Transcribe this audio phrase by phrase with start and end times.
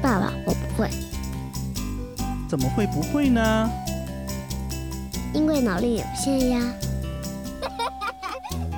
[0.00, 0.88] 爸爸，我不会，
[2.48, 3.68] 怎么会不会呢？
[5.34, 6.60] 因为脑力有限呀。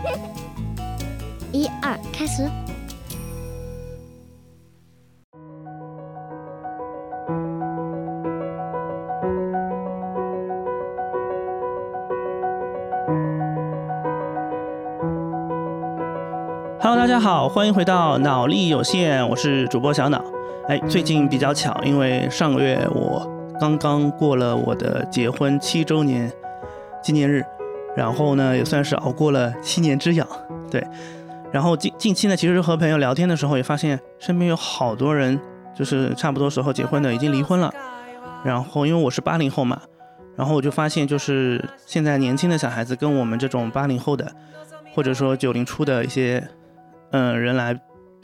[1.53, 2.49] 一二，开始。
[16.83, 20.25] Hello，大家好，欢迎回到脑力有限，我是主播小脑。
[20.71, 26.33] 哎，最近比较巧，因为上个月我刚刚过了我的结婚七周年
[27.03, 27.45] 纪念日，
[27.97, 30.25] 然后呢也算是熬过了七年之痒。
[30.71, 30.87] 对，
[31.51, 35.37] 然后近近期呢，其实和朋友聊天的时候也发现，身边有好多人
[35.75, 37.75] 就是差不多时候结婚的已经离婚了。
[38.45, 39.83] 然后因为我是八零后嘛，
[40.37, 44.31] 然后我就发现，就是现在年轻的小孩子跟我们这种八零后的，
[44.95, 46.47] 或者说九零初的一些
[47.11, 47.77] 嗯人来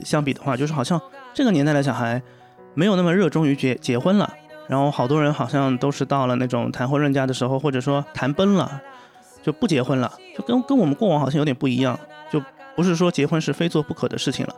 [0.05, 1.01] 相比的话，就是好像
[1.35, 2.23] 这个年代的小孩
[2.77, 4.33] 没有那么热衷于结结婚了。
[4.69, 8.82] 然后好多人好像都是到了那种谈婚论嫁的时候，或者说谈崩了，
[9.41, 11.97] 就不结婚了，就跟跟我们过往好像有点不一样，
[12.32, 12.43] 就
[12.74, 14.54] 不是说结婚是非做不可的事情了。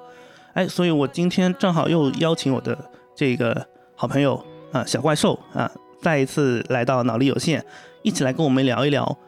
[0.55, 2.77] 哎，所以我今天正好又邀请我的
[3.15, 7.63] 这个好朋友啊小怪兽啊，再一次来到脑力有限，
[8.03, 9.19] 一起来跟我们聊一聊，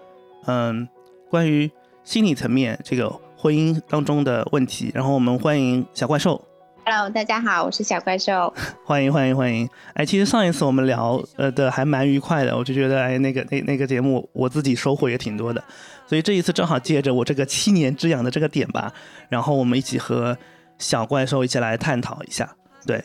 [0.47, 0.89] 嗯，
[1.29, 1.71] 关于
[2.03, 4.91] 心理层面这个婚姻当中的问题。
[4.95, 6.43] 然后我们欢迎小怪兽。
[6.85, 8.53] Hello，大家好，我是小怪兽。
[8.85, 9.69] 欢迎欢迎欢迎！
[9.95, 15.63] 哎，其实上一次我们聊呃的还蛮愉快的，我就觉得哎那个那那个节目我自己收获也挺多的，
[16.07, 18.93] 所以这一次正好借着我这个七年之痒的这个点吧，
[19.29, 20.37] 然后我们一起和
[20.79, 22.57] 小怪兽一起来探讨一下。
[22.87, 23.05] 对，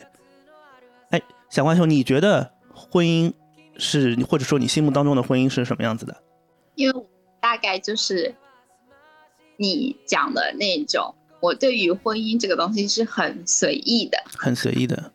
[1.10, 3.32] 哎，小怪兽，你觉得婚姻
[3.76, 6.16] 是或者说你心目当中的婚姻是什么样子的？
[6.74, 7.06] 因为
[7.40, 8.34] 大概就是
[9.58, 11.14] 你讲的那种，
[11.46, 14.18] 我对于婚姻这个东西是很随意的。
[14.36, 15.12] 很随意的。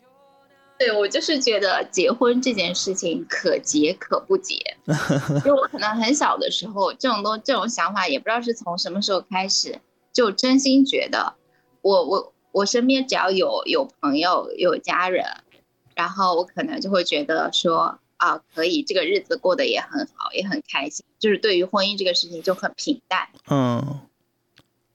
[0.80, 4.56] 对我就是觉得结婚这件事情可结可不结，
[5.46, 9.78] 因为我可能很小的时候，这种东这种想法也不知道是从什么时候开始，
[10.14, 11.34] 就真心觉得
[11.82, 15.26] 我我我身边只要有有朋友有家人，
[15.96, 23.28] 然后我可能就会觉得说啊，可以这个日子过得也很好，也很开心，就是对于婚姻这个事情就很平淡。
[23.52, 24.00] 嗯，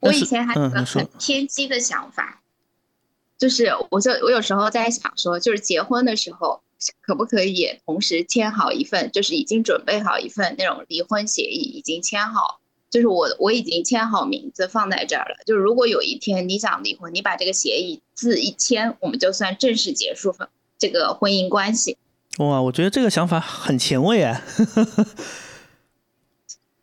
[0.07, 2.41] 我以前还有个很偏激的想法，
[3.39, 6.61] 就是我就我有时候在想说，就是结婚的时候
[7.03, 15.37] 可不可以同时签好一份，就是已经准备好一份那种离婚协议，已经签好，就是我我已经签好名字放在这儿了。
[15.45, 20.35] 就是如果有一天你想离婚，你把这个协议字一签，我们就算正式结束
[20.79, 21.97] 这个婚姻关系。
[22.39, 24.43] 哇，我觉得这个想法很前卫哎。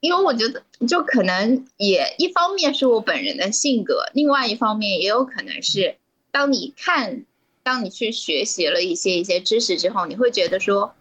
[0.03, 5.95] 因为我觉得，就可能也一方面是我本人的性格，另外一方面也有可能是，
[6.29, 7.23] 当你看，
[7.63, 10.93] 当你去学习了一些一些知识之后，你会觉得说，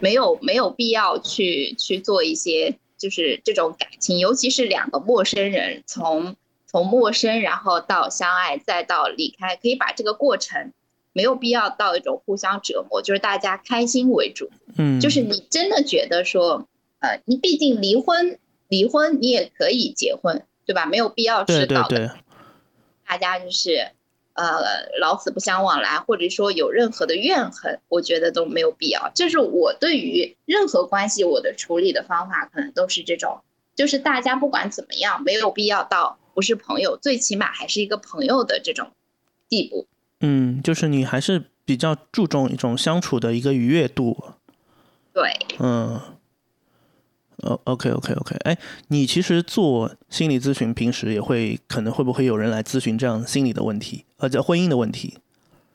[0.00, 10.72] 没有没有必要去去做一些就是这种感情，尤其是两个陌生人从从陌生然后到相爱再到离开，可以把这个过程
[11.12, 14.48] 没有必要到一种互相折磨，就是大家开心为主。
[14.78, 16.66] 嗯，就是你真的觉得说，
[17.00, 18.38] 呃，你毕竟离婚，
[18.68, 20.86] 离婚你也可以结婚，对吧？
[20.86, 22.10] 没有必要对是搞得对对，
[23.06, 23.90] 大家就是
[24.34, 29.10] 呃老死不相往来，或者说有任何的怨恨，我觉得都没有必要。
[29.14, 33.40] 这是我对于任何关系我的处理的方法，可能都是这种，
[33.74, 38.90] 就是大家不管怎么样，没有必要到不是朋友，最起码还是一个朋友的这种
[39.48, 39.86] 地步。
[40.20, 44.34] 嗯，就是你还是比较注重一种相处的一个愉悦度。
[45.12, 46.00] 对，嗯，
[47.48, 48.56] 哦，OK OK OK，哎，
[48.88, 55.18] 你其实做心理咨询，平时也会可能会不会有人来咨询这样心理的问题，呃，叫婚姻的问题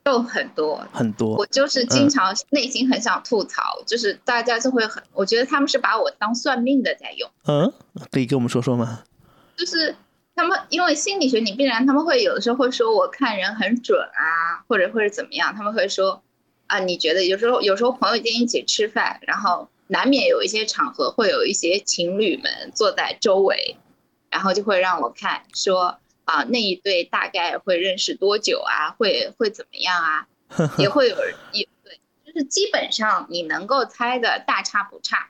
[0.06, 1.46] 就很多，很多我。
[1.48, 7.74] 就是经常内心很想吐槽，就是大家就会很，我觉得他们是把我当算命的在用，嗯，
[8.12, 9.02] 可以跟我们说说吗？
[9.56, 9.96] 就是
[10.36, 16.22] 他们因为心理学，你必然他们会有的时候会说我看人很准啊，或者或者怎么样，他们会说
[16.68, 23.78] 啊，你觉得有时候有时候朋友间一起吃饭，然后难免有一些场合会有一些情侣们坐在周围，
[24.30, 30.28] 然后就会让我看说啊那一对大概会认识多久啊，会会怎么样啊，
[30.80, 35.30] 也会有人也对，就是基本上你能够猜的大差不差。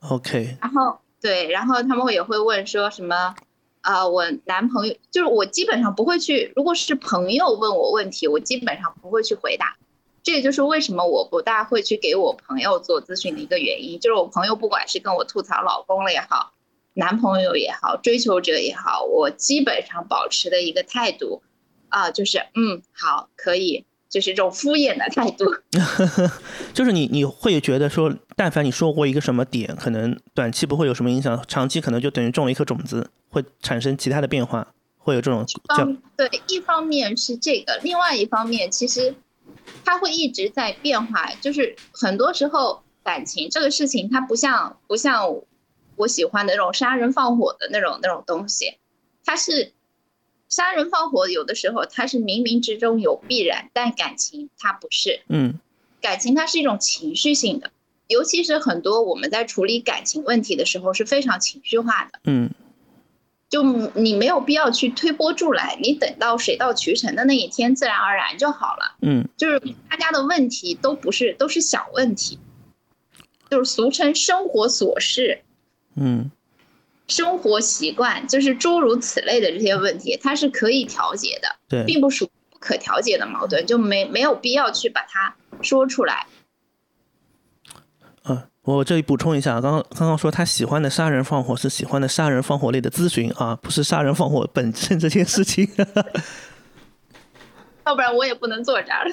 [0.00, 3.34] OK，然后对，然后他们也会问说什么，
[3.80, 9.76] 呃，我男朋友就是我基本上不会去，如果是朋友问我问题，我基本上不会去回答。
[10.24, 16.54] 这也就是为什么我不大会去给我朋友做咨询的一个原因，就是我朋友不管是跟我吐槽老公了也好，
[16.94, 21.42] 男朋友也好，追求者也好，我基本上保持的一个态度，
[21.90, 25.44] 啊、就是嗯，好，可以，就是这种敷衍的态度。
[26.72, 34.66] 就是你你会觉得说，但凡你说过一个什么点，可能短期不会有什么影响，长期可能就等于种了一颗种子，会产生其他的变化，
[34.96, 35.84] 会有这种叫
[36.16, 39.14] 对，一方面是这个，另外一方面其实
[39.84, 45.42] 它会一直在变化，就是很多时候感情这个事情，它不像不像
[45.96, 48.78] 我喜欢的那种杀人放火的那种那种东西，
[49.24, 49.72] 它是。
[50.46, 55.22] 杀人放火有的时候它是冥冥之中有必然，但感情它不是。
[55.28, 55.58] 嗯，
[56.00, 57.72] 感情它是一种情绪性的，
[58.06, 62.20] 尤其是很多我们在处理感情问题的时候是非常情绪化的。
[62.24, 62.50] 嗯，
[63.54, 63.62] 就
[63.94, 68.96] 你没有必要去推波助澜，你等到水到渠成的那一天，自然而然就好了。
[69.00, 72.36] 嗯，就是大家的问题都不是都是小问题，
[73.48, 75.42] 就是俗称生活琐事。
[75.94, 76.32] 嗯。
[77.06, 86.26] 生活习惯就是诸如此类的这些问题，它是可以调节的，对，并不属不可调节的矛盾，就没没有必要去把它说出来。
[88.66, 95.68] 嗯，我这里补充一下，刚刚刚刚说他喜欢的杀人放火是喜欢的杀人放火类的咨询啊，不是杀人放火本身这件事情。
[97.86, 99.04] 要不然我也不能坐这儿。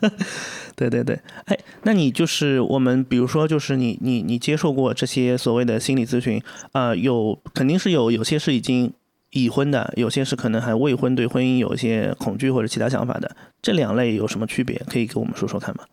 [0.76, 6.42] 对对对，哎，那你就是我们，比如说，就是你你你接受过这些所谓的心理咨询，
[6.72, 8.92] 啊，有肯定是有，有些是已经
[9.30, 14.82] 已婚的，有些是可能还未婚，对婚姻有一些恐惧或者其他想法的，这两类有什么区别？
[14.90, 15.84] 可以给我们说说看吗？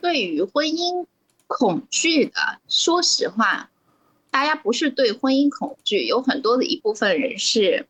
[0.00, 1.04] 对于婚姻
[1.58, 2.32] 恐惧的，
[2.68, 3.70] 说实话，
[4.30, 7.86] 大家不是对婚姻恐惧，有很多的一部分人是。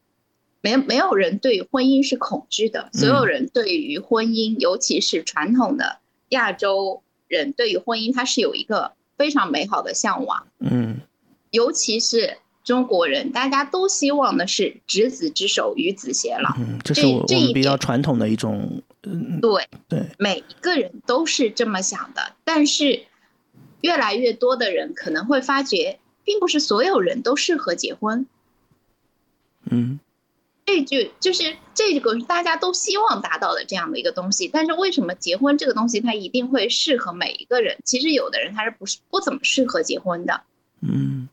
[0.65, 5.99] 没没有人对婚姻是恐惧的，所有人对于婚姻，尤其是传统的
[6.29, 10.47] 亚洲人，对于婚姻，他是有一个非常美好的向往。
[10.61, 11.01] 嗯，
[11.51, 16.55] 尤其是中国人，大家都希望的是执子之手，与子偕老。
[16.57, 18.81] 嗯，这是我我们比较传统的一种。
[19.03, 23.03] 嗯，对对，每一个人都是这么想的，但是
[23.83, 28.27] 越来越多的人可能会发觉，并不是所有人都适合结婚。
[29.71, 30.01] 嗯。
[30.65, 37.77] 这句就是这个大家都希望达到的这样的一个东西，但是为什么结婚这个东西它一定会适合每一个人？
[37.85, 40.45] 其实有的人他是不是不怎么适合结婚的，
[40.81, 41.29] 嗯，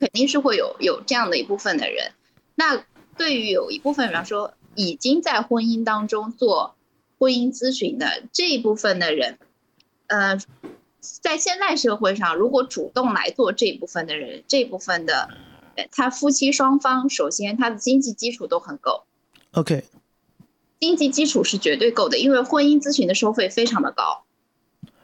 [0.00, 2.10] 肯定是会有有这样的一部分的人。
[2.56, 2.84] 那
[3.16, 6.74] 对于有一部分，比方说已经在婚姻当中做
[7.18, 9.38] 婚姻咨询的这一部分的人，
[10.08, 10.38] 呃，
[11.00, 15.28] 在现在社会上，如果主动来做这一部分的人，这部分的。
[15.92, 19.04] 他夫妻双方首先他的经济基础都很够
[19.52, 19.84] ，OK，
[20.78, 24.24] 经济基础是绝对够的，因为婚姻咨询的收费非常的高，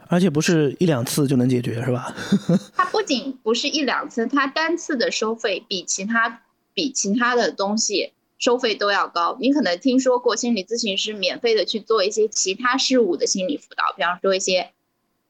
[0.09, 2.15] 而且不是一两次就能解决，是吧？
[2.77, 6.43] 它不仅不是一两次，它单次的收费比其他
[6.75, 9.39] 比其他的东西收费都要高。
[9.41, 14.73] 你可能听说过心理咨询师免费的去做一些其他事物的心理辅导，比方说一些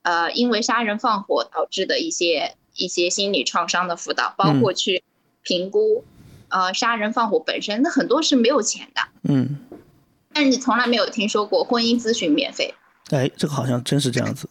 [0.07, 5.03] 呃因为杀人放火导致的一些一些心理创伤的辅导，包括去。
[5.49, 6.05] 评估，
[6.49, 9.61] 呃，杀人放火本身，那很多是没有钱的，嗯，
[10.33, 12.75] 但是你从来没有听说过婚姻咨询免费，
[13.11, 14.49] 哎，这个好像真是这样子，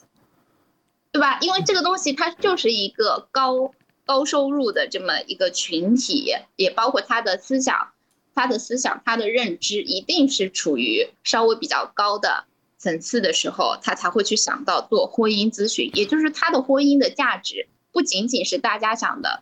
[1.11, 1.37] 对吧？
[1.41, 3.73] 因为这个东西它就是一个高
[4.05, 7.89] 高收入的这么一个群体，也包括他的思想，
[8.33, 12.45] 他的思想，他的认知一定是处于稍微比较高的
[12.85, 19.41] 层次的时候，他才会去想到做婚姻咨询，也就是他的婚姻的价值不仅仅是大家想的。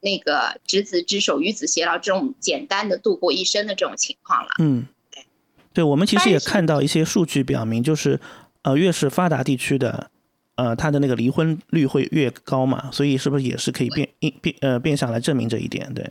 [0.00, 4.50] 那个执子之手与子偕老这种简单的度过一生的这种情况了。
[4.58, 5.24] 嗯，对，
[5.72, 8.20] 对我们其实也看到一些数据表明，就是
[8.60, 10.10] 呃，越是发达地区的，
[10.56, 14.06] 呃，他的那个离婚率会越高嘛，所以是不是也是可以变
[14.42, 15.94] 变呃变相来证明这一点？
[15.94, 16.06] 对。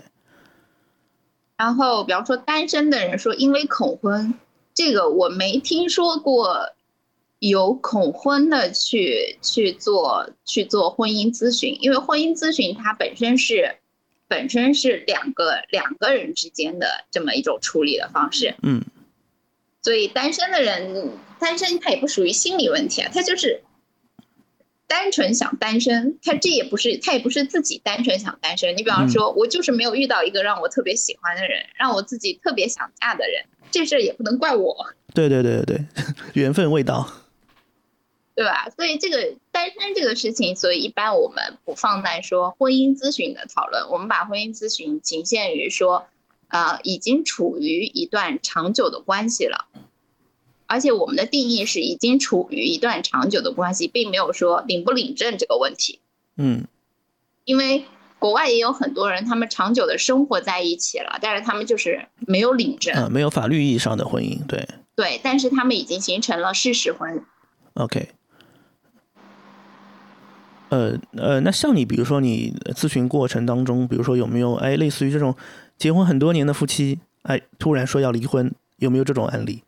[1.56, 4.34] 然后，比方说单身的人说因为恐婚，
[4.74, 6.74] 这个我没听说过。
[7.40, 13.76] 有恐婚的去去做去做婚姻咨询，因为婚姻咨询它本身是
[14.30, 18.82] 本身是两个两个人之间的这么一种处理的方式，嗯，
[19.82, 23.62] 所以单身的人单身他也不属于心理问题啊，他就是
[24.88, 28.78] 单纯想单身，他这也不是他也不是自己单纯想单身。
[28.78, 34.88] 你比方说，我就是没有遇到一个让我特别喜欢的人，让我自己特别想嫁的人，这事儿也不能怪我。
[35.14, 35.86] 对对对对对，
[36.42, 37.10] 缘分未到。
[38.36, 38.68] 对吧？
[38.76, 46.08] 所以这个单身这个事情，所以一般我们不放在说婚姻咨询的讨论，我们把婚姻咨询仅限于说，
[46.48, 49.68] 呃，已经处于一段长久的关系了，
[50.66, 56.00] 而且我们的定义是已经处于一段长久的关系，并没有说领不领证这个问题。
[56.36, 56.66] 嗯，
[57.46, 57.86] 因为
[58.24, 64.66] 国外也有很多人，他们长久的生活在一起了，但是他们就是没有领证，啊，没有法律意义上的婚姻，对。
[64.96, 67.22] 对，但是他们已经形成了事实婚。
[67.74, 68.12] OK，
[70.70, 75.36] 呃呃，那像你，比如说你咨询过程当中，比如说有没有哎，类似于这种
[75.78, 79.64] 结婚很多年的夫妻，哎，突然说要离婚，有没有这种案例？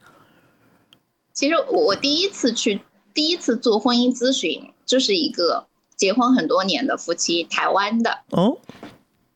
[1.33, 2.79] 其实我我第一次去
[3.13, 8.57] 第一次做婚姻咨询，就是一个结婚很多年的夫妻，台湾的，哦，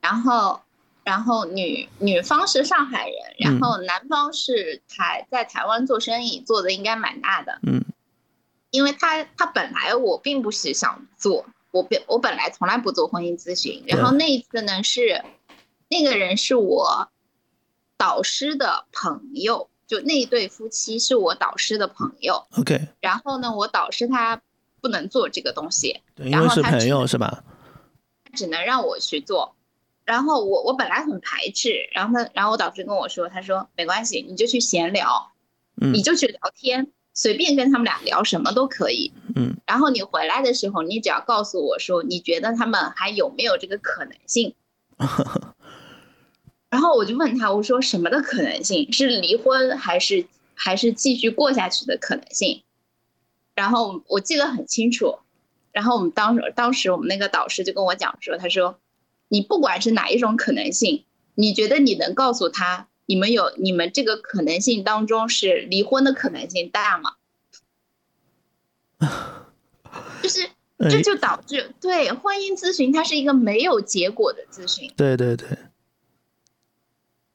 [0.02, 0.62] 然后
[1.04, 7.60] 然后女女方是上海人，然后男方是台在台湾做生意，做的应该蛮大的。
[7.64, 7.86] 嗯。
[8.72, 15.24] 因为他他本来我并不是想做，我本我本来从来不做婚姻咨询，然后那一次呢是
[15.90, 17.10] 那个人是我
[17.98, 24.40] 导师的朋友，就那一对夫妻是我导师的朋友，，OK，然后呢我导师他
[24.82, 27.44] 不能做这个东西，对，因为是朋然后他只友是吧？
[28.26, 29.56] 他只能让我去做。
[30.06, 35.32] 然后我我本来很排斥，然后他然后我导师跟我说，他说没关系，你就去闲聊，
[35.80, 39.14] 嗯你就去聊天，随便跟他们俩聊什么都可以。
[39.36, 44.56] 嗯然后你回来的时候，你只要告诉我说，你觉得他们还有没有这个可能性？
[46.72, 48.92] 然后我就问他，我说什么的可能性？
[48.92, 52.64] 是离婚还是还是继续过下去的可能性？
[53.60, 55.20] 然后我记得很清楚。
[55.74, 58.80] 然后我们当时当时我们那个导师就跟我讲说，他说，
[59.28, 61.04] 你不管是哪一种可能性，
[61.36, 67.12] 你觉得你能告诉他，你们有你们这个可能性当中是离婚的可能性大吗？
[70.24, 70.46] 就是
[70.78, 74.90] 哎这就导致对婚姻咨询它是一个没有结果的咨询。
[74.96, 75.48] 对对对，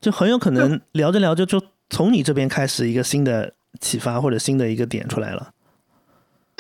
[0.00, 5.52] 就很有可能聊着聊着就从你这边开始一个新的启发或者新的一个点出来了。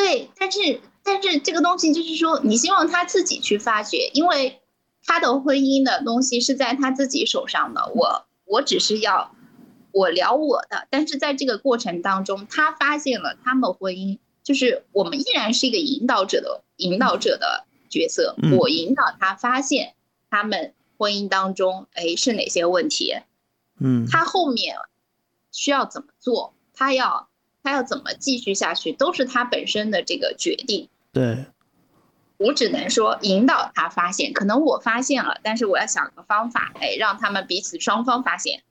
[0.04, 4.60] 对，但是但是这个东西就是说，你希望他自己去发掘，因为
[5.06, 7.90] 他的婚姻的东西是在他自己手上的。
[7.94, 9.34] 我我只是要
[9.92, 19.94] 我聊我的，但是在这个过程当中，他发现了他们婚姻，就是我们依然是一个引导者的引导者的角色嗯，我引导他发现
[20.28, 23.14] 他们婚姻当中，哎是哪些问题，
[23.80, 24.76] 嗯他后面
[25.50, 27.30] 需要怎么做，他要
[27.64, 30.88] 他要怎么继续下去，都是他本身的这个决定。
[31.12, 31.46] 对，
[32.36, 38.62] 我只能说引导他发现，可能我发现了，但是我要想个方法，哎，让他们彼此双方发现。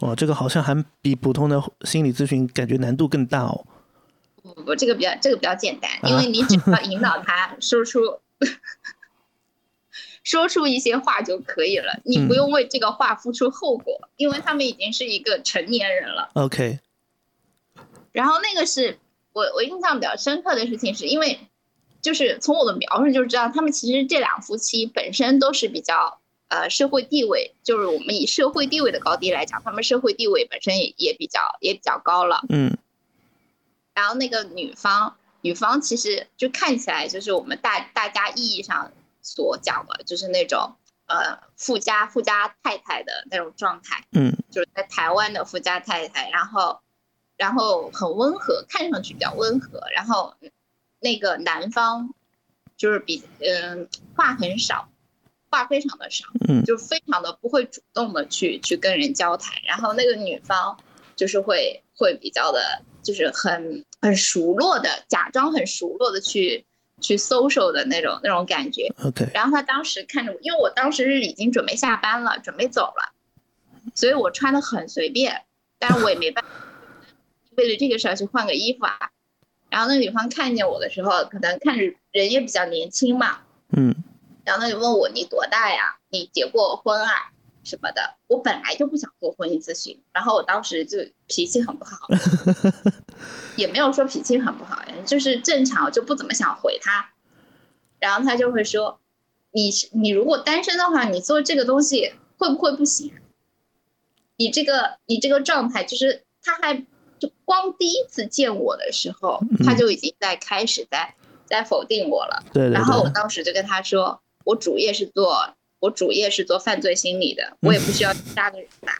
[0.00, 3.66] 哇，这个好像还比普通的心理咨询感觉难度更大哦。
[4.42, 8.20] 不不不，这个比较这个比较简单，啊因为你只要引导他 说出
[10.22, 16.30] 说出一些话就可以了，你不用为这个话付出后果，因为他们已经是一个成年人了。
[16.34, 16.78] OK，
[18.12, 18.98] 然后那个是
[19.32, 21.38] 我我印象比较深刻的事情，是因为
[22.02, 32.42] 就是从我的描述就知道，他们其实这两夫妻本身都是比较呃社会地位，就是我们以社会地位的高低来讲，他们社会地位本身也也比较也比较高了。
[32.48, 32.76] 嗯
[33.92, 38.90] 然后那个女方，女方其实就看起来就是我们大大家意义上
[39.20, 40.74] 所讲的，就是那种
[41.06, 44.04] 呃富家富家太太的那种状态。
[44.12, 46.80] 嗯就是在台湾的富家太太，然后
[47.40, 50.34] 然后很温和，看上去比较温和，然后
[51.00, 52.12] 那个男方
[52.76, 54.90] 就是比嗯、话很少，
[55.48, 56.62] 话非常的少，嗯。
[56.66, 60.78] 就非常的不会主动的去去跟人交谈，然后那个女方
[61.16, 66.66] 就是会会比较的，就是很很熟络的，假装很熟络的去
[67.00, 73.14] 去 social 的那种那种感觉，，OK，然后他当时看着我，因为我当时是已经准备下班了，准备走了，
[73.94, 75.46] 所以我穿的很随便，
[75.78, 76.50] 但是我也没办法，
[77.56, 79.10] 为了这个事儿去换个衣服啊。
[79.68, 83.40] 然后那个女方看见我的时候，可能看着人也比较年轻嘛，
[83.72, 83.94] 嗯
[84.44, 85.98] 然后他就问我你多大呀？
[86.08, 87.30] 你结过婚啊？
[87.62, 88.16] 什么的。
[88.26, 92.08] 我本来就不想做婚姻咨询，然后我当时就脾气很不好，
[93.56, 97.10] 也没有说脾气很不好，就是正常，就不怎么想回他。
[98.00, 98.98] 然后他就会说
[99.52, 103.12] ：“你你如果单身的话，你做这个东西会不会不行？
[104.36, 106.86] 你这个你这个状态，就是他还
[107.20, 112.42] 就光第一次见我的时候，他就已经在开始在在否定我了。
[112.52, 118.98] 对对然后我，当时就跟他说，我主业是做我主业是做犯罪心理的，我也不需要杀个人吧。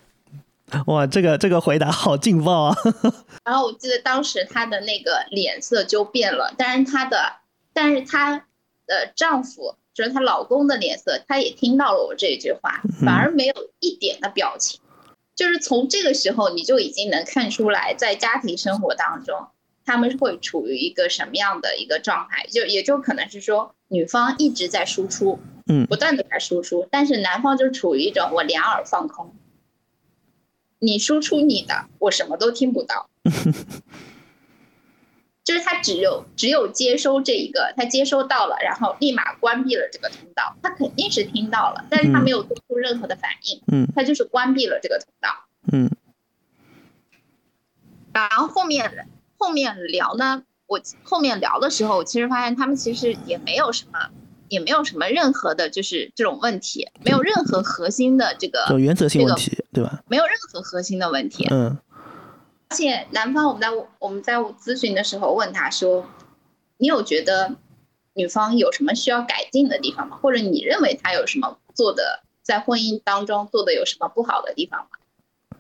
[0.87, 2.77] 哇，这个这个回答好劲爆啊！
[3.45, 7.41] 然后我记得当时她的那个脸色就变了，但是她的，
[7.73, 8.47] 但是她
[8.87, 14.81] 的丈夫就是她老公的脸色，他也听到了我这一句话，反而没有一点的表情。
[15.41, 19.49] 就是从这个时候，你就已经能看出来，在家庭生活当中，
[19.87, 29.35] 他们会处于一个什么样的一个状态，就也就可能是说，女方一直在输出，嗯不断的在输出，但是男方就处于一种我两耳放空。
[30.79, 33.09] 你输出你的，我什么都听不到。
[35.43, 40.55] 就是他只有只有接收这一个，他接收到了，然后立马关闭了这个通道。
[40.63, 43.61] 他肯定是听到了，但是他没有做出任何的反应。
[43.73, 45.31] 嗯他就是关闭了这个通道。
[45.73, 45.91] 嗯
[48.13, 54.11] 然后后面后面聊呢，我后面聊的时候，我其实发现他们其实也没有什么，
[54.49, 60.03] 也没有什么任何的，就是这种问题，没有任何核心的这个就原则性这个问题，对吧？
[60.09, 61.47] 没有任何核心的问题。
[61.51, 61.79] 嗯
[62.71, 66.09] 而且男方我们在我们在咨询的时候问他说，
[66.77, 67.57] 你有觉得
[68.15, 70.17] 女方有什么需要改进的地方吗？
[70.23, 75.59] 或者你认为他有什么做的在婚姻当中做的有什么不好的地方吗？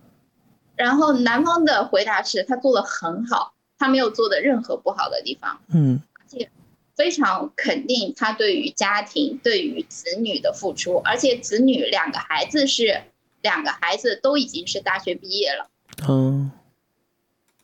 [0.76, 6.48] 然后男方的回答是他做的很好，他没有做的任何不好的地方，嗯而且
[6.94, 13.02] 非常肯定他对于家庭、对于子女的付出，而且子女两个孩子是
[13.42, 15.68] 两个孩子都已经是大学毕业了。
[16.08, 16.52] 嗯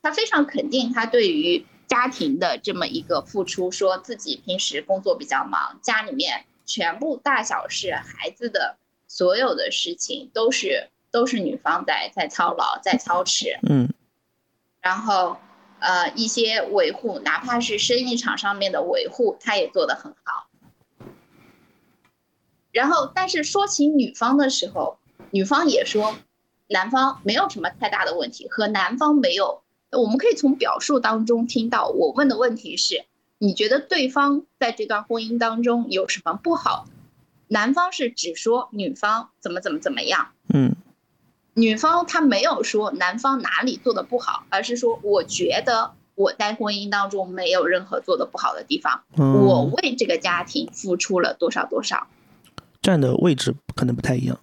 [0.06, 8.76] 他非常肯定他对于家庭的这么一个付出，说自己平时工作比较忙，家里面全部大小事、孩子的
[9.08, 13.92] 所有的事情都是都是女方在在操劳、在操持，嗯
[14.80, 15.38] 然后
[15.80, 20.46] 呃一些维护，哪怕是生意场上面的维护，他也做得很好。
[22.70, 25.00] 然后，但是说起女方的时候，
[25.32, 26.14] 女方也说，
[26.68, 29.64] 男方没有什么太大的问题，和男方没有。
[29.96, 33.04] 我们可以从表述当中听到，我问的问题是：
[33.38, 36.86] 你觉得对方在这段婚姻当中有什么不好？
[37.48, 40.74] 男方是只说女方怎么怎么怎么样，嗯
[41.54, 52.06] 女方她没有说男方哪里做的不好，而是说我觉得我在婚姻当中没有任何做的不好的地方，嗯，我为这个家庭付出了多少多少。
[52.82, 54.38] 站的位置可能不太一样。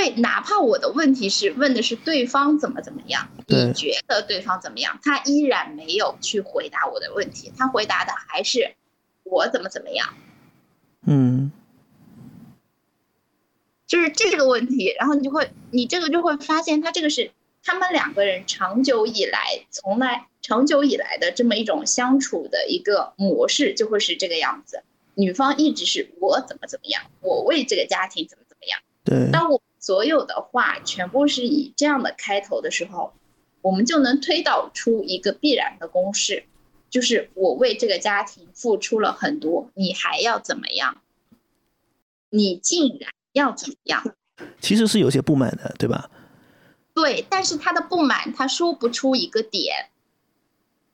[0.00, 8.76] 对，哪怕我的问题是问的是对方怎么怎么样，你觉得对方怎么样，他依然没有去回答我的问题，他回答的还是
[9.24, 10.14] 我怎么怎么样，
[11.06, 11.52] 嗯
[13.86, 14.94] 就是这个问题。
[14.98, 17.32] 然后你就会，你这个就会发现，他这个是
[17.62, 24.82] 他们两个人长久以来从来长久以来的这么一种相处的一个模式，就会是这个样子。
[25.14, 28.80] 女方一直是我怎么怎么样，我为这个家庭怎么怎么样。
[29.04, 33.14] 对，当我所有的话全部是以这样的开头的时候，
[33.62, 36.44] 我们就能推导出一个必然的公式，
[36.90, 41.00] 就是我为这个家庭付出了很多，你还要怎么样？
[42.28, 44.14] 你竟然要怎么样？
[44.60, 46.10] 其实是有些不满的，对吧？
[46.94, 49.90] 对，但是他的不满他说不出一个点，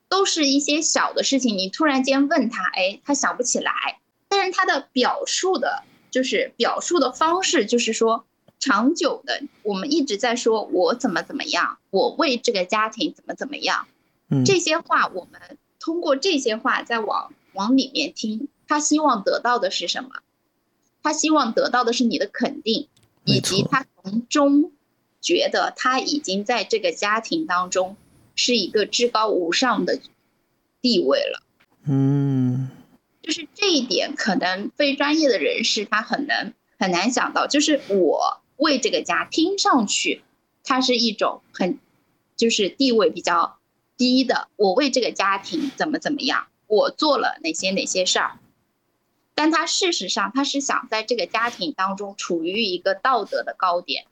[0.07, 1.57] 都是一些小的事情。
[1.57, 8.25] 你突然间问他，哎，他想不起来，但是他的表述的，就是表述的方式，就是说
[8.59, 13.87] 长久的，我们一直在说我怎么怎么样，我为这个家庭怎么怎么样，
[14.29, 20.09] 嗯，这些话我们通过这些话再往往里面听，他希望得到的是什么？
[21.03, 22.89] 他希望得到的是你的肯定，
[23.23, 24.71] 以及他从中
[25.21, 27.95] 觉得他已经在这个家庭当中
[28.35, 29.99] 是一个至高无上的
[30.81, 31.43] 地位了。
[31.85, 32.69] 嗯
[33.21, 40.21] 就是这一点，可能非专业的人士他很难很难想到，就是我为这个家听上去，
[40.63, 41.79] 它是一种很
[42.35, 43.57] 就是地位比较
[43.95, 48.39] 低的，我为这个家庭怎么怎么样，我做了哪些哪些事儿，
[49.33, 54.05] 但他事实上他是想在这个家庭当中处于一个道德的高点，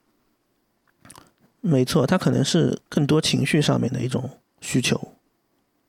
[1.61, 4.29] 没错，他可能是更多情绪上面的一种
[4.61, 5.13] 需求。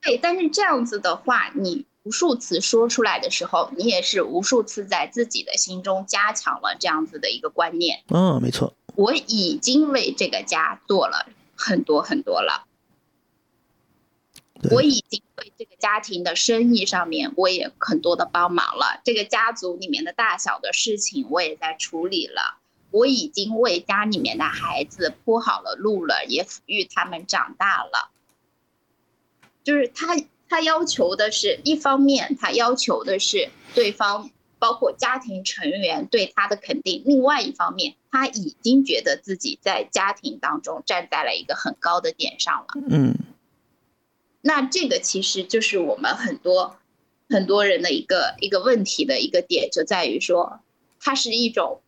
[0.01, 8.05] 对，但是这样子的话，你无数次说出来的时候，你也是无数次在自己的心中加强了这样子的一个观念。
[8.11, 12.65] 嗯，没错，我已经为这个家做了很多很多了，
[14.71, 22.61] 我已经为这个家庭的生意上面我也很多的帮忙了，这个家族里面的大小的事情我也在处理了，
[22.93, 28.13] 我已经为家里面的孩子铺好了路了，也抚育他们长大了。
[29.65, 30.17] 就是他
[30.49, 42.67] 他要求的是一方面，他要求的是对方包括家庭成员对他的肯定；另外一方面，他已经觉得自己在家庭当中站在了一个很高的点上了。
[42.89, 43.15] 嗯
[44.43, 46.77] 那这个其实就是我们很多
[47.29, 50.61] 很多人的一个一个问题的一个点，就在于说，
[51.01, 51.81] 它是一种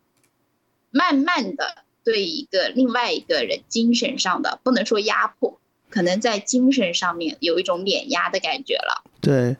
[0.91, 5.58] 慢慢的对一个另外一个人精神上的，不能说压迫，
[5.89, 9.03] 可能在精神上面有一种碾压的感觉了。
[9.21, 9.57] 对，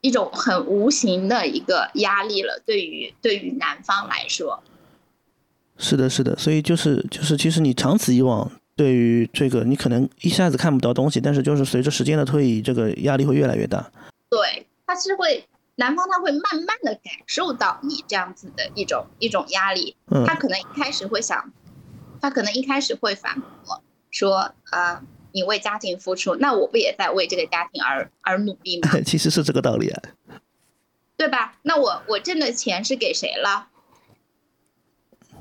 [0.00, 4.62] 一种很无形的一个压力了，对于对于男方来说，
[5.76, 13.90] 是的，是的，所以就是就是，其实你长此以往，对于这个，你可能一下子看不到东西，但是就是随着时间的推移，这个压力会越来越大。
[14.28, 15.46] 对，他是会
[15.76, 21.52] 男方他会慢慢的感受到你这样子的一种一种压力，嗯他可能一开始会想，
[22.20, 25.00] 他可能一开始会反驳说，呃，
[25.38, 28.90] 你为家庭付出，那我不也在为这个家庭而而努力吗？
[29.06, 30.02] 其实是这个道理啊。
[31.16, 31.58] 对吧？
[31.62, 33.68] 那我我挣的钱是给谁了？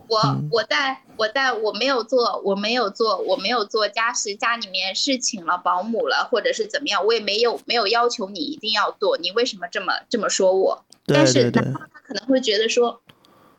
[0.07, 10.85] 我嗯我在我在我没有做我没有做我没有做家事，家里面是请了保姆了，或者是怎么样，我也没有没有要求你一定要做，你为什么这么这么说我？
[11.07, 13.01] 但是男，方他可能会觉得说，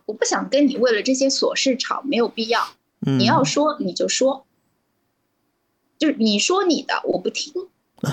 [0.06, 2.66] 我不想跟你为了这些琐事吵，没有必要。
[3.06, 4.46] 嗯，你要说你就说，
[5.98, 7.52] 就是你说你的，我不听。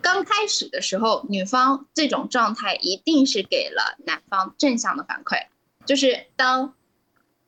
[0.00, 5.46] 刚开始的时候，女方这种状态一定是给了男方正向的反馈，
[5.86, 6.74] 就是当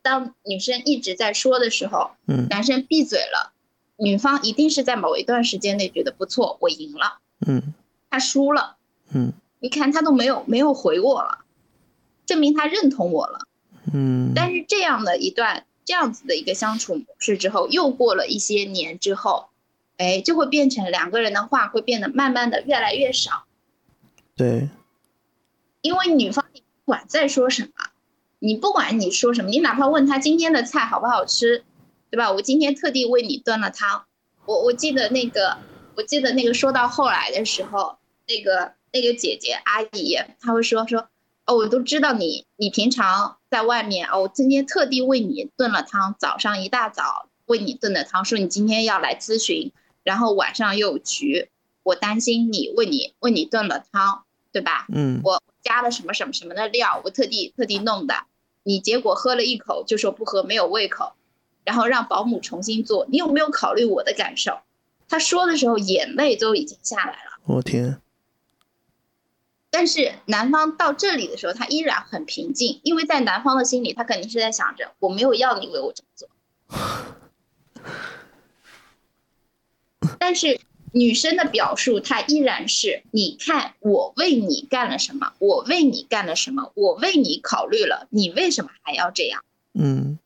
[0.02, 2.46] 当女生一直在说的时候，嗯。
[2.48, 3.52] 男生闭嘴了，
[3.96, 7.74] 女方一定是在某一段时间内觉得不错，我赢了，嗯。
[8.10, 8.76] 他输了，
[9.12, 9.32] 嗯。
[9.58, 11.44] 你看他都没有没有回我了，
[12.26, 13.40] 证明他认同我了。
[13.92, 19.48] 嗯，但是这样的一段这样子的一个相处模式之后，又过了一些年之后，
[19.96, 23.44] 哎，就会变成两个人的话会变得慢慢的越来越少，
[24.34, 24.68] 对，
[25.82, 27.70] 因为女方你不管在说什么，
[28.38, 31.64] 你不管你说什么，你哪怕问他今天的菜好不好吃，
[32.10, 32.32] 对吧？
[32.32, 34.04] 我今天特地为你炖了汤，
[34.46, 35.58] 我我记得那个，
[35.96, 41.08] 我记得那个说到后来的时候，那个那个姐姐阿姨，她会说说，
[41.46, 49.70] 哦，我都知道你你平常在外面哦，我今天特地为你炖了汤，早上一大早为你炖的汤，说你今天要来咨询，
[50.02, 51.50] 然后晚上又有局，
[51.84, 54.86] 我担心你为你为你炖了汤，对吧？
[54.92, 58.24] 嗯我加了什么什么什么的料，我特地特地弄的，
[58.64, 61.12] 你结果喝了一口就说不喝，没有胃口，
[61.62, 64.58] 然后让保姆重新做，你有没有考虑我的感受？
[65.08, 68.00] 他说的时候眼泪都已经下来了，我天，
[69.76, 76.28] 但是男方到这里的时候，他依然很平静，因为在男方的心里，他肯定是在想着我没有要你为我这么做，
[80.20, 80.60] 但是
[80.92, 89.42] 女生的表述，她依然是你看我为你干了什么，我为你干了什么，我为你考虑了，你为什么还要这样？
[89.76, 90.20] 嗯，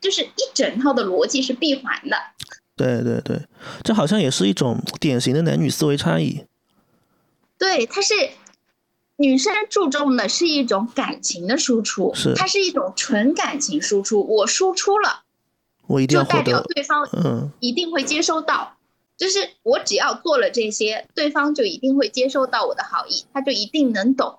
[0.00, 2.16] 就是一整套的逻辑是闭环的。
[2.74, 3.38] 对对对，
[3.84, 6.46] 这好像也是一种典型的男女思维差异。
[7.58, 8.14] 对，他是
[9.20, 14.24] 女生注重的是一种感情的输出，是它是一种纯感情输出。
[14.24, 15.24] 我输出了，
[15.88, 18.76] 我一定要就代表，对方嗯一定会接收到。
[19.16, 24.38] 就是我只要做了这些，对方就一定会接收到我的好意，他就一定能懂。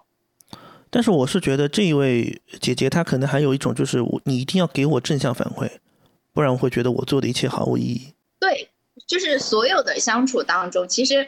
[0.90, 5.70] 但是我是觉得这一位姐姐她可能还有一种就是我你一定要给我正向反馈，
[6.32, 8.14] 不然我会觉得我做的一切毫无意义。
[8.40, 8.70] 对，
[9.06, 11.28] 就是所有的相处当中，其实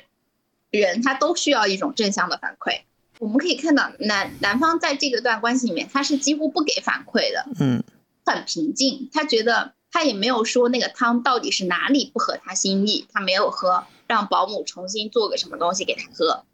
[0.69, 2.83] 人他都需要一种正向的反馈。
[3.21, 7.83] 我们可以看到男男方在这个段关系里面，他是几乎不给反馈的，嗯
[8.25, 9.11] 很平静。
[9.13, 16.45] 他觉得他也没有说那个汤到底是哪里不合他心意，他没有喝，让保姆重新做个什么东西给他喝，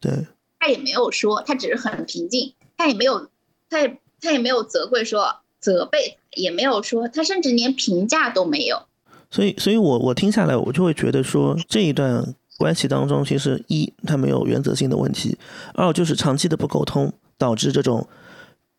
[0.00, 0.26] 对，
[0.58, 3.30] 他也没有说，他只是很平静，他也没有，
[3.70, 8.82] 他也他也没有责怪说责备，也没有说，他甚至连评价都没有。
[9.30, 15.38] 所以所以我我听下来我就会觉得说这一段关系当中，其实一他没有原则性的问题，
[15.72, 18.06] 二就是长期的不沟通导致这种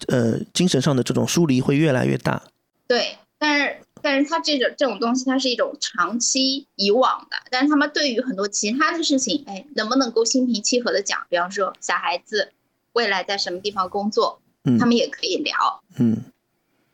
[0.08, 2.44] 呃精神上的这种疏离会越来越大。
[2.86, 11.20] 对，但是但是他这种这种东西，它是一种长期以往的，但是他们对于很多其他的事情，哎，能不能够心平气和的讲？
[11.28, 12.52] 比方说小孩子
[12.94, 15.82] 未来在什么地方工作，嗯他们也可以聊。
[15.98, 16.18] 嗯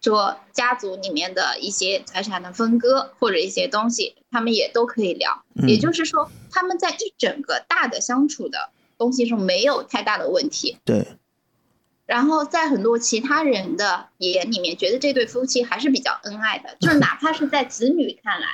[0.01, 5.43] 说家族里面的一些财产的分割或者一些东西，他们也都可以聊。
[5.55, 10.77] 嗯，也就是说，他们在一整个大的相处的东西上没有太大的问题。
[10.85, 11.07] 对，
[12.05, 18.47] 然后在很多其他人的眼里面，觉得这对夫妻还是比较恩爱的， 就是哪怕是在子女看来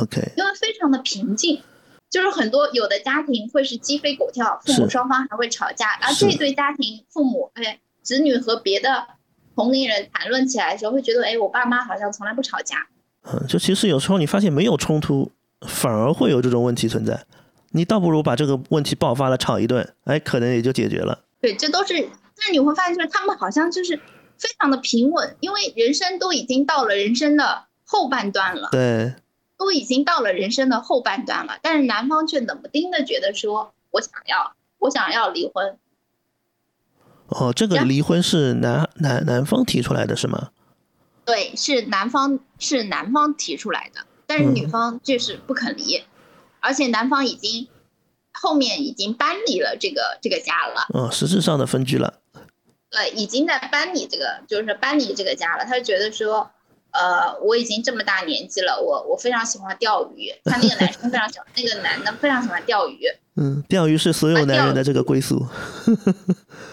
[0.00, 1.62] ，OK，因为非常的平静。
[2.10, 9.06] 就是很多有的家庭会是鸡飞狗跳，父母双方还会吵架，而是这对家庭父母哎子女和别的
[9.54, 12.86] 同龄人谈论起来的时候，会觉得哎我爸妈好像从来不吵架。
[13.22, 15.30] 嗯，就其实有时候你发现没有冲突，
[15.66, 17.24] 反而会有这种问题存在。
[17.70, 21.24] 你倒不如把这个问题爆发了吵一顿，哎，可能也就解决了。
[21.40, 21.94] 对，这都是，
[22.36, 23.96] 但是你会发现，就是他们好像就是
[24.36, 29.14] 非常的平稳，因为人生都已经到了人生的后半段了，对，
[29.56, 35.78] 都已经到了人生的后半段了，但是男方却冷不丁的觉得说，我想要，我想要离婚，
[37.32, 40.50] 哦，这个离婚是男男男方提出来的是吗？
[41.24, 46.02] 对，是男方是男方提出来的，但是女方就是不肯离，
[46.60, 47.68] 而且男方已经
[48.32, 50.86] 后面已经搬离了这个这个家了。
[50.88, 52.14] 哦，实质上的分居了。
[52.90, 55.64] 呃，已经在搬离这个，就是搬离这个家了。
[55.64, 56.50] 他觉得说，
[56.92, 60.32] 呃，我已经这么大年纪了，我我非常喜欢钓鱼。
[60.44, 63.06] 他那个男生非常喜欢，那个男的非常喜欢钓鱼。
[63.36, 65.46] 嗯，钓鱼是所有男人的这个归宿。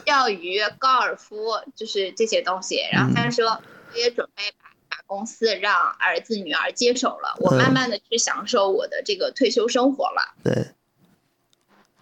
[0.04, 2.80] 钓鱼、高尔夫就是这些东西。
[2.92, 3.48] 然后他说，
[3.94, 10.36] 我也准备把把公司让儿子女儿接手了，我慢慢的去享受我的这个退休生活了。
[10.44, 10.68] 对。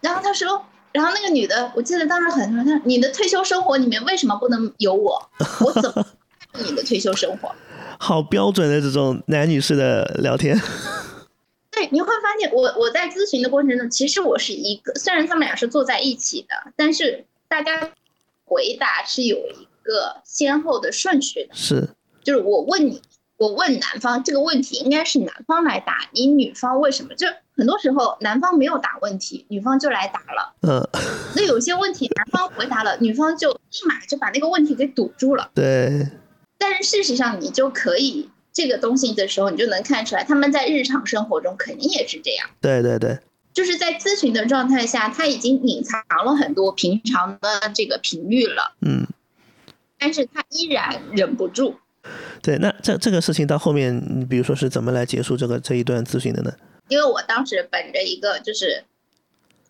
[0.00, 0.64] 然后他说。
[0.90, 5.30] 然后那个女的，我记得当时很说，她你的退休生活里面为什么不能有我？
[5.60, 6.04] 我怎么
[6.54, 7.54] 你的退休生活？
[7.98, 10.58] 好标准的这种男女士的聊天。
[11.70, 17.92] 对，你会发现我我在咨询的过程中，其实我是一个，虽然他们俩是坐在一起的，但是大家
[18.44, 21.54] 回答是有一个先后的顺序的。
[21.54, 21.88] 是，
[22.22, 23.02] 就是我问你。
[23.36, 26.08] 我问男方这个问题，应该是男方来答。
[26.10, 27.14] 你女方为什么？
[27.14, 30.52] 就很多时候男方没有答问题，女方就来答了。
[30.62, 30.84] 嗯。
[31.36, 35.48] 那有些问题男方回答了，女方就立马就把那个问题给堵住了。
[35.54, 36.04] 对。
[36.58, 42.50] 但是事实上，你就可以这个东西的时候，你就能看出来，他们在日常生活中肯定也是这样。
[42.60, 43.18] 对对对。
[43.54, 48.76] 就是在咨询的状态下，他已经隐藏了很多平常的这个频率了。
[48.82, 49.06] 嗯。
[49.98, 51.76] 但是他依然忍不住。
[52.40, 56.52] 对，那这这个事情到后面，你比如说是怎么来结束这个这一段咨询的呢？
[56.88, 58.84] 因为我当时本着一个，就是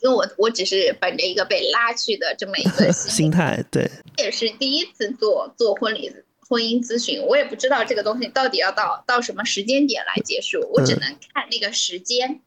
[0.01, 6.13] 因为我我只是本着一个被拉去的这么一个心 态，对，也是第一次做做婚礼
[6.49, 12.41] 婚姻咨询，我也不知道这个东西到底要到到什么时间点来结束，我只能看那个时间，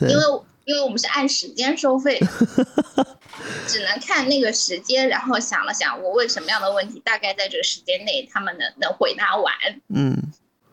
[0.00, 0.22] 因为。
[0.66, 2.18] 因为我们是按时间收费，
[3.68, 9.54] 只能看那个时间，然后想了想我问什么样的问题，大概在这个时间内他们能能回答完。
[9.94, 10.32] 嗯，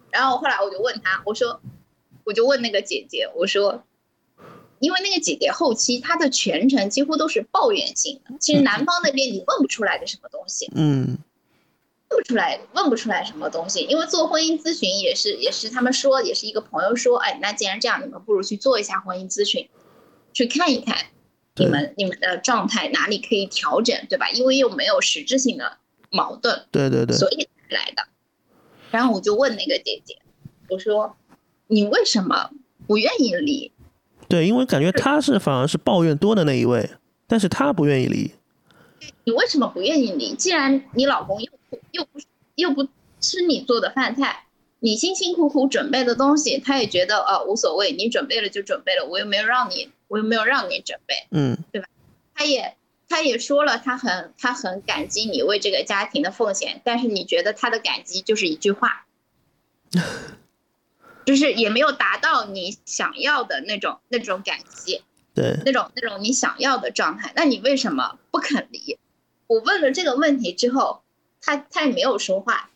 [0.10, 1.62] 然后后来我就问他，我说，
[2.24, 3.84] 我就问那个姐姐，我说，
[4.80, 10.72] 因为那个姐姐后期她的全程几乎都是抱怨性的，其实男方那边你问不出来个什么东西。
[10.74, 11.20] 嗯。
[12.14, 19.68] 问不出来，问不出来什么东西，因为做婚姻咨询也是，也是他们说，也是一个朋友说，哎，那既然这样，你们不如去做一下婚姻咨询。
[20.34, 20.98] 去看一看，
[21.56, 24.30] 你们你们的状态哪里可以调整，对吧？
[24.30, 25.78] 因为又没有实质性的
[26.10, 28.04] 矛盾，对对对，所以来的。
[28.92, 30.18] 然后我就问那个姐姐，
[30.70, 31.16] 我说
[31.68, 32.50] ：“你为什么
[32.88, 33.72] 不愿意离？”
[34.28, 36.90] 对，因为感觉她是反而是抱怨多的那一位，
[37.28, 38.32] 但是她不愿意离。
[39.26, 40.34] 你为什么不愿意离？
[40.34, 41.52] 既然你老公又
[41.92, 42.20] 又不
[42.56, 42.88] 又不
[43.20, 44.46] 吃你做的饭菜。
[44.80, 51.88] 你辛辛苦苦准备的东西，他也觉得哦无所谓，你准备了就准备了，我又没有让你，我又没有让你准备，嗯，对吧？
[52.36, 52.76] 他也
[53.08, 59.06] 他也说了，他很他很感激你为这个家庭的奉献，但是你觉得他的感激就是一句话，
[61.26, 65.02] 就是也没有达到你想要的那种那种感激，
[65.34, 68.98] 对，那种那种你想要的状态，那你为什么不肯离？
[69.48, 71.03] 我问了这个问题之后，
[71.44, 72.72] 他他也没有说话。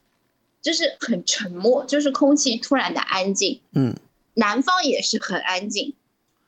[0.59, 3.61] 就是很沉默，就是空气突然的安静。
[3.71, 3.95] 嗯，
[4.33, 5.95] 男方也是很安静，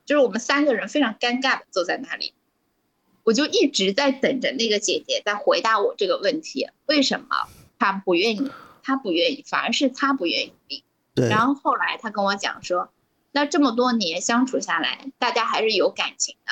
[0.06, 2.34] 就是我们三个人非常尴尬的坐在那里。
[3.24, 7.28] 我就一直在等着那个姐姐在回答我这个问题：为什么
[7.78, 8.52] 她不愿意？
[8.84, 10.84] 她不愿意，反而是她不愿意。
[11.16, 11.30] 对。
[11.30, 12.90] 然后后来他跟我讲说，
[13.32, 16.52] 那这么多年相处下来，大家还是有感情的。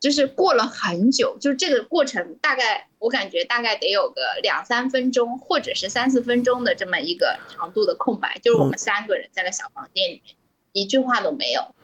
[0.00, 10.34] 就是过了很久，就是这个过程大概我感觉大概得有个两三分钟，或者是三四分钟的这么一个长度的空白，就是我们三个人在那小房间里面，
[10.72, 11.74] 一句话都没有，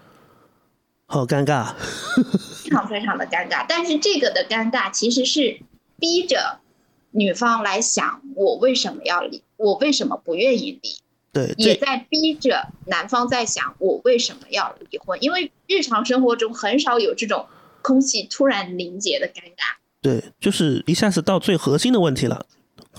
[1.06, 1.74] 好尴尬，
[2.62, 3.64] 非常非常的尴尬。
[3.68, 5.60] 但是这个的尴尬其实是
[5.98, 6.60] 逼着
[7.10, 10.98] 女方来想，我为什么要离，我为什么不愿意离，
[11.32, 17.46] 对，也在逼着男方在想，我为什么要离婚，因为日常生活中很少有这种。
[17.86, 22.44] 空气突然凝结的尴尬，对，就是一下子到最核心的问题了，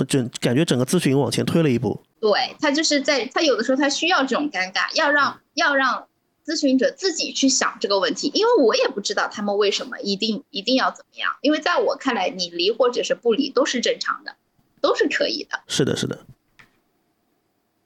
[0.07, 2.01] 整感觉整个咨询往前推了一步。
[2.19, 6.07] 对他就是在他有的时候他需要这种尴尬，要让要让
[6.43, 14.35] 咨询者自己去想这个问题，因为我也不知道他们为什么一定一定要怎么样，因为在我看来，你离或者是不离都是正常的，
[14.81, 15.59] 都是可以的。
[15.67, 16.25] 是的，是的。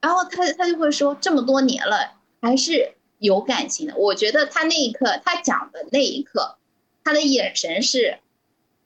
[0.00, 3.94] 然后他他就会说，这么多年了还是有感情的。
[3.96, 6.56] 我觉得他那一刻他讲的那一刻。
[7.02, 8.18] 他的眼神是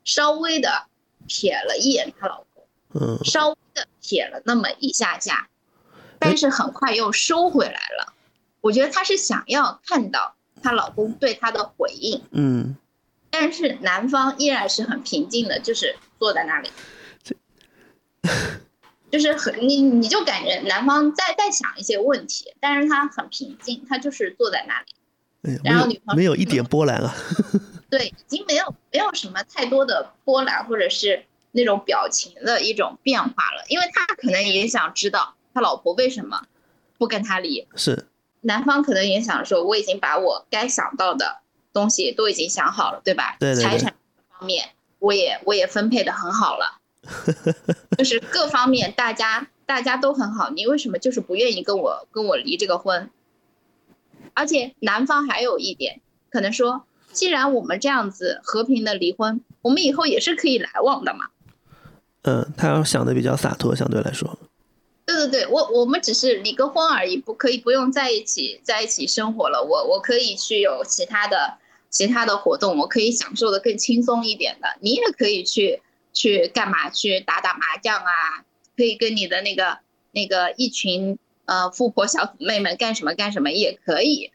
[0.05, 0.87] 稍微的
[1.27, 2.67] 瞥了一眼她老公，
[3.01, 5.49] 嗯，稍微的瞥了那么一下下，
[6.19, 8.13] 但是很快又收回来了。
[8.61, 12.77] 我觉得她是想要看到她老公对她的回应，嗯，
[13.31, 16.71] 但是男方依然是很平静的，就是坐在那里，
[19.11, 27.15] 就是很你你就感觉男方在在想一些问题，但是他很平静，他就是坐在那里，然后女朋友没有没有一点波澜啊。
[27.97, 36.43] 对，已经没有没有什么太多的波澜或者是那种表情的一种变化了，因为他可能也想知道他老婆为什么
[36.99, 38.09] 不跟他离，是，
[38.41, 41.39] 男方可能也想说，我已经把我该想到的
[41.73, 43.37] 东西都已经想好了，对吧？
[43.39, 43.95] 对对对财产
[44.29, 46.81] 方面，我也我也分配的很好了，
[47.97, 53.09] 就是各方面大家大家都很好，你为什么就是不愿意跟我跟我离这个婚？
[54.35, 61.29] 而且男方还有一点，可能说，既然我们这样子和平的离婚，我们以后也是可以来往的嘛。
[62.23, 64.39] 嗯，他要想的比较洒脱，相对来说。
[65.07, 69.63] 对对对，我我们只是离个婚而已，不可以不用在一起在一起生活了。
[69.63, 71.59] 我我可以去有其他的
[71.91, 74.69] 其他的活动，我可以享受的更轻松一点的。
[74.81, 75.83] 你也可以去
[76.15, 76.89] 去干嘛？
[76.89, 78.45] 去打打麻将啊，
[78.77, 79.79] 可以跟你的那个
[80.13, 84.33] 那个一群呃富婆小姊妹们干什么干什么也可以。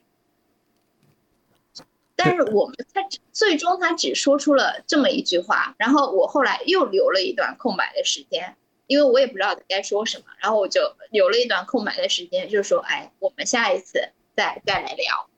[2.22, 3.02] 但是我们他
[3.32, 15.30] 最终他只说出了这么一句话，然后我后来又留了一段空白的时间，因为我也不知道他该说什么，然后我就留了一段空白的时间，就说，哎，我们下一次再再来聊，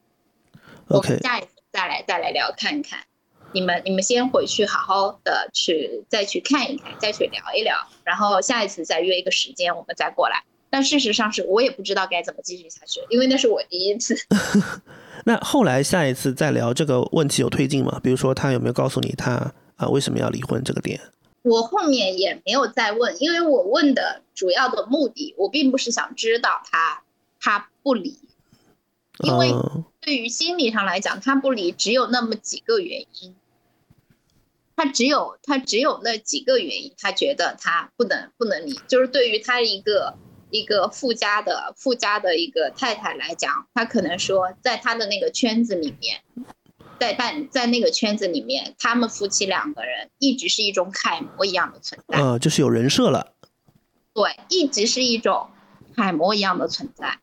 [0.88, 3.06] 我 OK，们下一次再来再来聊看一看，
[3.54, 10.44] 你们你们先回去好好的去再去看一看，再去聊一聊，然后下一次再约一个时间我们再过来。
[10.72, 14.16] 但事实上是我也不知道该怎么继续下去，因为那是我第一次。
[15.26, 18.00] 那后来下一次再聊这个问题有推进吗？
[18.02, 21.00] 比如说他有没有告诉你他啊为什么要离婚这个点？
[21.44, 27.04] 我后面也没有再问，因为我问的主要的目的，我并不是想知道他
[27.40, 28.18] 他不离，
[29.24, 33.36] 因为嗯对于心理上来讲，他不离只有那么几个原因，
[34.76, 40.16] 他只有他只有那几个原因，他觉得他不能不能离，就是对于他一个
[40.52, 46.22] 一个富家的富家的一个太太来讲，她可能说在她的那个圈子里面。
[47.00, 52.16] 在但在那个圈子里面，他们夫妻两个人一直是一种楷模一样的存在。
[52.16, 53.34] 呃，就是有人设了。
[54.14, 55.50] 对，一直是一种
[55.96, 57.18] 楷模一样的存在。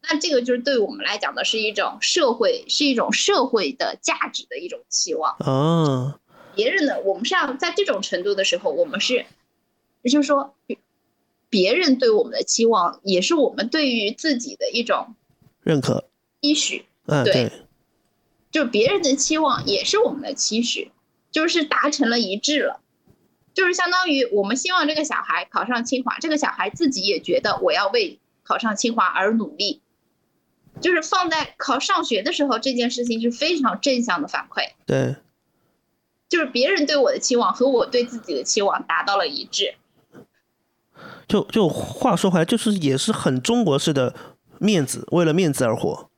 [0.00, 5.36] 那这个就是对我们来讲的是一种社会，是一种社会的价值的一种期望。
[5.40, 6.18] 哦，
[6.54, 9.26] 别人的，我们是要在这种程度的时候，我们是，
[10.00, 10.54] 也就是说，
[11.52, 15.14] 别别人对我们的期望，也是我们对于自己的一种
[15.62, 16.08] 认可。
[16.40, 16.86] 期许。
[17.04, 17.52] 嗯，对对，
[18.50, 20.90] 就是别人的期望也是我们的期许，
[21.30, 22.80] 就是达成了一致了，
[23.52, 29.82] 就是相当于我们希望这个小孩考上清华，这个小孩自己也觉得我要为考上清华而努力，
[30.80, 35.16] 就是放在考上学的时候，这件事情是非常正向的反馈，对，
[36.30, 39.74] 就是别人对我的期望和我对自己的期望达到了一致。
[41.28, 44.14] 就就话说回来，就是也是很中国式的
[44.58, 46.10] 面子，为了面子而活。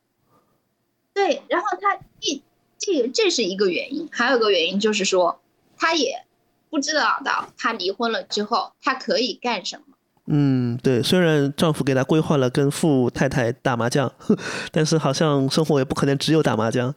[1.13, 2.41] 对，然后他一
[2.77, 5.39] 这个这是一个原因，还有一个原因就是说，
[5.77, 6.25] 他也
[6.69, 9.83] 不知道到他离婚了之后，他可以干什么。
[10.27, 14.11] 嗯，对，虽然丈夫给她规划了跟富太太打麻将，
[14.73, 16.93] 但是好像生活也不可能只有打麻将。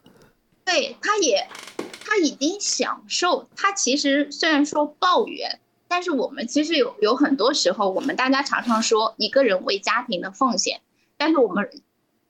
[0.65, 1.47] 对，她也
[2.03, 10.79] 她已经享受，她其实虽然说抱怨，但是我们其实有有很多时候，我们大家常常说一个人为家庭的奉献，
[11.17, 11.69] 但是我们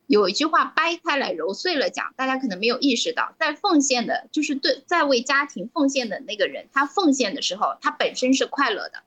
[0.08, 9.04] 有一句话掰开来揉碎了讲，大家可能没有意识到，在奉献的，就是对在为家庭奉献的那个人，他奉献的时候，他本身是快乐的。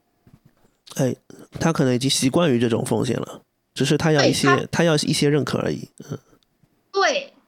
[0.97, 1.17] 哎，
[1.59, 3.41] 他可能已经习惯于这种奉献了，
[3.75, 5.89] 只是他要一些对她，她要一些认可而已。
[6.09, 6.19] 嗯，
[6.93, 7.42] 对他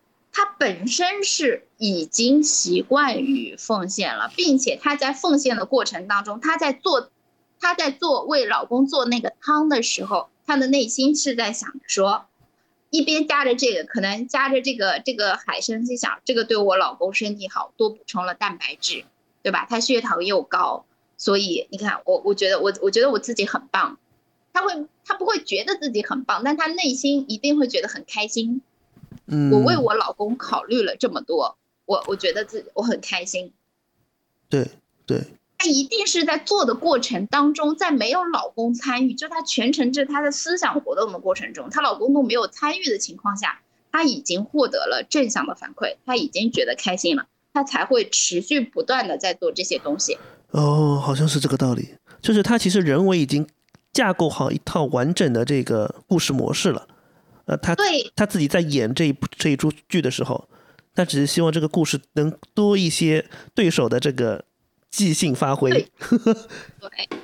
[0.64, 7.10] 本身是已经习惯于奉献了，并且他在奉献的过程当中，他在做
[7.60, 12.24] 他在做为老公做那个汤的时候，他的内心是在想说，
[12.88, 19.04] 一边夹着这个，可能夹着这个这个海参，心想这个对我老公身体好，多补充了蛋白质，
[19.42, 19.66] 对吧？
[19.68, 20.86] 他血糖又高，
[21.18, 23.98] 所以你看我我觉得我我觉得我自己很棒，
[24.54, 28.62] 他会他不会觉得自己很棒，但他内心一定会觉得很开心。
[29.26, 31.56] 嗯，我为我老公考虑了这么多，
[31.86, 33.52] 我我觉得自己我很开心。
[34.48, 34.68] 对
[35.06, 35.22] 对，
[35.58, 43.60] 她一定是在做的过程当中，在没有老公参与，就她全程这她的思想活动的过程中，她老公都没有参与的情况下，
[43.90, 50.18] 她已经获得了正向的反馈，她已经觉得开心了，她才会持续不断的在做这些东西。
[50.50, 51.94] 哦，好像是这个道理。
[52.20, 53.48] 就是她其实人为已经
[53.92, 56.86] 架构好一套完整的这个故事模式了。
[57.46, 60.48] 呃，他对她自己在演这一部这一出剧的时候，
[60.94, 64.44] 他只是希望这个故事能多一些对手的这个
[64.90, 65.70] 即兴发挥。
[65.70, 65.90] 对
[66.80, 67.08] 对，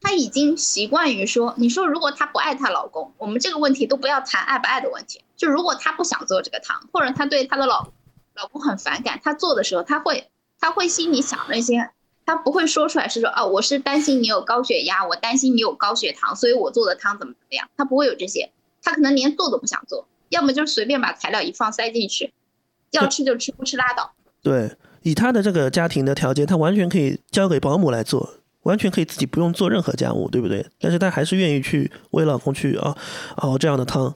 [0.00, 7.92] 她已经习惯于说，你说如果她不爱她老公，我们这个问题都不要谈爱不爱的问题，就如果她不想做这个汤，或者她对她的老
[8.34, 11.90] 老公很反感，她做的时候，她会她会心里想那些，
[12.26, 18.50] 她不会说出来是说啊，我是担心你有高血压，我担心你有高血糖，所以我做的汤怎么怎么样，她不会有这些，
[18.84, 22.32] 她可能连做都不想做，要么就随便把材料一放塞进去，
[22.90, 24.12] 要吃就吃，不吃拉倒。
[24.42, 30.66] 对，以他的这个家庭的条件，他完全可以交给保姆来做，完全可以自己不用做任何家务，对不对？
[30.78, 32.94] 但是他还是愿意去为老公去啊
[33.36, 34.14] 熬这样的汤。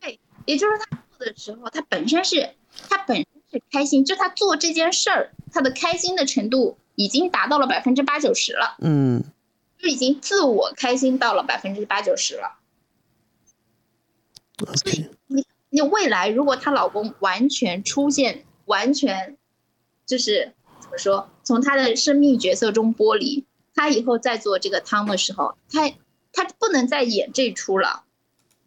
[0.00, 2.50] 对，也就是他做的时候，他本身是
[2.88, 9.22] 他本身是开心，就他做这件事儿，他的开心的程度已经达到了百分之八九十了，嗯，
[9.78, 12.58] 就已经自我开心到了百分之八九十了。
[14.62, 15.10] OK，
[15.68, 19.36] 你未来如果她老公完全出现，完全
[20.06, 23.44] 就是怎么说，从她的生命角色中剥离，
[23.74, 25.90] 她以后再做这个汤的时候，她
[26.32, 28.04] 她不能再演这出了，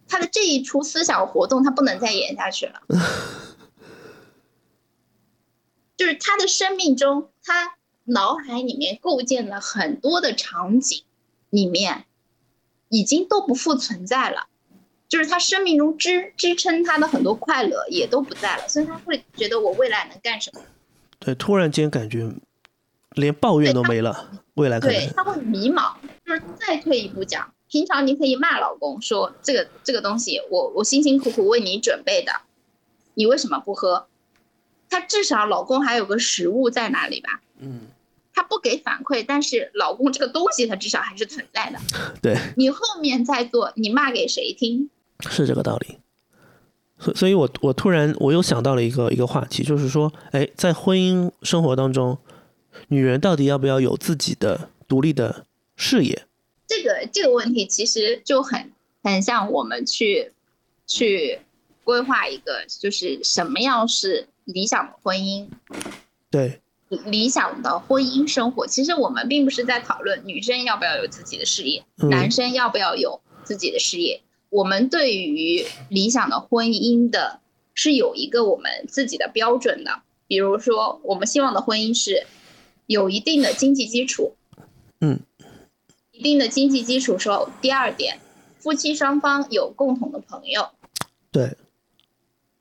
[0.08, 2.84] 她的这一出思想活动她不能再演下去了，
[5.98, 11.04] 就是她的生命中，她脑海里面构建了很多的场景，
[11.50, 12.06] 里面
[12.90, 14.49] 已经都不复存在了。
[15.10, 20.62] 就是他生命中支支撑他的很多快乐也都不在了，所以他会觉得我未来能干什么？
[21.20, 22.32] 对，突然间感觉
[23.16, 25.96] 连抱怨都没了，未来可能，对他会迷茫。
[26.24, 32.32] 就是再退一步讲，平常你可以骂老公说这个这个东西我我辛辛苦苦为你准备的，
[33.16, 34.06] 你为什么不喝？
[34.92, 37.42] 他至少老公还有个食物在哪里吧？
[37.58, 37.88] 嗯，
[38.34, 41.80] 他不给反馈，但是老公这个东西他至少还是存在的。
[42.22, 44.92] 对，你后面再做，你骂给谁听？
[45.30, 45.98] 是这个道理。
[47.00, 52.18] 所所以我，我突然我又想到了一个一个话题，就是说，哎，在婚姻生活当中，
[52.90, 55.46] 女人到底要不要有自己的独立的
[55.78, 56.26] 事业？
[56.68, 60.34] 这个这个问题其实就很很像我们去
[60.86, 61.40] 去
[61.86, 65.48] 规划一个，就是什么样是理想的婚姻，
[66.30, 66.60] 对，
[67.06, 68.68] 理想的婚姻生活。
[68.68, 74.22] 其实我们并不是在讨论女生要不要有自己的事业，嗯男生要不要有自己的事业。
[74.50, 77.40] 我们对于理想的婚姻的
[77.74, 82.26] 是有一个我们自己的标准的，比如说我们希望的婚姻是
[82.88, 84.36] 有一定的经济基础，
[85.02, 85.20] 嗯，
[86.12, 88.20] 一定的经济基础时候，第二点，
[88.58, 90.70] 夫妻双方有共同的朋友，
[91.32, 91.56] 对，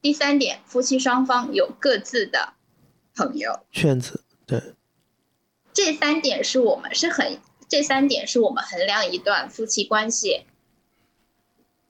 [0.03, 2.53] 第三点，夫妻双方有各自的
[3.15, 4.63] 朋友，圈子，对，
[5.73, 10.43] 这三点是我们是很，这三点是我们衡量一段夫妻关系，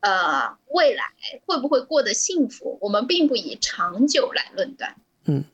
[0.00, 1.04] 呃，未来
[1.46, 5.44] 会不会过得幸福，我们并不以长久来论断，嗯，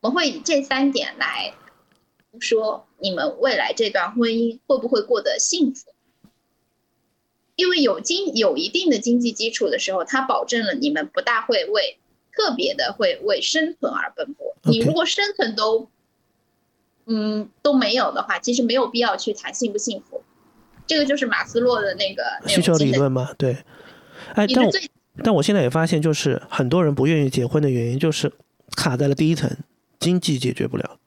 [0.00, 1.54] 我们会以这三点来
[2.38, 5.92] 说你们未来这段婚姻会不会过得幸福。
[7.56, 11.98] 因为有经有一定的经济基础的时候，它保证了你们不大会为
[12.32, 14.56] 特别的会为生存而奔波。
[14.64, 15.88] 你如果生存都，
[17.06, 20.24] 嗯都没有的话，其实没有必要去谈幸不幸福。
[20.86, 23.56] 这个就是马斯洛的那个需求理论嘛，对。
[24.34, 24.72] 哎，但我
[25.22, 28.32] 但我现在也发现，就是很多人不愿意结婚的原因，就是
[28.76, 29.50] 卡在了第一层，
[29.98, 30.98] 经济解决不了。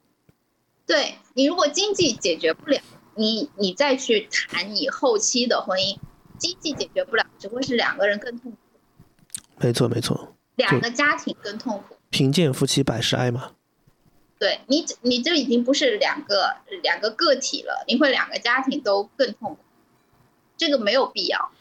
[0.85, 2.79] 对你如果经济解决不了，
[3.15, 5.97] 你你再去谈你后期的婚姻，
[6.37, 8.57] 经济解决不了，只会是两个人更痛苦，
[9.59, 11.95] 没错，没错，两个家庭更痛苦。
[12.09, 13.51] 贫贱夫妻百事哀嘛。
[14.39, 19.57] 对你，你这已经不是两个两个个体了，你会两个家庭都更痛苦，
[20.57, 21.51] 这个没有必要。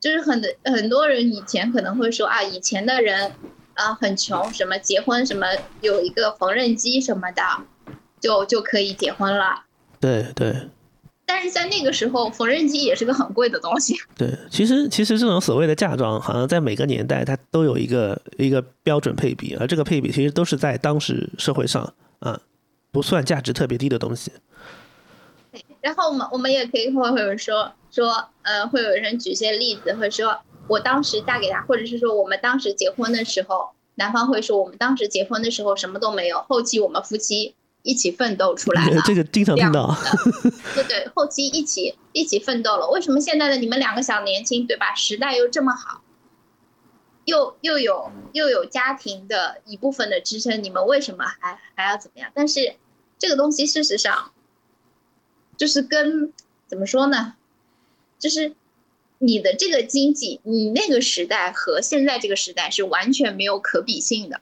[0.00, 3.30] 就是很多很多人以前可能会说啊，以前的人
[3.74, 5.46] 啊很穷，什么结婚什么
[5.80, 7.42] 有一个缝纫机什么的，
[8.20, 9.62] 就就可以结婚了。
[10.00, 10.68] 对对
[11.24, 13.94] 但是在那个时候，缝纫机也是个很贵的东西。
[14.16, 22.40] 对，其实其实这种所谓的嫁妆，好像在每个年代它都有一个一个标准配比，而这个配比其实都是在当时社会上啊
[22.90, 24.32] 不算价值特别低的东西。
[25.82, 39.02] 然后我们我们也可以会会有人说说，呃，会有人举些例子，会说我当时嫁给他，或者是说我们当时结婚的时候，男方会说我们当时结婚的时候什么都没有，后期我们夫妻一起奋斗出来了。
[39.04, 39.94] 这个经常听到。
[40.74, 42.88] 对对，后期一起一起奋斗了。
[42.88, 44.94] 为什么现在的你们两个小年轻，对吧？
[44.94, 46.00] 时代又这么好，
[47.24, 52.30] 又又有又有家庭的一部分的支撑，你们为什么还还要怎么样？
[52.32, 52.76] 但是
[53.18, 54.30] 这个东西事实上，
[55.56, 56.32] 就是跟
[56.66, 57.34] 怎么说呢？
[58.18, 58.54] 就是
[59.18, 64.40] 你的这个经济，你那个时代和现在这个时代是完全没有可比性的。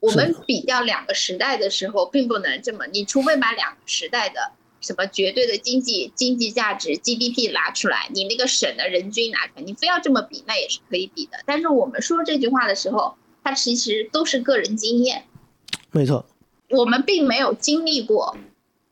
[0.00, 11.38] 我们比较两个时代的时候，并不能这么，你除非把两个时代的什么绝对的经济经济价值 GDP 拿出来，你那个省的人均拿出来，你非要这么比，那也是可以比的。
[11.46, 15.24] 但是我们说这句话的时候，它其实都是个人经验，
[15.90, 16.24] 没错，
[16.70, 18.36] 我们并没有经历过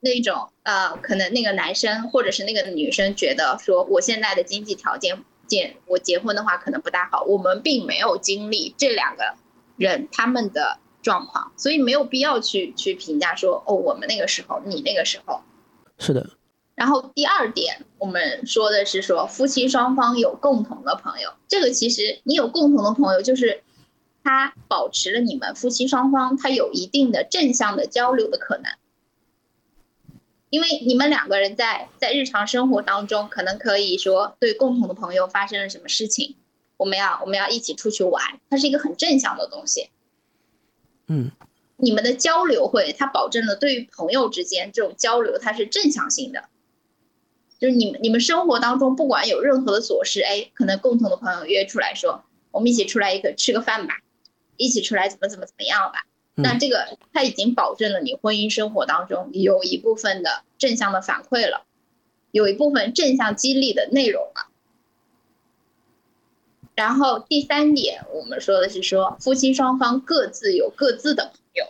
[0.01, 9.35] 那种呃，可能那个男生或者是那个女生觉得说我现在的经济条件，见我结婚的话可能不大好，我们并没有经历这两个
[9.77, 15.41] 人他们的状况，所以没有必要去去评价说哦，我们那个时候，你那个时候。
[15.99, 16.29] 是的。
[16.75, 23.63] 然后第二点，我们说的是说夫妻双方有共同的朋友，这个其实你有共同的朋友，就是
[24.23, 28.71] 他保持了你们夫妻双方他有一定的正向的交流的可能，
[30.51, 36.37] 因为你们两个人在在日常生活当中，可能可以说对共同的朋友发生了什么事情，
[36.77, 39.91] 我们要我们要一起出去玩，它是一个很正向的东西。
[41.09, 41.31] 嗯。
[41.79, 46.45] 你们的交流会，它保证了对于朋友之间这种交流，它是正向性的。
[47.59, 53.99] 就是你们你们生活当中不管有任何的琐事，哎，可能共同的朋友约出来说，我们一起出来一个吃个饭吧，
[54.57, 56.07] 一起出来怎么怎么怎么样吧。
[56.37, 61.65] 那这个它已经保证了你婚姻生活当中有一部分的正向的反馈了，
[62.31, 64.49] 有一部分正向激励的内容了。
[66.75, 71.67] 然后第三点，我们说的是说夫妻双方各自有各自的朋友。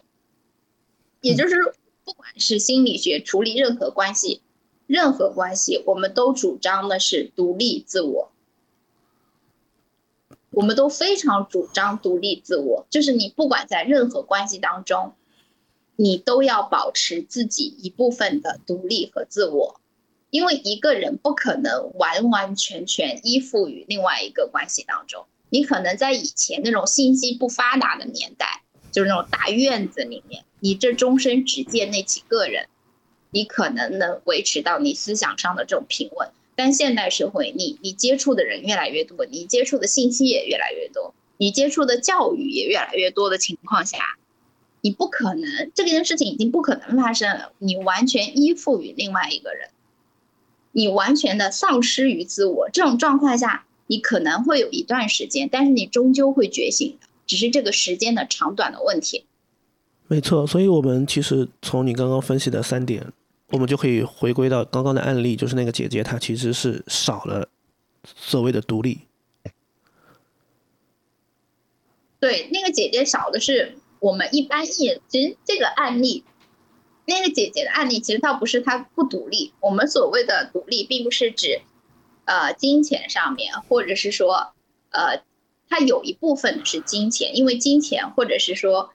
[1.21, 4.43] 也就是，不管是心理学处理任何关系，
[4.89, 8.33] 任何关系，我们都主张的是独立自我。
[10.57, 15.12] 我们都非常主张独立自我，就是你不管在任何关系当中，
[15.96, 19.78] 你都要保持自己一部分的独立和自我，
[20.30, 25.26] 因为一个人不可能完完全全依附于另外一个关系当中。
[25.50, 28.62] 你可能在以前那种信息不发达的年代。
[28.92, 32.66] 就是那种大院子里面，你这终身只见那几个人，
[33.30, 36.30] 你可能能维持到你思想上的这种平稳。
[36.57, 43.98] 但现代社会，你你接触的人越来越多，你接触的信息也越来越多，你接触的教育也越来越多的情况下，
[44.80, 47.52] 你不可能这件事情已经不可能发生了。
[47.59, 49.68] 你完全依附于另外一个人，
[50.72, 52.70] 你完全的丧失于自我。
[52.72, 57.07] 这种状况下，你可能会有一段时间，但是你终究会觉醒的。
[57.26, 59.24] 只是这个时间的长短的问题，
[60.07, 60.46] 没错。
[60.46, 63.04] 所以，我们其实从你刚刚分析的三点，
[63.49, 67.49] 我们就可以回归到刚刚的案例，就是那个姐姐她其实是少了
[68.05, 69.01] 所谓的独立。
[72.18, 76.24] 对，那个姐姐少的是我们一般意，其实这个案例，
[77.05, 79.53] 那个姐姐的案例其实倒不是她不独立。
[79.61, 81.61] 我们所谓的独立，并不是指
[82.24, 84.53] 呃金钱上面，或者是说
[84.90, 85.22] 呃。
[85.68, 88.92] 她有一部分是金钱，因为金钱或者是说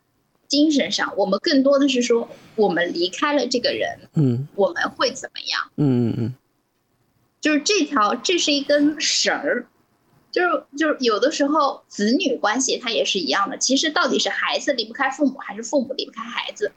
[0.51, 2.27] 精神上，我们更多的是说
[2.57, 5.71] 我们离开了这个人，嗯，我们会怎么样？
[5.77, 6.33] 嗯嗯嗯，
[7.39, 9.65] 就是这条，这是一根绳儿，
[10.29, 16.73] 就是就是有的时候子女关系它也是一样的，其实到底是孩子离不开父母，还是父母离不开孩子？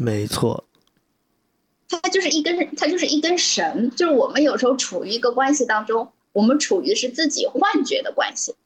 [0.00, 0.64] 没错，
[1.88, 8.56] 它就是一根，它就是一根绳，就是我们有时候处于一个关系当中，我们处于是自己幻觉的关系。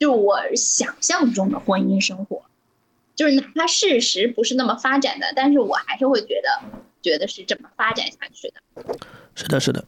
[0.00, 2.42] 就我想象中的婚姻生活，
[3.14, 6.62] 就是哪怕事实不是那么发展的，但是我还是会觉得，
[7.02, 8.98] 觉得是这么发展下去的。
[9.34, 9.84] 是的，是的。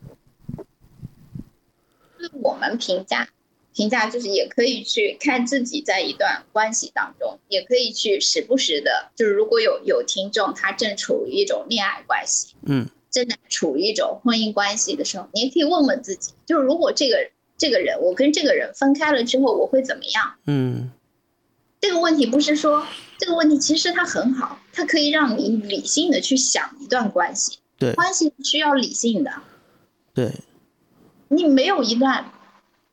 [2.18, 3.28] 就是我们评价，
[3.74, 17.30] 评价就是也可以去看自己在一段关系当中，也可以去时不时的，就是如果有有听众他正处于一种恋爱关系，嗯，正在处于一种婚姻关系的时候，你也可以问问自己，就是如果这个。
[17.58, 20.34] 这个人，我跟这个人分开了之后，我会怎么样？
[20.44, 20.92] 嗯，
[21.86, 22.84] 这个问题不是说
[23.16, 27.58] 这个问题，其实它很好，它可以让你理性的去想一段关系。
[27.78, 29.32] 对，关系需要理性的。
[30.12, 30.32] 对，
[31.28, 32.32] 你没有一段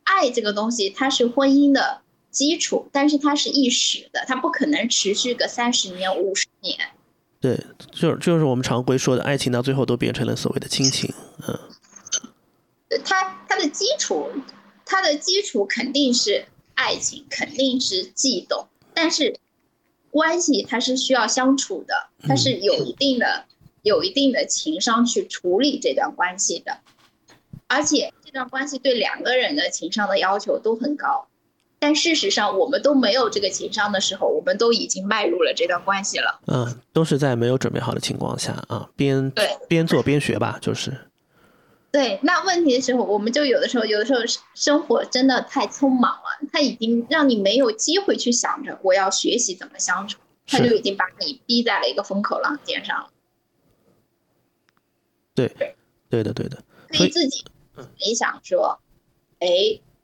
[0.04, 6.78] 爱这个东西，它是婚姻的基础，但是它是一时的，它不可能持续个三十年、五十年。
[7.42, 7.60] 对，
[7.92, 11.12] 就是就是我们常规说的爱情，到最后都变成了所谓的亲情。
[11.48, 11.60] 嗯。
[13.04, 14.30] 它它的基础，
[14.86, 19.36] 它的基础肯定是爱情，肯定是悸动，但是
[20.12, 21.94] 关系它是需要相处的，
[22.28, 23.46] 它是有一定的
[23.82, 26.78] 有一定的情商去处理这段关系的，
[27.68, 31.28] 而且这段关系对两个人的情商的要求都很高，
[31.80, 36.40] 但事实上我们都没有这个情商的时候，我们都已经迈入了这段关系了。
[36.48, 40.96] 嗯，都是在没有准备好的情况下啊，边对边做边学吧，就是。
[41.94, 44.22] 对，那问题的时候，我们就有的时候，有的时候
[44.56, 53.12] 生活真的太匆忙了，他已经让你没有机会去想着我要学习怎么相处，他就已经把你逼在了一个风口浪尖上了。
[55.36, 55.76] 对，
[56.10, 56.64] 对的，对的。
[56.88, 57.46] 可以自己
[58.00, 58.80] 你想说，
[59.38, 59.48] 哎，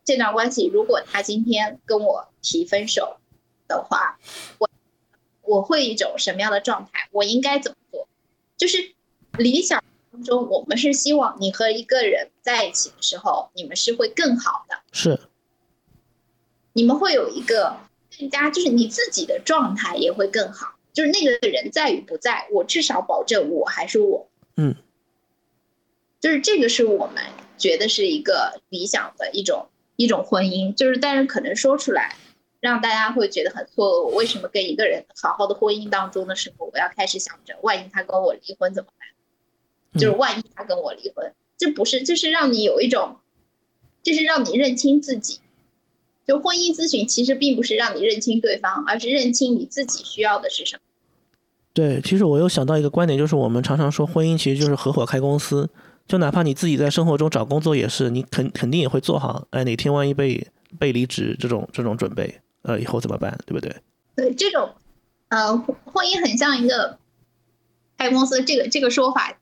[0.04, 3.18] 这段关系如果他今天跟我提分手
[3.68, 4.20] 的话，
[4.60, 4.70] 我
[5.42, 7.10] 我会一种什么样的状态？
[7.12, 8.08] 我应该怎么做？
[8.58, 8.94] 就是
[9.40, 9.84] 理想
[10.20, 15.20] 当中，我们是希望你和一个人在一起的时候，你们是会更好的，是，
[16.74, 17.78] 你们会有一个
[18.18, 20.76] 更加，就是你自己的状态也会更好。
[20.92, 24.28] 就是那个人在与不在，我至少保证我还是我。
[24.58, 24.76] 嗯。
[26.20, 27.24] 就是这个是我们
[27.58, 32.18] 觉得是一个理想的一种一种婚姻，就是但是可能说出来，
[32.60, 34.16] 让大家会觉得很错愕。
[34.16, 39.08] 为什么跟一个人好好的婚姻当中的时候，我要开始想着万一他跟我离婚怎么办？
[39.94, 43.18] 就是万一他跟我离婚，这不是，就是让你有一种，
[44.04, 45.40] 就是让你认清自己。
[46.28, 50.82] 就婚姻咨询其实并不是让你认清对方，而是认清你自己需要的是什么。
[51.74, 55.70] 对，其实我又想到一个观点，就是我们常常说婚姻其实就是合伙开公司。
[56.08, 60.48] 就哪怕你自己在生活中找工作也是，你肯肯定也会做好，哎，哪天万一被
[60.80, 63.76] 被离职这种这种准备，呃，以后怎么办，对不对？
[64.16, 64.72] 对，这种，
[65.30, 66.98] 呃，婚姻很像一个
[67.96, 69.38] 开公司，这个这个说法，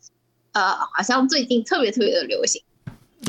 [0.57, 2.63] 呃，好像最近特别特别的流行，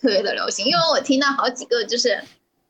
[0.00, 2.20] 特别的流行，因为我听到好几个就是，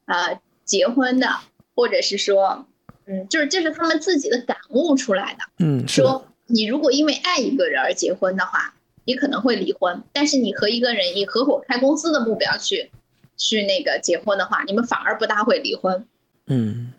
[0.04, 1.28] 呃，结婚的，
[1.74, 2.66] 或者是说，
[3.06, 8.74] 嗯，就是这是他们自己的感悟出来的，嗯，说你如果因为爱一个人而结婚的话。
[9.06, 12.90] 你可能会离婚，但是你和一个人以合伙开公司的目标去，
[13.36, 16.06] 去那个结婚的话，你们反而不大会离婚。
[16.46, 16.90] 嗯，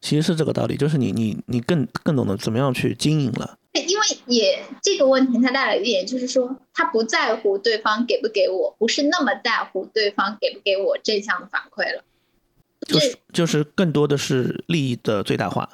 [0.00, 3.58] 其实是这个道理，就是你你你更更懂得怎么样去经营了。
[3.72, 12.02] 因为也这个问题它带来一点就是说，他不在乎对方给不给我，不是那么在乎对方给不给我正向的反馈了。
[12.86, 15.68] 就是就是更多的是利益的最大化。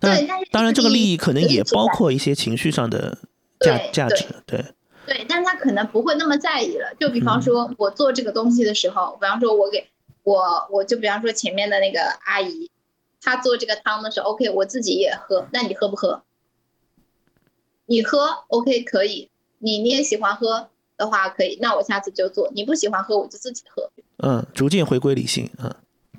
[0.00, 3.18] 对，当然这个利益可能也包括一些情绪上的。
[3.58, 4.62] 价价值对
[5.06, 6.94] 对，但是他可能不会那么在意了。
[7.00, 9.88] 就比方说，我做这个东西的时候，比方说我给
[10.24, 12.70] 我我就比方说前面的那个阿姨，
[13.26, 16.22] 她做这个汤的时候，OK，我自己也喝，那你喝不喝？
[17.86, 22.48] 你喝 OK 可以，你你也喜欢喝的话可以，那我下次就做。
[22.54, 23.90] 你不喜欢喝，我就自己喝。
[24.18, 25.74] 嗯，逐渐回归理性，嗯，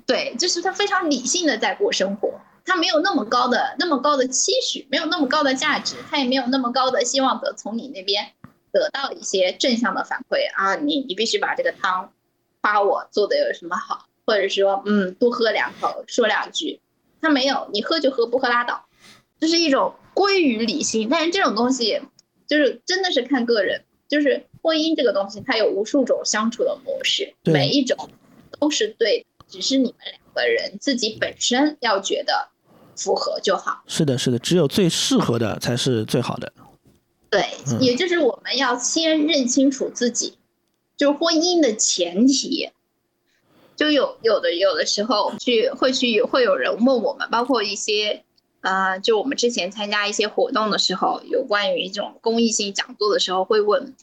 [0.06, 2.38] 对，就是他非常理性的在过生活。
[2.66, 8.32] 他没有那么高的那么高的期许，没有那么高的价值，他也没有那么高的希望得从你那边
[8.70, 10.76] 得到一些正向的反馈啊！
[10.76, 12.12] 你你必须把这个汤
[12.60, 16.78] 夸我做的有什么好，或者说嗯多喝两口说两句，
[17.20, 18.86] 他没有，你喝就喝，不喝拉倒，
[19.40, 21.08] 就是一种归于理性。
[21.08, 22.00] 但是这种东西
[22.46, 28.10] 就是真的是看个人，就是婚姻这个东西，它有无数种相处的模式，每一种
[28.58, 32.48] 都是对，只是你们两个人自己本身要觉得。
[33.00, 33.84] 符合就好。
[33.86, 36.52] 是的，是的，只有最适合的才是最好的。
[37.30, 37.44] 对，
[37.78, 40.36] 也就是我们要先认清楚自己，
[40.96, 42.68] 就是婚姻的前提。
[43.78, 48.24] 就有有的有的时候去会去会有人问我们，包括一些
[48.60, 53.94] 呃，就我们之前参加一些活动的时候，有关于这种公益性讲座的时候会问。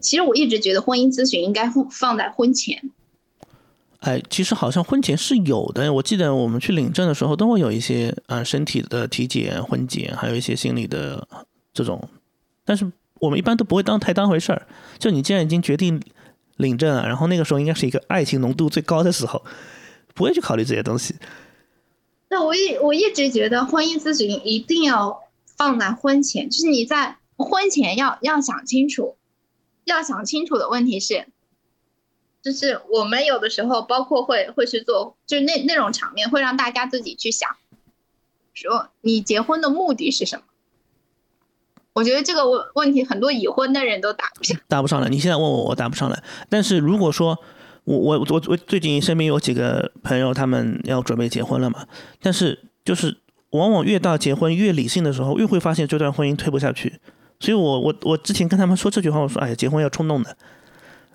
[0.00, 2.90] 其实我一直觉得婚姻咨询应该放放在婚前。
[4.00, 5.92] 哎，其实好像婚前是有的。
[5.92, 11.24] 我记得我们去领证的时候，都会有一些啊身体的体检、婚检，还有一些心理的
[11.72, 12.08] 这种。
[12.64, 14.66] 但是我们一般都不会当太当回事儿。
[14.98, 16.02] 就你既然已经决定
[16.62, 19.44] 领证啊，然后那个时候应该是一个爱情浓度最高的时候，
[20.14, 21.16] 不会去考虑这些东西。
[22.28, 29.16] 那我一我一直觉得婚姻咨询一定要放在婚前，就是你在婚前要要想清楚，
[29.84, 31.26] 要想清楚的问题是。
[32.40, 37.48] 就是我们有的时候，包括会会去做，就是那那种场面，会让大家自己去想，
[38.52, 40.44] 说你结婚的目的是什么？
[41.94, 45.08] 我觉得这个问问题，很多已婚的人都答不上，答不上来。
[45.08, 46.22] 你现在问我，我答不上来。
[46.48, 47.38] 但是如果说
[47.84, 51.86] 我我我我最近身边有几个朋友，他们要准备结婚了嘛，
[52.20, 53.18] 但是就是
[53.50, 57.00] 往往越到结婚越理性的时候，越会发现这段婚姻推不下去。
[57.40, 60.36] 所以我我我之前跟他们说这句话，我说哎呀，结婚要冲动的。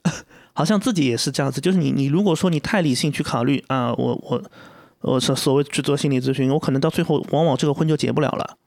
[0.54, 4.44] 好像自己也是这样子，就是你，你如果说你太理性去考虑啊，我我
[5.02, 8.58] 我所所谓去做心理咨询，我可能到最后往往这个婚就结不了了。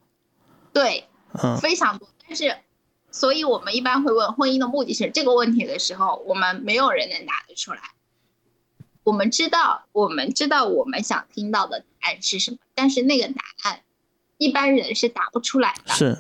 [0.73, 1.05] 对，
[1.43, 2.09] 嗯，非常多。
[2.27, 2.57] 但是，
[3.11, 7.81] 所以我们一般会问婚姻的目的是这个问题的时候，我们没有人能答得出来。
[9.03, 13.81] 我们知道，我们知道我们想听到的答案是什么，但是那个答案
[14.39, 15.95] 一般人是答不出来的。
[15.95, 16.19] 是，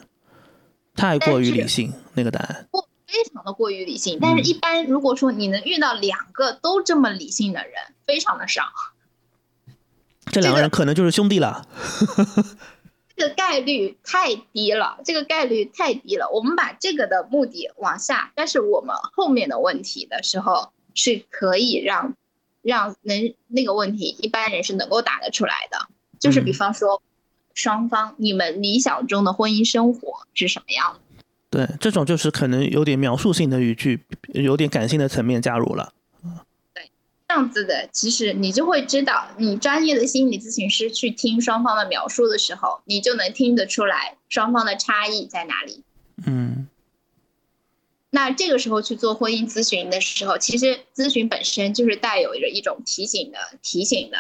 [0.94, 2.68] 太过于理性那个答案。
[3.06, 7.74] 非常的过于理性，但是一般如果说你能遇到两个都这么理性的人，
[8.06, 8.62] 非常的少。
[10.26, 11.66] 这两个人可能就是兄弟了。
[12.06, 12.44] 这个
[13.28, 16.30] 概率太低了，这个概率太低了。
[16.30, 22.14] 我们把这个的目的往下，但是我们后面的问题的时候是可以让
[22.62, 25.88] 让能那个问题一般人是能够答得出来的。
[26.18, 27.02] 就是比方说，
[27.54, 31.66] 双方你们理想中的婚姻生活是什么样的？
[31.66, 34.00] 对，这种就是可能有点描述性的语句，
[34.32, 35.92] 有点感性的层面加入了。
[37.30, 45.84] 对，这样子的，其实你就会知道，你专业的心理咨询师去听双方的描述的时候，你就能听得出来双方的差异在哪里。
[46.26, 46.66] 嗯。
[48.10, 54.18] 那这个时候去做婚姻咨询的时候，其实咨询本身就是带有着一种提醒的、提醒的，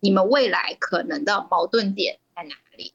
[0.00, 2.94] 你们未来可能的矛盾点在哪里。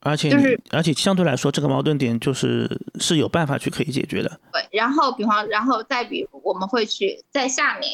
[0.00, 4.40] 而且，就是，而且相对来说，这个矛盾点就是是有办法去可以解决的。
[4.78, 7.90] 然后，比方，然后再比如，我们会去在下面，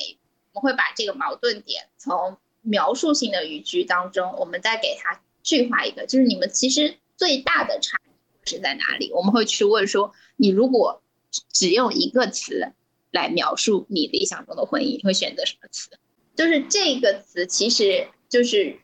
[0.53, 9.11] 我们会把这个矛盾点从描述性的语句当中，我们再给它具化一个，就是你们其实最大的差异是在哪里？
[9.13, 11.03] 我们会去问说，你如果
[11.51, 12.73] 只用一个词
[13.11, 15.91] 来描述你理想中的婚姻，你会选择什么词？
[16.37, 18.79] 就是这个词，其实就是。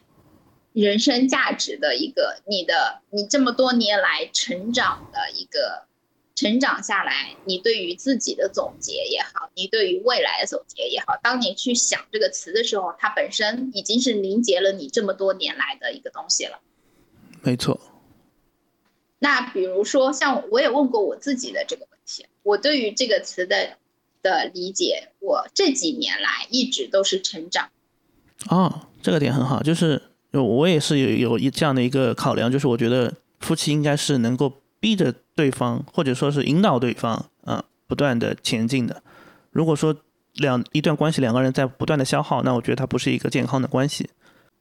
[0.73, 5.89] 人生价值的一个，你的你这么多年来成长的一个
[6.41, 16.61] 成长下来，你对于自己的总结也好，你对于未来的总结也好，当你去想这个词的时候，它本身已经是凝结了你这么多年来的一个东西了。
[17.43, 17.79] 没错。
[19.19, 23.77] 那比如说，像我也问过我自己的这个问题，我对于这个词的
[24.23, 27.69] 的理解，我这几年来一直都是成长。
[28.49, 30.01] 哦，这个点很好，就是。
[30.33, 39.03] 就我也是有有一这样的一个考量，就是我觉得夫妻应该是能够逼着对方，或者说是引导对方，啊，不断的前进的。
[39.51, 39.97] 如果说
[40.35, 44.11] 两一段关系两个人在不断的消耗，那我觉得它不是一个健康的关系。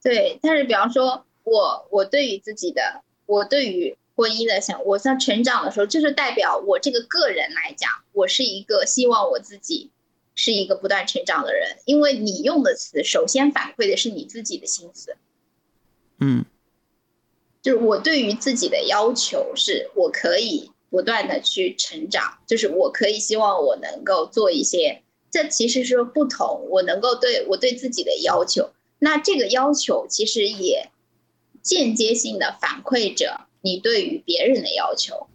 [0.02, 9.92] 对，但是比方说我我对于自己的，我对于婚姻的想，我在成长的时候，就是代表我这个个人来讲，我是一个希望我自己
[10.34, 15.18] 是一个不断成长的人，因为你用的词，首先反馈的是你自己的心思。
[16.22, 16.46] 嗯，
[17.62, 30.90] 就是我对于自己的要求是，我可以不断的去成长，就是我可以希望我能够做一些，这其实是不同，我能够对我对自己的要求，那这个要求其实也
[31.62, 35.28] 间接性的反馈着你对于别人的要求，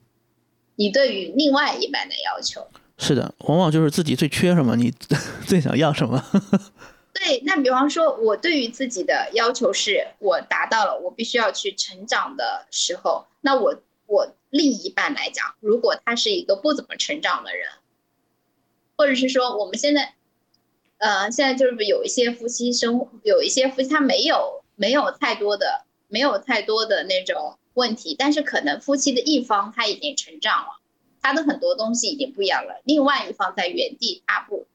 [0.76, 2.66] 你对于另外一半的要求。
[2.96, 4.92] 是的，往往就是自己最缺什么，你
[5.46, 6.24] 最想要什么。
[7.24, 17.66] 对，那比方说，我对于自己的要求是我达到了，我必须要去成长的时候，那我我另一半来讲，如果他是一个不怎么成长的人，
[18.98, 20.14] 或者是说我们现在，
[20.98, 30.78] 呃，现在就是有一些夫妻生，有一些夫妻他没有没有太多的没有太多的那种问题，但是可能夫妻的一方他已经成长了，
[31.22, 34.66] 他的很多东西已经不一样了，另外一方在原地踏步。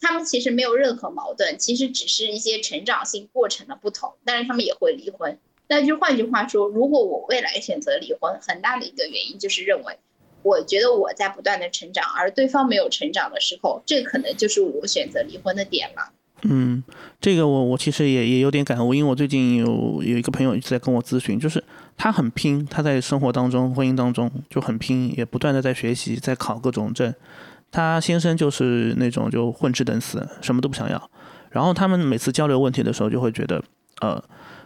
[0.00, 5.38] 他们其实没有任何矛盾，其实只是一些成长性过程的不同，但是他们也会离婚。
[5.68, 9.98] 那就换句话说，如果我未来选择离婚，很大的一个原因就是认为，
[10.42, 16.12] 我觉得我在不断的成长，而对方没有成长的时候，这可能就是我选择离婚的点了。
[16.42, 16.82] 嗯，
[17.20, 21.62] 这个我我其实也也有点感悟，因为我最近有有一个朋友一直在跟我咨询，就是
[21.98, 27.14] 他很拼，他在生活当中、婚姻当中就很拼，也不断的在学习，在考各种证。
[27.70, 31.10] 他先生就是那种就混吃等死，什么都不想要。
[31.50, 33.62] 然后他们每次交流问题的时候，就会觉得，
[34.00, 34.22] 呃，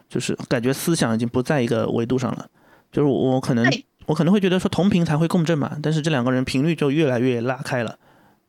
[0.08, 2.46] 就是感觉思想已经不在一个维度上了。
[2.92, 3.66] 就是我可能
[4.06, 7.98] 我可能会觉得说同频才会共振嘛，但是这两个人频率就越来越拉开了，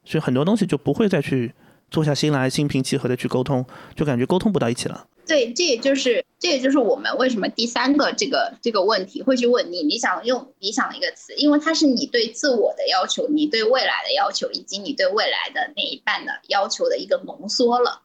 [0.04, 1.54] 所以很多东西就不会再去
[1.90, 5.06] 坐下心来心平气和的去沟通，就感觉沟通不到一起了。
[5.28, 18.04] 对，这也就是这也就是我们为什么第三个这个这个问题会去问你，你想用理想的一个词，因为它是你对自我的要求，你对未来的要求，以及你对未来的那一半的要求的一个浓缩了。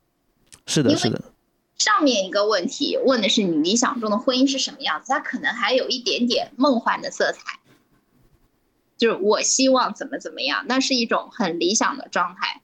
[0.67, 1.21] 是的，是的。
[1.77, 7.59] 上面一个问题问的是你理想中的婚姻是什么样子，它可能还有一点点梦幻的色彩，
[8.97, 12.63] 就是我希望怎么怎么样，那是一种很理想的状态，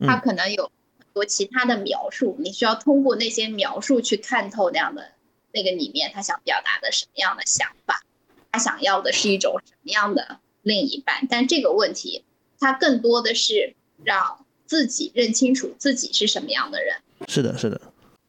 [0.00, 0.72] 它可能有。
[1.12, 5.12] 多其他的描述，你需要通过那些描述去看透那样的
[5.52, 8.02] 那个里面他想表达的什么样的想法，
[8.50, 11.26] 他想要的是一种什么样的另一半。
[11.28, 12.24] 但这个问题，
[12.58, 16.96] 他更多的是让自己认清楚自己是什么样的人。
[17.28, 17.80] 是的，是的。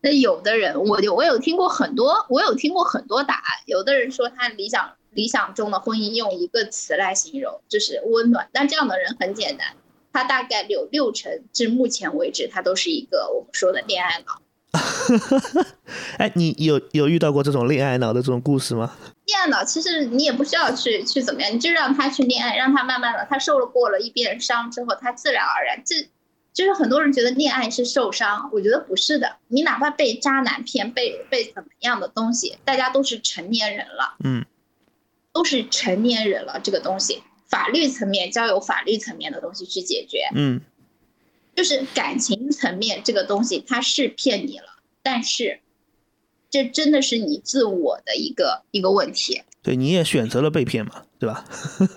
[0.02, 3.64] 那有的人，我就我有听过很多，我有听过很多答案。
[3.66, 8.50] 有的人说他理想理想中的婚姻用一个词来形容，就是温暖。
[8.52, 9.68] 但这样的人很简单。
[10.14, 14.42] 他大概有六成，至目前为止，他都是一个我们说的恋爱脑。
[16.18, 18.96] 哎，你有有遇到过这种恋爱脑的这种故事吗？
[19.26, 26.08] 恋爱脑其实你也不需要去去怎么样，你就让他去恋爱，让他慢慢的，他受了过了一遍伤之后，他自然而然，这
[26.54, 29.38] 就是很多人觉得恋爱是受伤，我觉得不是的。
[29.48, 34.46] 你哪怕被渣男骗，被被怎么样的东西，大家都是成年人了，嗯，
[35.32, 37.24] 都是成年人了，这个东西，
[37.54, 40.60] 法律层面交由法律层面的东西去解决，嗯，
[41.56, 45.60] 就是感情层面这个东西，他是骗你了，但是
[46.50, 49.44] 这真的是你自我的一个一个问题。
[49.62, 51.46] 对，你也选择了被骗嘛，对吧？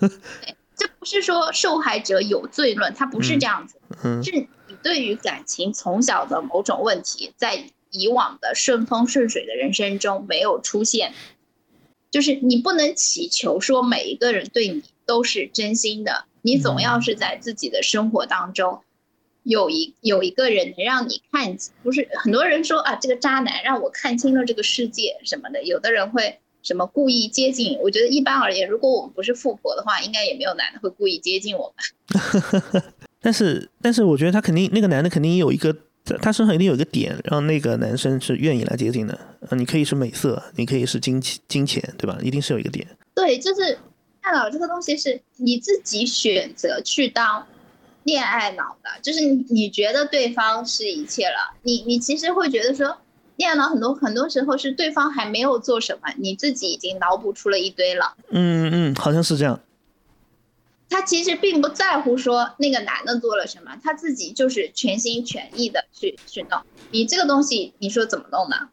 [0.77, 4.47] 这不是说受害者有罪论，他不是这样子，嗯是你
[4.83, 11.15] 对于感情从小的某种问题，在以往的顺风顺水的人生中没有出现，
[12.11, 18.81] 就是你不能祈求说每一个人对你都是真心的，你总要是在自己的生活当中。
[19.43, 25.63] 有一有一个人能让你看，不是很多人说啊，这个渣男让我看清了这个世界什么的。
[25.63, 32.83] 有的人会什么故意接近，我觉得一般而言，如果我们不是富婆的话，应该也没有男的会故意接近我们。
[33.21, 35.73] 但是但是我觉得他肯定那个男的肯定有一个，
[36.21, 39.13] 他身上一定有一个点，让那个男生是愿意来接近的。
[39.47, 42.19] 啊，你可以是美色，你可以是金钱金钱，对吧？
[42.21, 42.85] 一定是有一个点。
[43.15, 43.79] 对，就是
[44.29, 47.47] 大脑这个东西是你自己选择去当
[48.03, 52.97] 恋爱脑的，就是你你觉得对方是一切了，你你其实会觉得说，
[53.37, 58.17] 恋爱脑很多很多时候是对方还没有做什么，你自己已经脑补出了一堆了。
[58.29, 59.57] 嗯嗯，好像是这样。
[60.89, 66.61] 他其实并不在乎说那个男的做了什么，他自己就是全心全意的去去弄。
[66.91, 68.69] 你这个东西，你说怎么弄呢？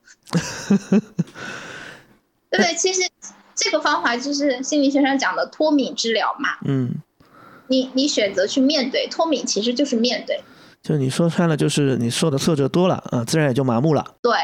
[2.51, 2.75] 对 不对？
[2.75, 3.09] 其实
[3.55, 6.51] 这个方法就是心理学上讲的脱敏治疗嘛。
[6.65, 6.95] 嗯，
[7.69, 10.41] 你你选择去面对脱敏，其实就是面对。
[10.83, 14.17] 就你说穿了，就是你受的挫折多了啊，自然也就麻木了。
[14.21, 14.37] 对，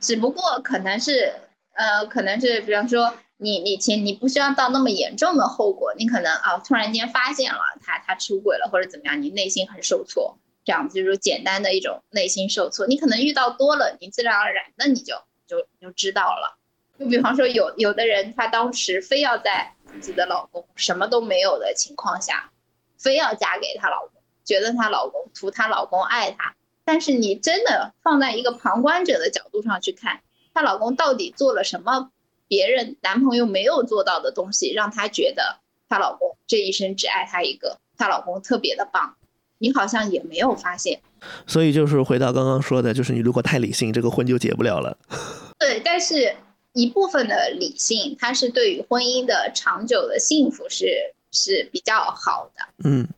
[0.00, 1.32] 只不过可能是
[1.74, 12.86] 呃，可能是比方说你你前你不需要到那么严重的后果，你可能啊突然间发现了他他出轨了或者怎么样，你内心很受挫，这样子就是简单的一种内心受挫。
[12.86, 15.16] 你可能遇到多了，你自然而然的你就
[15.48, 16.57] 就就知道了。
[16.98, 22.50] 就比方说有有的人，她当时非要在自己的老公什么都没有的情况下，
[22.98, 26.54] 非要嫁给她老公，觉得她老公图她老公爱她。
[26.84, 30.20] 但是你真的放在一个旁观者的角度上去看，
[30.54, 32.10] 她老公到底做了什么
[32.48, 39.14] 别人男朋友没有做到的东西，让她觉得她老公这一生只爱她一个，她老公特别的棒。
[39.60, 41.00] 你好像也没有发现，
[41.44, 44.96] 所以就是回到刚刚说的，就是你如果太理性，这个婚就结不了了。
[45.58, 46.32] 对，但是
[46.72, 52.88] 一部分的理性，它是对于婚姻的长久的幸福是是比较好的。
[52.88, 53.08] 嗯，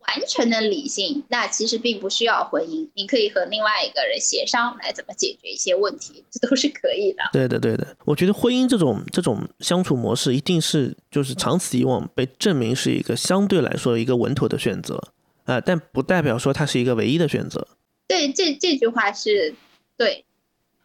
[0.00, 7.22] 完全的理性，那其实并不需要婚姻，你可以和另外一个人协商来怎么解决一些问题，这都是可以的。
[7.32, 7.96] 对的，对的。
[8.04, 15.02] 我觉得婚姻这种这种相处模式，一定是就是长此以往被证明是一个相对来说一个稳妥的选择
[15.44, 17.66] 啊、但不代表说它是一个唯一的选择。
[18.06, 19.54] 对，这这句话是
[19.96, 20.26] 对，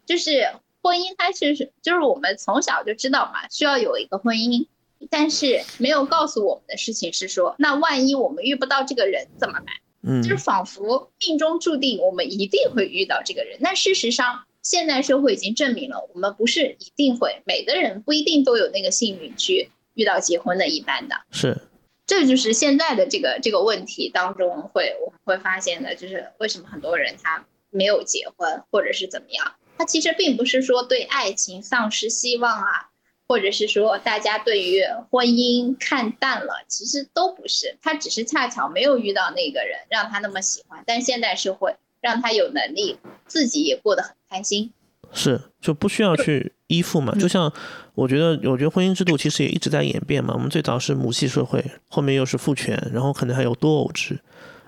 [0.05, 0.49] 就是
[0.83, 4.67] 婚姻它是就是我们从小就知道嘛，需要有一个婚姻，
[5.09, 9.65] 但是没有告诉我们的事情是说，那万一我们遇不到这个人怎么办？
[10.05, 13.57] 嗯就是仿佛命中注定我们一定会遇到这个人。
[13.63, 21.15] 但事实上，现代社会已经证明了，我们不是一定会，每个人不一定都有那个幸运去遇到结婚的一般的。
[21.31, 21.57] 是，
[22.05, 32.89] 这就是现在的这个这个问题当中会我们会发现的，就是为什么很多人他没有结婚，或者是怎么样，他其实并不是说对爱情丧失希望啊，
[33.27, 44.71] 或者是说大家对于婚姻看淡了，其实都不是，他只是恰巧没有遇到那个人让他那么喜欢，但现代社会让他有能力，自己也过得很开心。
[45.11, 47.13] 是，就不需要去依附嘛。
[47.19, 47.51] 就像
[47.93, 50.33] 我觉得，我觉得婚姻制度其实也一直在演变嘛。
[50.33, 54.19] 我们最早是母系社会，后面又是父权，然后可能还有多偶制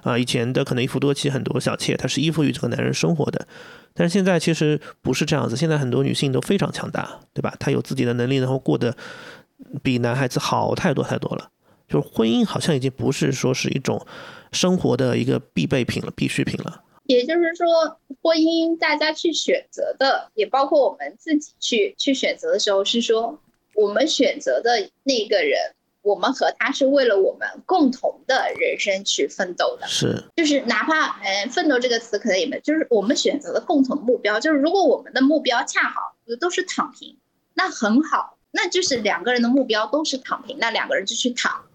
[0.05, 0.17] 啊。
[0.17, 3.45] 以前的可能一夫多妻，很多小妾她是依附于这个男人生活的，
[3.93, 5.57] 但是现在其实不是这样子。
[5.57, 7.53] 现在很多女性都非常强大，对吧？
[7.59, 8.95] 她有自己的能力，然后过得
[9.83, 11.49] 比男孩子好太多太多了。
[11.87, 14.03] 就是婚姻好像已经不是说是一种
[14.51, 16.81] 生活的一个必备品了、必需品了。
[17.05, 17.67] 也就是说，
[18.23, 23.39] 婚姻大家去选择的，也包括我们自己去去选择的时候，是说
[23.75, 25.74] 我们选择的那个人，
[26.05, 29.87] 我们和他是为了我们共同的人生去奋斗的。
[29.87, 37.17] 是，就是哪怕呃，奋斗这个词可能也没，就是我们选择的共同目标，就是如果我们的目标恰好都是躺平，
[37.55, 41.65] 那很好，那就是两个人的目标都是躺平，那两个人就去躺。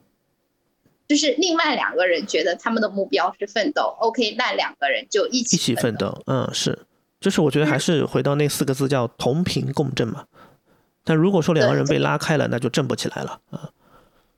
[1.08, 6.06] 就是另外两个人觉得他们的目标是奋斗，OK，那两个人就一起一起奋斗。
[6.06, 6.78] 斗，嗯，是。
[7.20, 10.24] 就是我觉得还是回到那四个字叫同频共振嘛。
[11.02, 13.68] 但如果说两个人被拉开了，那就振不起来了啊。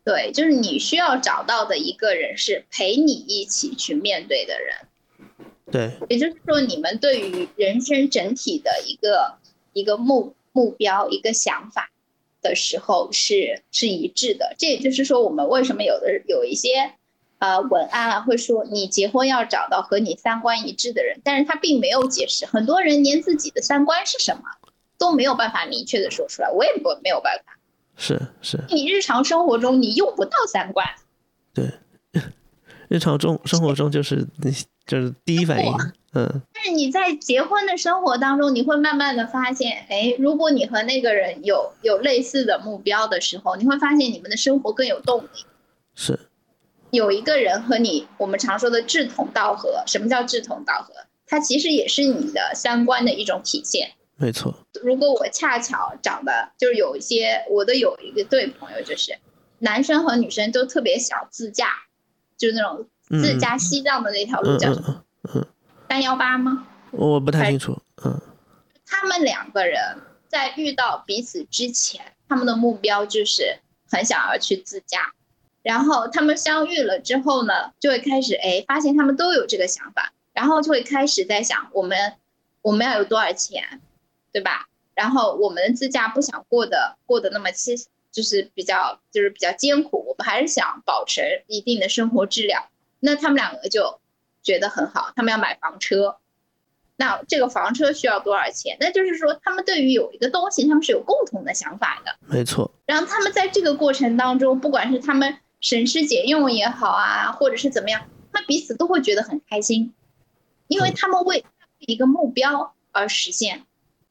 [0.05, 4.77] 对，就是你需要找到的一个人是陪你一起去面对的人。
[5.71, 9.39] 对，也就是说，你们对于人生整体的一个
[9.73, 11.91] 一个目目标、一个想法
[12.43, 14.55] 的时候是是一致的。
[14.59, 16.93] 这也就是说，我们为什么有的有一些
[17.39, 24.43] 呃文案啊会说你结婚要找到和你三观一致的人，但是他并没有解释，很多人连自己的三观是什么
[24.99, 27.57] 都没有办法明确的说出来，我也不没有办法。
[28.03, 30.85] 是是，你日常生活中你用不到三观。
[31.55, 31.71] 对，
[32.89, 34.27] 日常中生活中就是
[34.85, 35.73] 就是第一反应，
[36.13, 36.43] 嗯。
[36.53, 45.29] 但是你在结婚的生活当中，你会慢慢的发现，哎，如果你和那个人有有类似的目标的时候，你会发现你们的生活更有动力。
[45.95, 46.19] 是，
[46.91, 49.81] 有一个人和你，我们常说的志同道合。
[49.87, 50.93] 什么叫志同道合？
[51.25, 53.93] 它其实也是你的三观的一种体现。
[54.23, 54.55] 没错。
[54.85, 59.19] 如果我恰巧长得就是有一些，我的有一个对朋友，就是
[59.59, 61.71] 男生和女生都特别想自驾，
[62.39, 62.87] 就是那种
[63.21, 65.05] 自驾西藏的那条路叫什么？
[65.89, 66.69] 三幺八吗？
[66.93, 67.77] 我不太清楚。
[68.05, 68.21] 嗯。
[68.87, 69.81] 他们两个人
[70.29, 73.59] 在遇到彼此之前，他们的目标就是
[73.91, 75.13] 很想要去自驾，
[75.63, 82.15] 然后他们相遇了之后呢，就会开始哎，发现他们都有这个想法，然后就会开始在想，我们
[82.61, 83.81] 我们要有多少钱？
[84.33, 84.69] 对吧？
[84.95, 92.65] 然后我们自驾不想过得过得那么凄，就是比较就是比较艰苦，我们还是想保持一定的生活质量。
[93.01, 94.01] 那他们两个就
[94.43, 96.17] 觉得很好，他们要买房车。
[96.97, 98.77] 那这个房车需要多少钱？
[98.79, 102.15] 那就是说，他们对于有一个东西，他们是有共同的想法的。
[102.29, 102.71] 没错。
[102.87, 109.95] 然后他们在这个过程当中，不管是他们省吃俭用也好啊，或者是怎么样，他们彼此都会觉得很开心，
[110.69, 111.45] 因为他们为
[111.79, 113.65] 一个目标而实现。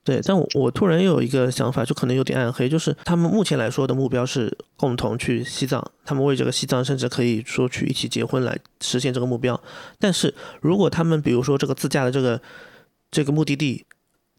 [0.04, 9.62] 对，但我突然又有一个想法，就可能有点暗黑，就是他们目前来说的目标是共同去西藏，他们为这个西藏甚至可以说去一起结婚来实现这个目标。
[10.00, 12.42] 但是如果他们比如说这个自驾的这个
[13.12, 13.86] 这个目的地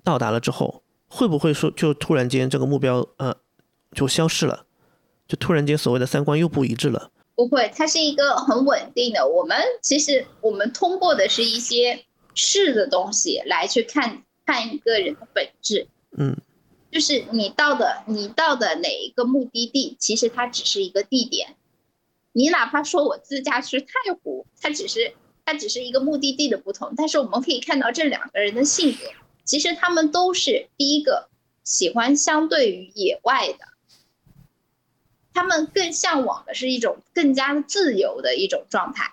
[0.03, 3.33] 到达了之后，会不会说就突然间这个目标呃
[3.93, 4.67] 就消失了，
[5.29, 7.13] 就突然间所谓的三观又不一致了？
[7.37, 9.25] 不会，它是一个很稳定的。
[9.29, 12.05] 我们其实我们通过的是一些
[12.35, 14.25] 事的东西来去看。
[14.45, 15.87] 看一个人的本质，
[16.17, 16.37] 嗯，
[16.91, 21.57] 就是你到的你到的哪一个目的地，其实它只是一个地点。
[22.33, 25.15] 你哪怕说我自驾去太湖，它只是
[25.45, 26.95] 它只是一个目的地的不同。
[26.97, 29.11] 但是我们可以看到这两个人的性格，
[29.45, 31.29] 其实他们都是第一个
[31.63, 33.59] 喜欢相对于野外的，
[35.35, 39.13] 他们更向往的是一种更加自由的一种状态。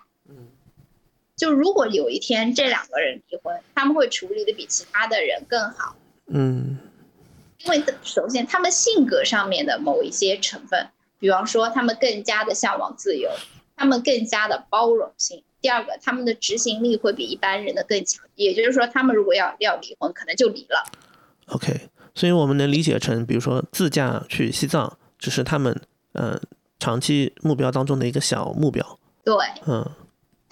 [1.40, 5.96] 就如果有一天这两个人离婚，他们会处理的比其他的人更好。
[6.26, 6.76] 嗯，
[7.64, 13.30] 因为首先他们性格上面的某一些成分，比方说他们更加的向往自由，
[13.74, 15.42] 他们更加的包容性。
[15.62, 18.22] 第二个，他们的执行力会比一般人的更强。
[18.34, 20.92] 也就是说，他们如果要要离婚，可能就离了。
[21.46, 25.80] OK，所以我们能理解成，比如说自驾去西藏，只是他们
[26.12, 26.38] 嗯
[26.78, 28.98] 长期目标当中的一个小目标。
[29.24, 29.34] 对，
[29.66, 29.90] 嗯。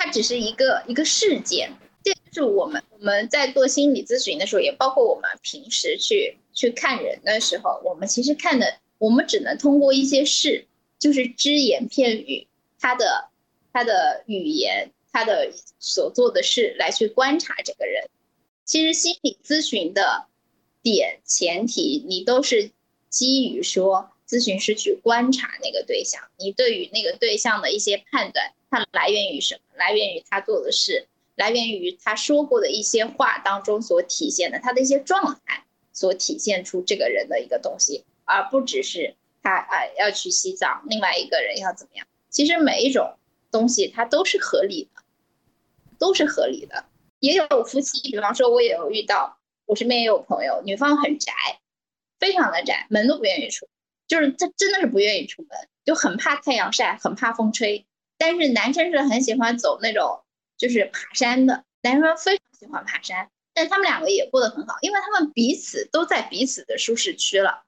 [0.01, 1.73] 它只是一个一个事件，
[2.05, 10.67] 这就是我们我们在做心理咨询的时候，也包括我们平时去去看人的时候，我们其实看的，我们只能通过一些事，
[11.01, 12.47] 就是只言片语，
[12.81, 13.29] 他的
[13.73, 18.09] 他的语言，他的所做的事来去观察这个人。
[18.65, 20.27] 其实心理咨询的
[20.81, 22.71] 点前提，你都是
[23.09, 28.53] 基于说咨询师去观察那个对象，你对于那个对象的一些判断。
[28.71, 29.61] 它来源于什么？
[29.79, 42.07] 来源于他做的事，来源于他说过的一些话当中所体现的他的一些状态，所体现出这个人的一个东西，而不只是他啊要去西藏，另外一个人要怎么样？
[42.29, 43.17] 其实每一种
[43.51, 45.03] 东西它都是合理的，
[45.99, 46.85] 都是合理的。
[47.21, 51.33] 也有夫妻，比方说我也有遇到，我身边也有朋友，女方很宅，
[52.21, 53.67] 非常的宅，门都不愿意出，
[54.07, 55.51] 就是他真的是不愿意出门，
[55.85, 57.87] 就很怕太阳晒，很怕风吹。
[58.19, 60.21] 但是男生是很喜欢走那种
[60.59, 67.63] 就是爬山的，男生非常喜欢爬山，但他们两个也过得很好，因为他们彼此都在彼此的舒适区了。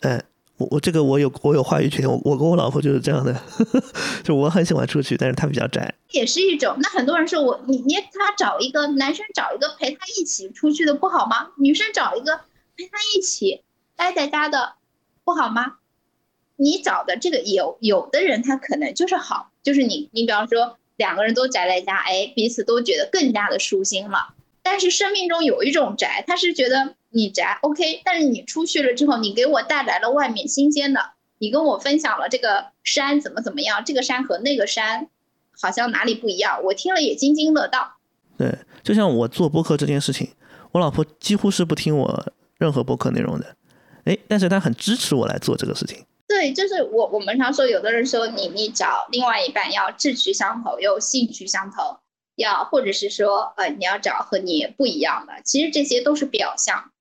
[0.00, 0.22] 哎，
[0.58, 3.34] 我我这个我有我有话语权，我我跟我老婆就是这样的，
[4.22, 6.76] 就我很喜欢出去，但是她比较宅，也是一种。
[6.80, 11.50] 那很多人说我你你他找一个男生找一个陪他一起出去的不好吗？
[11.56, 12.36] 女生找一个
[12.76, 13.64] 陪他一起
[13.96, 14.74] 待在家的
[15.24, 15.78] 不好吗？
[16.60, 19.50] 你找的这个有有的人他可能就是好。
[19.62, 24.34] 就是你，你比方说两个人都宅在家，哎，彼此都觉得更加的舒心了。
[24.62, 35.08] 但是生命中有一种宅，他是觉得你宅 OK，但是你出去了之后，你给我带来了外面新鲜的，你跟我分享了这个山怎么怎么样，这个山和那个山
[35.60, 37.96] 好像哪里不一样，我听了也津津乐道。
[38.38, 40.30] 对，就像我做播客这件事情，
[40.72, 43.56] 我老婆几乎是不听我任何播客内容的，
[44.04, 46.04] 哎，但是她很支持我来做这个事情。
[46.28, 52.00] 对，就是我我们常说，有的人说你你找另外一半要志趣相投，又兴趣相投，
[52.36, 56.92] 要或者是说呃你要找和你不一样的，其实这些都是表象，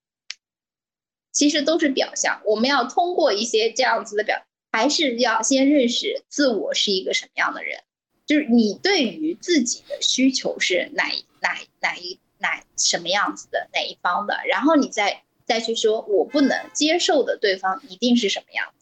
[1.34, 2.42] 其实都是表象。
[2.46, 7.84] 我们要通过一些这样子的表，还是要先认识自我是一个什么样的人，
[8.26, 11.04] 就是你对于自己的需求是哪
[11.42, 18.74] 哪哪一哪什么样子的哪一方的，然后你再再去说我不能接受的对方一定是什么样。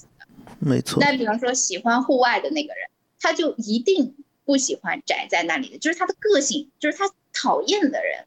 [0.66, 1.00] 没错。
[1.00, 2.90] 那比方说喜欢户外的那个人，
[3.20, 8.26] 他就一定不喜欢宅在那里的，就是他的个性，就是他讨厌的人，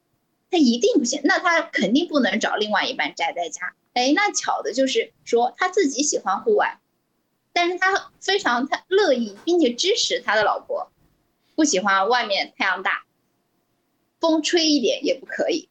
[0.49, 1.20] 他一定不行。
[1.24, 3.74] 那他肯定不能找另外一半宅在家。
[3.95, 6.78] 哎，那巧的就是说他自己喜欢户外，
[7.53, 10.93] 但是他非常他乐意并且支持他的老婆，
[11.57, 13.05] 不喜欢外面太阳大，
[14.20, 15.68] 风吹一点也不可以。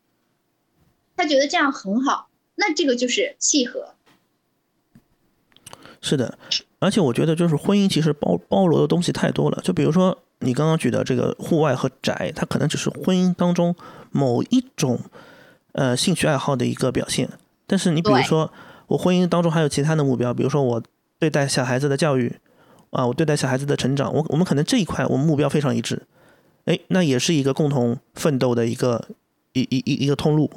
[1.16, 3.96] 他觉得这样很好，那这个就是契合。
[6.02, 6.38] 是的，
[6.80, 9.60] 而且我觉得就是婚姻其实包包罗的东西太多了。
[9.64, 13.76] 就比如说你刚刚举的这个户外和宅，它可能只是婚姻当中
[14.12, 15.00] 某一种
[15.72, 17.28] 呃兴趣爱好的一个表现。
[17.66, 18.52] 但是你比如说
[18.88, 20.82] 我婚姻当中还有其他的目标，比如说我
[21.20, 22.34] 对待小孩子的教育
[22.92, 26.04] 啊，我对待小孩子的成长，我我们可能这一块我们目标非常一致，
[26.66, 29.04] 哎，那也是一个共同奋斗的一个
[29.54, 30.50] 一一一一个通路。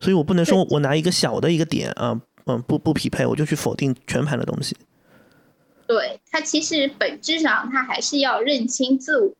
[0.00, 2.20] 所以我不能说我拿一个小的一个点啊。
[2.46, 4.76] 嗯，不不匹配，我就去否定全盘的东西。
[5.86, 9.34] 对他其实本质上他还是要认清自我。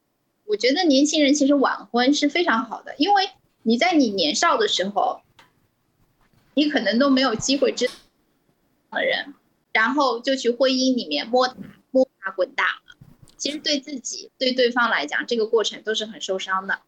[0.46, 3.30] 我觉得年轻人其实晚婚是非常好的，因为
[3.62, 5.22] 你在你年少的时候，
[6.54, 7.88] 你可能都没有机会知
[8.90, 9.34] 的人，
[9.72, 11.56] 然后就去婚姻里面摸
[11.90, 13.06] 摸爬滚打了。
[13.38, 16.80] 其实对自己对对方来讲，这个过程都是很受伤的。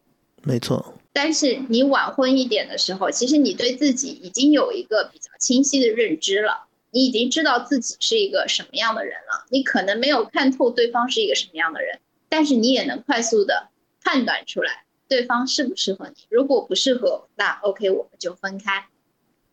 [0.47, 0.93] 没错。
[1.11, 9.45] 但是你晚婚一点的时候，其实你对自己已经有一个比较清晰的认知了，你已经知道自己是一个什么样的人了。
[9.49, 13.69] 你可能没有看透对方是一个什么样的人，但是你也能快速的
[14.03, 16.15] 判断出来对方适不适合你。
[16.29, 18.85] 如果不适合，那 OK，我们就分开。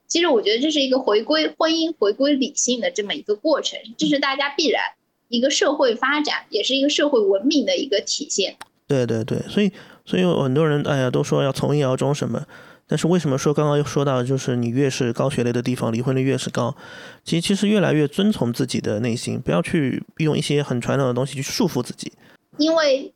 [0.07, 4.83] 其实我觉得这是一个回归婚姻、回归理性的这么一个过程，这是大家必然
[5.29, 8.57] 一个社会发展，也是一个社会文明的一个体现。
[8.87, 9.73] 对对对，所以。
[10.05, 12.47] 所以有很多人哎呀都说要从一而终什么，
[12.87, 16.77] 但是为什么说刚刚又说到就是你越是高学历的地方离婚率越是高？
[17.25, 22.13] 其实其实越来越遵从自己的内心，不要去用一些很传统的东西去束缚自己。
[22.59, 23.13] 因为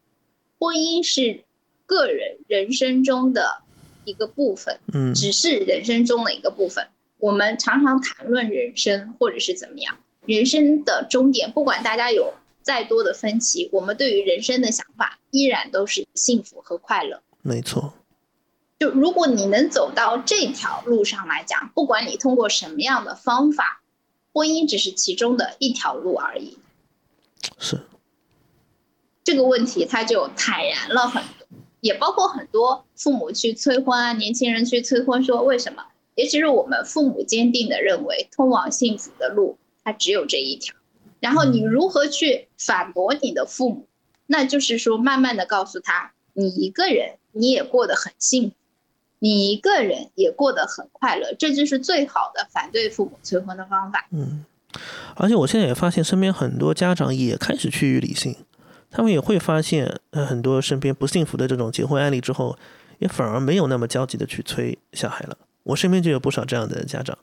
[0.58, 1.44] 婚姻是
[1.84, 3.62] 个人人生中的
[4.04, 6.86] 一个部分，嗯，只是人生中的一个部分。
[7.18, 12.32] 我们常常谈论人生或者是怎么样，人生的终点，不管大家有。
[12.68, 17.22] 再多的分歧，我们对于人生的想法依然都是幸福和快乐。
[17.40, 17.94] 没错，
[18.78, 23.80] 就如果你能走到这条路上来讲，不管你通过什么样的方法，
[24.34, 26.58] 婚姻只是其中的一条路而已。
[27.58, 27.80] 是
[29.24, 31.46] 这个问题，他就坦然了很多，
[31.80, 35.82] 也包括很多父母去催婚啊，年轻人去催婚，说为什么？
[36.16, 40.74] 也其实我们父母坚定的认为，通往幸福的路，它只有这一条。
[41.20, 43.86] 然后你如何去反驳你的父母？
[44.26, 48.56] 那就是说，慢慢的告诉他，你一个人你也过得很幸福，
[49.20, 54.06] 你一个人也过得很快乐，这就是最好的反对父母催婚的方法。
[54.10, 54.44] 嗯，
[55.16, 58.36] 而且我现在也发现，身边很多家长也开始趋于理性，
[58.90, 62.58] 他们也会发现，呃，很多身边不幸福的这种结婚案例之后，
[62.98, 65.38] 也反而没有那么焦急的去催小孩了。
[65.62, 67.16] 我身边就有不少这样的家长，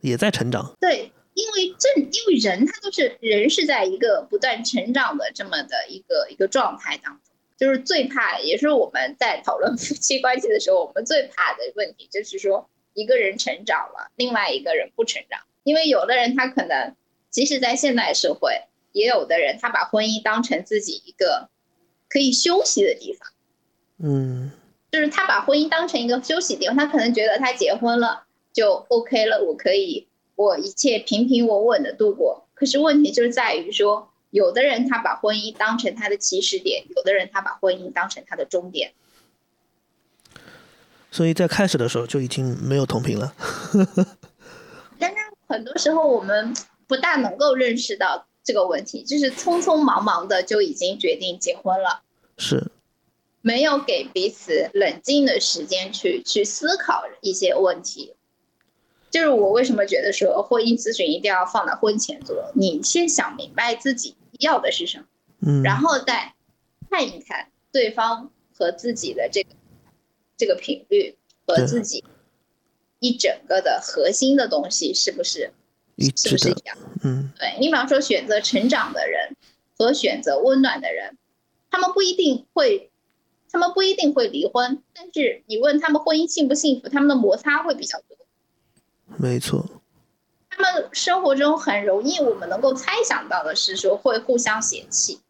[0.00, 0.76] 也在成长。
[0.80, 1.10] 对。
[1.38, 15.38] 因为正因为人他都是人是在一个不断成长的这么的一个一个状态当中，就是最怕也是我们在讨论夫妻关系的时候，我们最怕的问题就是说一个人成长了，另外一个人不成长。
[15.62, 16.96] 因为有的人他可能
[17.30, 21.48] 即使在现代社会，也有的人他把婚姻当成自己一个
[22.08, 23.28] 可以休息的地方，
[24.02, 24.50] 嗯，
[24.90, 30.07] 就是他把婚姻当成一个休息地方，他可能觉得他结婚了就 OK 了，我可以。
[30.38, 38.92] 我一切平平稳稳的度过，可是问题就是在于说，有的人他把婚姻当成他的起始点，有的人他把婚姻当成他的终点。
[41.10, 43.34] 所以在开始的时候就已经没有同频了。
[44.96, 45.16] 但是
[45.48, 46.54] 很多时候我们
[46.86, 52.02] 不大能够认识到这个问题，就是匆匆忙忙的就已经决定结婚了。
[52.36, 52.70] 是。
[53.40, 58.14] 没有给彼此冷静的时间去去思考一些问题。
[59.10, 65.04] 就是我为什么觉得说婚姻咨询一定要放到婚前做，你先想明白自己要的是什么，
[65.46, 66.34] 嗯，然后再
[66.90, 69.50] 看一看对方和自己的这个
[70.36, 71.16] 这个频率
[71.46, 72.04] 和自己
[72.98, 75.52] 一整个的核心的东西是不是
[76.16, 76.76] 是，不是一样？
[77.02, 79.34] 嗯对你比方说选择成长的人
[79.78, 81.16] 和选择温暖的人，
[81.70, 82.90] 他们不一定会，
[83.50, 88.17] 他们不一定会离婚，但是你问他们婚姻幸不幸福，他们的摩擦会比较多。
[89.20, 89.64] 没错，
[90.48, 95.20] 他们生活中很容易，我们能够猜想到的是说会互相嫌弃，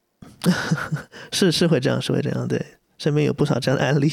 [1.32, 2.64] 是是会这样，是会这样，对，
[2.98, 4.08] 身边有不少这样的案例，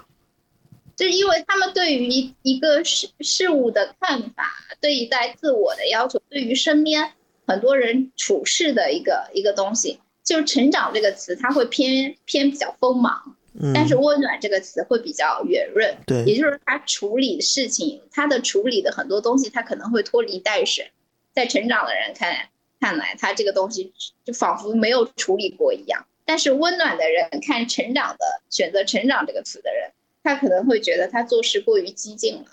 [0.94, 7.12] 就是因为他们对于一一个事事物的看法，对一代自我的要求，对于身边
[7.46, 13.34] 很多人处事的一个一个东西，就是“成长”这个词，它会偏偏比较锋芒。
[13.58, 16.24] 嗯，但是温暖这个词会比较圆润，对。
[16.24, 20.92] 也就是他处理事情，他的处理的很多东西，他可能会拖泥带水，
[21.34, 22.48] 在成长的人看，
[22.78, 23.92] 看来他这个东西
[24.24, 26.06] 就仿佛没有处理过一样。
[26.24, 29.90] 但是温暖的人看成长的，选择成长这个词的人，
[30.22, 32.44] 他可能会觉得他做事过于激进了，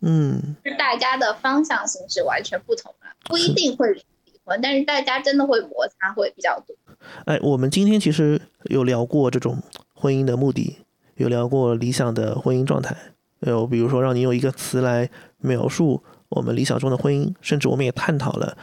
[0.00, 0.56] 嗯。
[0.64, 4.02] 是大家的方向性是完全不同的，不一定会离
[4.44, 6.74] 婚，但是大家真的会摩擦会比较多。
[7.26, 9.62] 哎，我们今天其实有聊过这种
[9.98, 10.78] 婚姻的目的，
[11.16, 12.94] 有聊过理想的婚姻状态，
[13.40, 15.08] 有比如说让你用一个词来
[15.38, 18.56] 描述我们理想中的婚姻，甚至我们也探讨了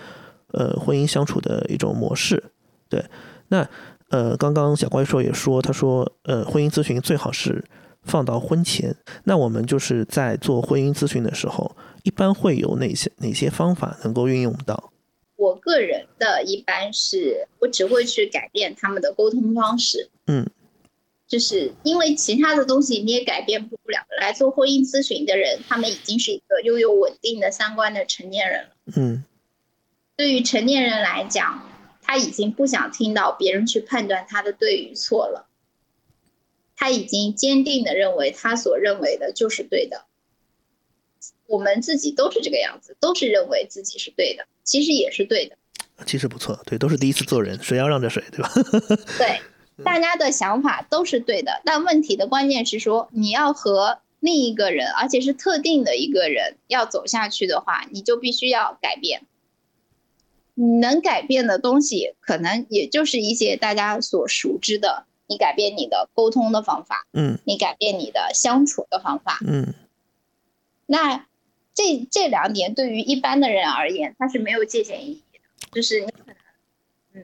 [0.49, 2.43] 呃婚姻相处的一种模式。
[2.87, 3.03] 对，
[3.47, 3.67] 那
[4.09, 7.65] 呃刚刚小怪兽也说，他说呃婚姻咨询最好是
[8.03, 8.95] 放到婚前。
[9.23, 14.91] 那我们就是在做婚姻咨询的时候，一般会有哪些哪些方法能够运用到？
[15.35, 20.47] 我个人的一般是我只会去改变他们的沟通方式，嗯，
[21.33, 24.05] 就是因为其他的东西你也改变不了。
[24.21, 28.69] 来做婚姻咨询的人，他们已经是一个拥有稳定的三观的成年人了。
[28.95, 29.23] 嗯
[30.15, 31.67] 对于成年人来讲，
[32.03, 35.47] 他已经不想听到别人去判断他的对与错了，
[36.75, 40.05] 他已经坚定的认为他所认为的就是对的。
[41.47, 45.57] 我们自己都是这个样子，都是认为自己是对的，其实也是对的。
[46.05, 48.51] 其实不错，对，都是第一次做人，谁要让着谁，对吧？
[49.17, 49.41] 对，
[49.83, 59.23] 大家的想法都是对的，但问题的关键是说，你要和另一个人，而且是特定的一个人要走下去的话，你就必须要改变。
[60.55, 69.39] 你能改变的东西，可能也就是一些大家所熟知的，你改变你的沟通的方法，嗯你改变你的相处的方法。
[69.47, 69.73] 嗯
[70.85, 71.25] 那
[71.73, 75.39] 这这两点对于一般的人而言，它是没有借鉴意义的，
[75.71, 76.23] 就是你可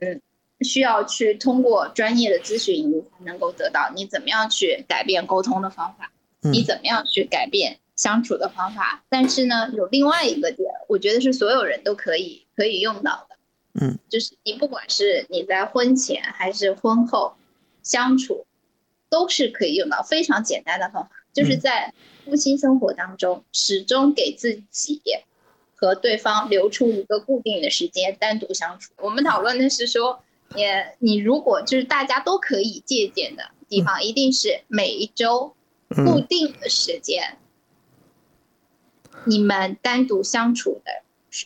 [0.00, 0.22] 嗯，
[0.62, 6.12] 需要去通过专业的咨询，你才能够得到你怎么样去改变沟通的方法，
[6.42, 9.02] 嗯你怎么样去改变相处的方法。
[9.08, 13.36] 但是呢，有另外一个点，我觉得是所有人都可以可以用到的，
[13.80, 17.34] 嗯，就是你不管是你在婚前还是婚后
[17.82, 18.46] 相处，
[19.08, 25.00] 都是可以用到非常简单的方法，就是嗯在夫妻生活当中，始终给自己
[25.74, 28.92] 和对方留出一个固定的时间单独相处。
[28.98, 30.22] 我们讨论的是说，
[30.56, 35.54] 也你如果就是大家都可以借鉴的地方，一定是每一周
[35.88, 37.38] 固嗯定的时间，
[39.24, 40.90] 你们单独相处的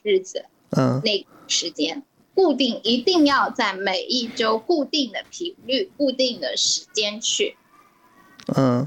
[0.02, 2.02] 日子，嗯那个时间
[2.34, 7.56] 固定，一定要在每一周固定的频率、固定的时间去。
[8.56, 8.86] 嗯，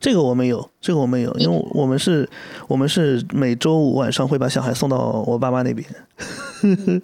[0.00, 2.28] 这个我们有，这个我们有，因为我们是，
[2.68, 5.88] 我们是每周五晚上会把小孩送到我爸妈那边。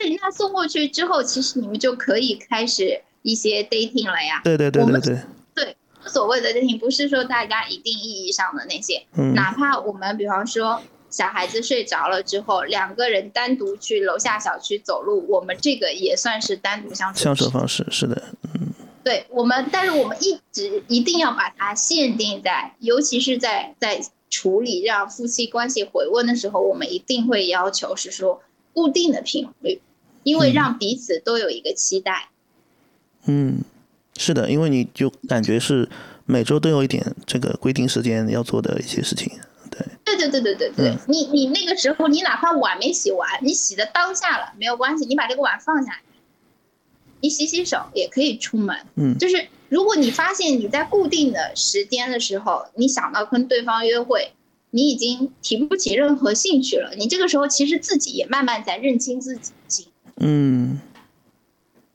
[0.00, 4.40] 对，那送过去之后，其实你们就可以开始一些 dating 了呀。
[4.42, 5.18] 对对对对对，
[5.54, 17.20] 对，所谓的 dating 不是说大家一定意义上的那些，嗯哪怕我们比方说小孩子睡着了之后，两个人单独去楼下小区走路，我们这个也算是单独相处。
[17.20, 18.22] 相处方式是的，
[18.54, 18.72] 嗯
[19.04, 24.00] 对我们，但是我们一直一定要把它限定在，尤其是在在
[24.30, 29.80] 处理让夫妻关系回温的时候，我们一定会要求是说固定的频率，
[30.22, 32.28] 因为嗯让彼此都有一个期待。
[33.26, 33.58] 嗯，
[34.16, 35.88] 是的，因为你就感觉是
[36.26, 39.30] 每周都有一点这个规定时间要做的一些事情。
[39.70, 46.00] 对，对对对对对对，嗯你你那个时候你哪怕碗没洗完，你洗的当下了没有关系，你把这个碗放下，
[47.20, 48.76] 你洗洗手也可以出门。
[48.96, 54.32] 嗯就是如果你发现你在固定的时间的时候，你想到跟对方约会，
[54.70, 59.38] 你已经提不起任何兴趣了，你这个时候其实自己也慢慢在认清自
[59.68, 59.86] 己。
[60.20, 60.80] 嗯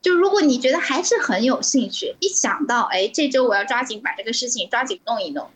[0.01, 5.49] 就如果你觉得还是很有兴趣，一想到哎这周我要抓紧把这个事情抓紧弄一弄，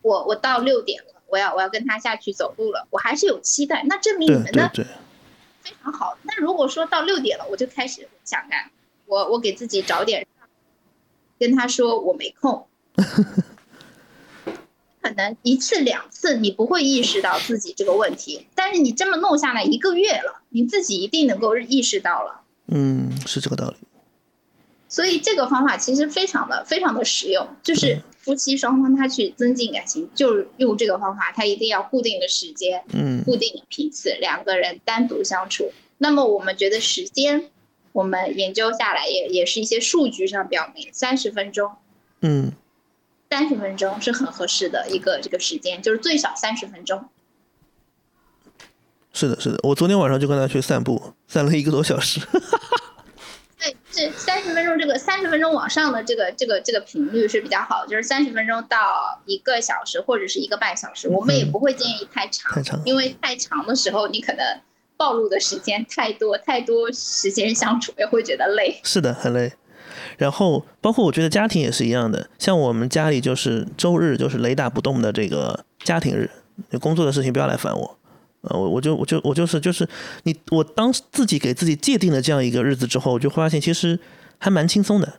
[0.00, 4.90] 我我到六点了，我要我要跟他下去走路了，我还是有期待，那证明你们的对对，
[5.62, 6.16] 非常好。
[6.22, 8.70] 那如果说到六点了，我就开始想干，
[9.06, 10.26] 我我给自己找点，
[11.38, 12.66] 跟他说我没空。
[15.04, 22.40] 可能一次两次你不会意识到自己这个问题，但是你这么弄下来一个月了，你自己一定能够意识到了。
[22.68, 23.76] 嗯，是这个道理。
[24.88, 35.70] 所以这个方法其实非常的非常的实用，就是夫妻双方他去增进感情，就是用这个方法，他一定要固定的时间，嗯固定的频次，两个人单独相处。
[35.98, 37.50] 那么我们觉得时间，
[37.92, 41.72] 我们研究下来也也是一些数据上表明，三十分钟，
[42.22, 42.52] 嗯，
[43.34, 47.08] 三十分钟是很合适的一个这个时间，就是最少三十分钟。
[49.12, 49.58] 是的，是的。
[49.64, 52.20] 我昨天晚上就跟他去散步，散了一个多小时。
[53.58, 64.44] 对，这三十分钟这个三十分钟往上的这个这个这个频率是比较好的，就是三十分钟到一个小时或者是一个半小时，我们也不会建议太长，太长因为太长的时候你可能
[64.96, 68.78] 暴露的时间太多，太多时间相处也会觉得累。
[68.84, 69.52] 是的，很累。
[70.16, 76.30] 然后包括我觉得家庭也是一样的，像我们家里就是周日就是雷打不动的这个家庭日，
[76.70, 77.98] 你工作的事情不要来烦我。
[78.42, 79.88] 呃，我我就我就我就是就是
[80.24, 83.98] 你我当自己给自己界定了这样一个日子之后，我就发现其实
[84.38, 85.14] 还蛮轻松的。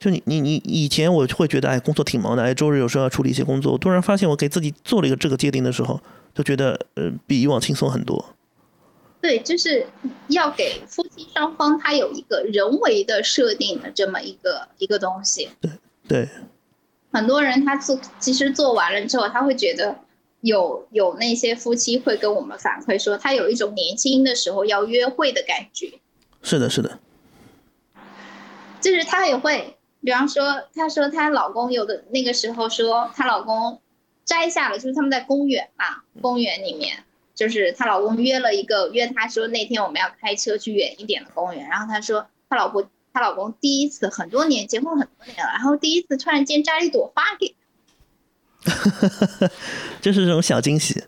[0.00, 6.00] 就你你你以前我会觉得哎工作挺忙的，哎周日有时候要处理一些工作，我突然发现我给自己做了一个这个界定的时候，
[6.34, 8.34] 就觉得呃比以往轻松很多。
[9.22, 9.86] 对，就是
[10.28, 15.48] 要给夫妻双方他有一个人为的设定的这么一个一个东西。
[15.60, 15.70] 对
[16.08, 16.28] 对，
[17.12, 19.96] 很多人他做其实做完了之后，他会觉得
[20.40, 26.00] 有有那些夫妻会跟我们反馈说，他有一种年轻的时候要约会的感觉，
[26.42, 26.98] 是的，是的，
[28.80, 33.80] 就是他也会，比方说，她说她老公有的那个时候说她老公
[34.24, 37.04] 摘下了，就是他们在公园嘛，公园里面，
[37.34, 47.54] 就是她老公约了一个约她说那天我们要开车去远一点的公园，然后她说她老婆她老公第一次很多年结婚很多年了，然后第一次突然间摘了一朵花给
[50.00, 51.04] 就 是这种小惊喜。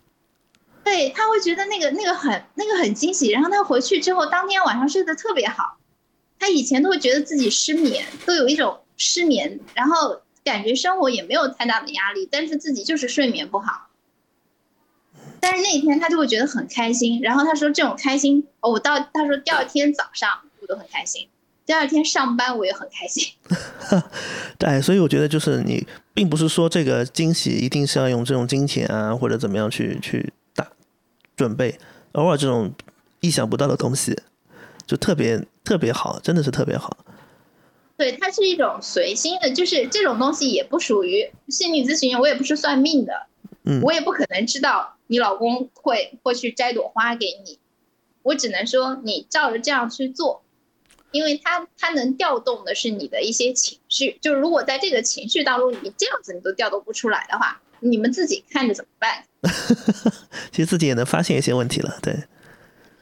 [0.82, 5.78] 对他会觉得那个那个很那个很惊喜，然后他回去之后当天晚上睡得特别好。
[6.38, 13.88] 他以前都会觉得自己失眠，都有一种失眠，然后感觉生活也没有太大的压力，但是自己就是睡眠不好。
[15.44, 20.30] 但是那一天他就会觉得很开心，然后他说这种开心，哦，我到他说第二天早上
[20.62, 21.28] 我都很开心，
[21.66, 23.28] 第二天上班我也很开心。
[24.56, 30.66] 对，所以我觉得就是你，并不是说这个惊喜一定是要用这种金钱啊或者怎么样去去打
[31.36, 31.78] 准备，
[32.12, 32.72] 偶尔这种
[33.20, 34.18] 意想不到的东西，
[34.86, 36.96] 就特别特别好，真的是特别好。
[37.98, 43.12] 对，它是一种随心的，就是这种东西也不属于心理咨询，我也不是算命的，
[43.64, 43.80] 嗯。
[43.82, 47.58] 我也不可能知道你老公会会去摘朵花给你，
[48.22, 50.42] 我只能说你照着这样去做，
[51.10, 59.24] 因为他他能调动的是你的一些情绪，就是如果在这个情绪当中你这样子你都调动不出来的话，你们自己看着怎么办？
[60.50, 62.24] 其实自己也能发现一些问题了，对，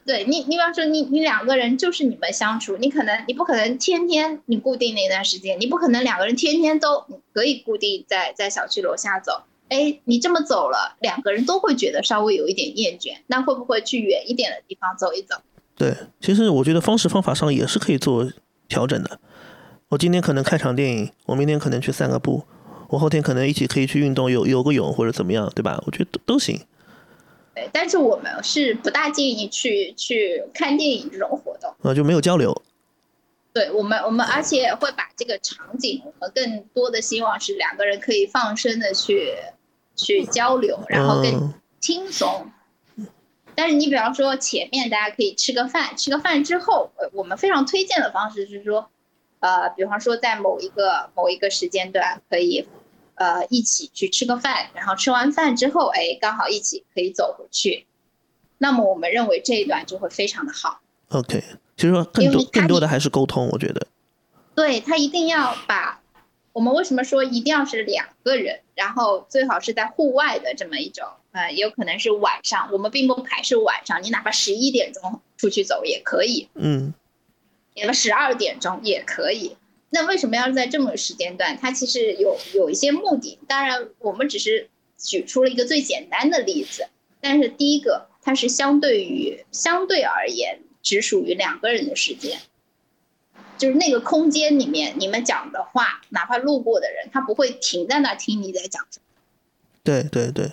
[0.05, 9.43] 对你，你比方说你你两个人就是你们相处，你可能你不可能天天你固定那段时间，你不可能两个人天天都可以固定在在小区楼下走。
[9.69, 15.35] 哎，你这么走了，两个人都会觉得稍微有一点厌倦，那会不会去远一点的地方走一走？
[15.75, 18.31] 对，其实我觉得方式方法上也是可以做
[18.67, 19.19] 调整的。
[19.89, 22.43] 我今天可能看场电影，我明天可能去散个步，
[22.89, 25.81] 我后天可能一起可以去运动，游游个泳或者怎么样，对吧？
[25.87, 26.59] 我觉得都都行。
[27.55, 31.73] 对，但是我们是不大建议去去看电影这种活动。
[31.81, 32.61] 呃，就没有交流。
[33.53, 39.35] 对我们，我们而且会把这个场景，我们更多的希望是两个人可以放声的去
[39.95, 42.51] 去交流，然后更嗯轻松。
[43.55, 48.89] 但是你比方说前面大家可以吃个饭，吃个饭之后，呃，我们非常推荐的方式是说，
[49.39, 52.67] 呃，比方说在某一个某一个时间段可以，
[53.13, 57.85] 呃，一起去吃个饭，然后吃完饭之后，哎，刚好一起可以走回去。
[58.57, 60.79] 那么我们认为这一段就会非常的好。
[61.09, 61.43] OK，
[61.75, 63.87] 其实说更多更多的还是沟通，我觉得。
[64.55, 66.01] 对他一定要把
[66.51, 76.93] 我们为什么说一定要是两个人，然后最好是在户外的这么一种，呃，也有可能是晚上，我们并不排斥晚上，你哪怕十一点钟出去走也可以，嗯
[77.75, 79.57] 哪怕十二点钟也可以。
[79.89, 81.57] 那为什么要在这么个时间段？
[81.59, 86.87] 它其实有有一些目的，当然我们只是举出了一个最简单的例子，
[87.19, 92.39] 但是第一个它是相对于相对而言只属于两个人的时间。
[93.57, 99.05] 就是那个空间里面你们讲的话，哪怕路过的人，他不会停在那儿听你在讲什么。
[99.83, 100.51] 对对对，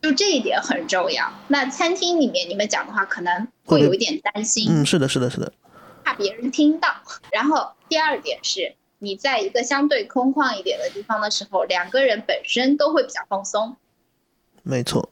[0.00, 1.32] 就这一点很重要。
[1.48, 5.52] 那餐厅里面你们讲的话，可能会有一点担心，嗯，是的，是的，是的，
[6.02, 6.88] 怕别人听到。
[7.30, 13.76] 然后第二点是，你在一个相对空旷一点的地方的时候，两个人本身都会比较放松。
[14.62, 15.10] 没错，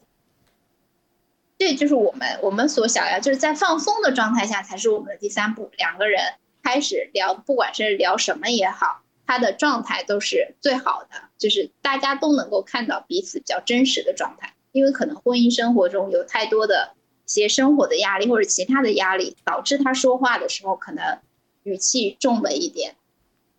[1.60, 5.70] 这就是我们我们所想要，就是在放松的状态下才是我们的第三步。
[5.76, 6.18] 两个人
[6.62, 14.54] 开始聊，不管是聊什么也好，他的状态都是最好的，就是大家都能够看到彼此比较真实的状态。
[14.72, 16.94] 因为可能婚姻生活中有太多的
[17.26, 21.18] 一些生活的压力或者其他的压力，导致他说话的时候可能
[21.64, 22.96] 语气重了一点，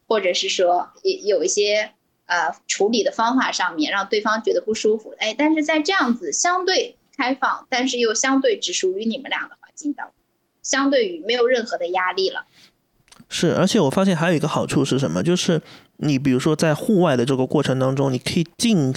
[0.07, 1.91] 或者是说有有一些
[2.25, 5.13] 呃处理的方法上面让对方觉得不舒服。
[5.19, 10.15] 哎，但是在这样子相对开放，但是又相对只属于你们俩的环境当中，
[10.63, 12.45] 相对于没有任何的压力了。
[13.29, 15.21] 是，而且我发现还有一个好处是什么？
[15.21, 15.61] 就是
[15.97, 18.91] 你比如说在户外的这个过程当中，你可以尽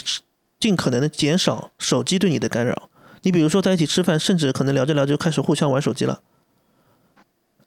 [0.58, 2.88] 尽可能的减少手机对你的干扰。
[3.22, 6.22] 你比如说在一起吃饭，甚至可能聊着聊着就开始互相玩手机了。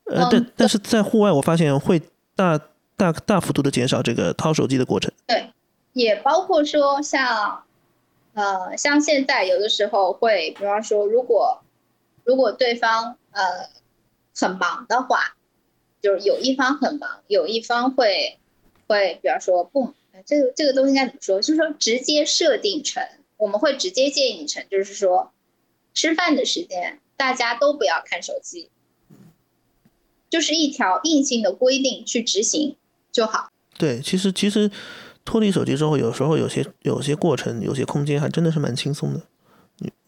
[0.05, 2.01] 呃，但但是在户外，我发现会
[2.35, 2.59] 大
[2.95, 5.11] 大大幅度的减少这个掏手机的过程。
[5.27, 5.51] 对，
[5.93, 7.63] 也包括说像，
[8.38, 11.64] 呃，像现在有的时候会，比方说，如果
[12.23, 13.41] 如果对方呃
[14.35, 15.35] 很忙的话，
[15.99, 18.38] 就是有一方很忙，有一方会
[18.85, 19.91] 会，比方说不，
[20.23, 21.41] 这个这个东西应该怎么说？
[21.41, 23.03] 就是说直接设定成，
[23.38, 25.31] 我们会直接建议成，就是说
[25.95, 28.69] 吃饭的时间大家都不要看手机，
[30.30, 32.76] 就是一条硬性的规定去执行
[33.11, 33.49] 就好。
[33.80, 34.69] 对，其实其实
[35.27, 39.21] 脱离手机之后，有时候有些有些过程，有些空间还真的是蛮轻松的。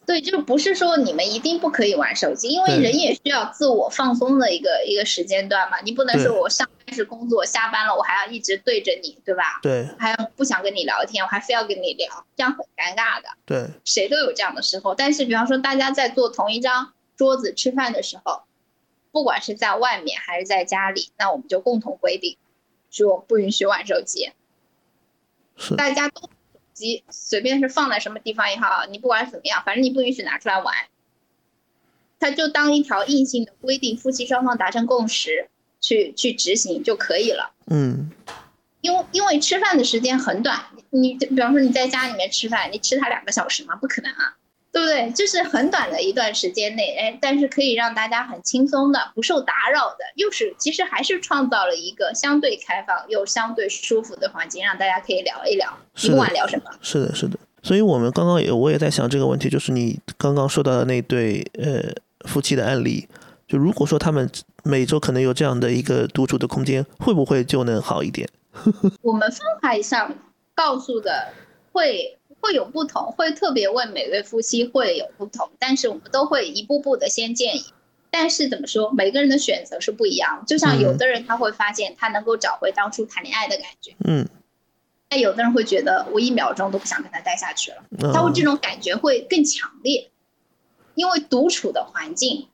[0.05, 5.81] 对，就不是说你们一定不可以玩手机，因为人也需要自我放松的一个一个时间段嘛。
[5.81, 9.59] 你不能说我上班是工作，下班了我还要一直对着你，对吧？
[9.61, 13.27] 对，还要不想跟你聊天，我还非要跟你聊，这样很尴尬的。
[13.45, 14.95] 对，谁都有这样的时候。
[14.95, 18.41] 但是，比方说大家在坐同一张桌子吃饭的时候，
[19.11, 22.35] 不管是在外面还是在家里，那我们就共同规定，
[22.89, 24.31] 说不允许玩手机。
[25.60, 26.30] 是，大家都手。
[26.73, 30.73] 机随便是放在什么地方也好，你不管怎么样，反正你不允许拿出来玩。
[32.22, 35.49] 他就当一条硬性的规定，夫妻双方达成共识，
[35.81, 37.52] 去去执行就可以了。
[37.68, 38.10] 嗯，
[38.80, 40.57] 因为因为吃饭的时间很短，
[40.91, 43.76] 你比方说你在家里面吃饭，你吃它两个小时吗？
[43.76, 44.38] 不可能啊。
[44.71, 45.11] 对不对？
[45.11, 56.71] 就是很短的一段时间内，哎，但是可以让大家很轻松的、不受打扰的，又是其实还是创造了一个相对开放又相对舒服的环境，让大家可以聊一聊，你不管聊什么。
[56.81, 57.39] 是的，是的。
[57.63, 61.83] 所以我们刚刚也我也在想这个问题，就是你刚刚说到的那对呃
[62.27, 63.07] 夫妻的案例，
[63.47, 64.29] 就如果说他们
[64.63, 68.29] 每周可能有这样的一个独处的空间，会不会就能好一点？
[69.01, 70.15] 我们方法上
[70.53, 71.33] 告诉的
[71.71, 72.18] 会。
[72.41, 77.66] 会有不同，会特别为每对夫妻会有不同，但是我们都会一步步的先建议。
[78.11, 80.44] 但是怎么说，每个人的选择是不一样。
[80.48, 84.28] 就像有的人他会发现他能够找回当初谈恋爱的感觉，嗯，
[85.11, 87.84] 那有的人会觉得我一秒钟都不想跟他待下去了，
[88.14, 90.10] 他会这种感觉会更强烈。
[90.95, 92.49] 因为独处的环境，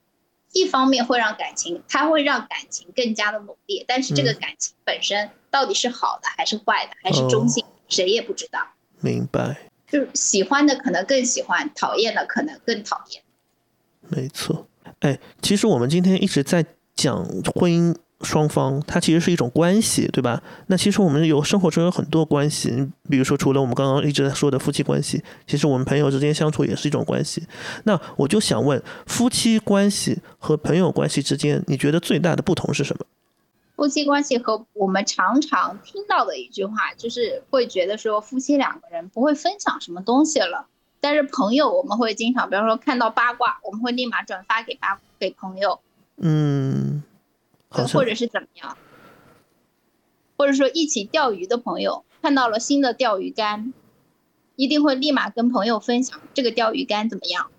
[0.51, 8.59] 一方面会让感情，它会让感情更加的猛烈，但是这个感情本身到底是好的还是坏的，还是中性，谁也不知道。
[9.01, 9.71] 明白。
[9.87, 13.21] 就喜欢的可能更喜欢，讨厌的可能更讨厌。
[14.09, 14.67] 没错，
[14.99, 17.25] 哎，其实我们今天一直在讲
[17.55, 20.41] 婚姻双方，它其实是一种关系，对吧？
[20.67, 27.43] 那其实我们有生活中有很多关系，比如说除了我们刚刚一直在说的夫妻关系，其实我们朋友之间相处也是一种关系。
[27.83, 33.05] 那我就想问，夫妻关系和朋友关系之间，你觉得最大的不同是什么？
[33.75, 40.67] 夫妻关系和我们常常听到的一句话，就是会觉得说夫妻两个人不会分享什么东西了。
[41.01, 45.81] 但是朋友，我们会经常，比方说看到八卦，我们会立马转发给八给朋友，
[46.15, 47.03] 嗯，
[47.69, 48.77] 或者是怎么样，
[50.37, 53.73] 或者说一起钓鱼的朋友看到了新的钓鱼竿，
[54.55, 57.51] 一定会立马跟朋友分享这个钓鱼竿怎么样。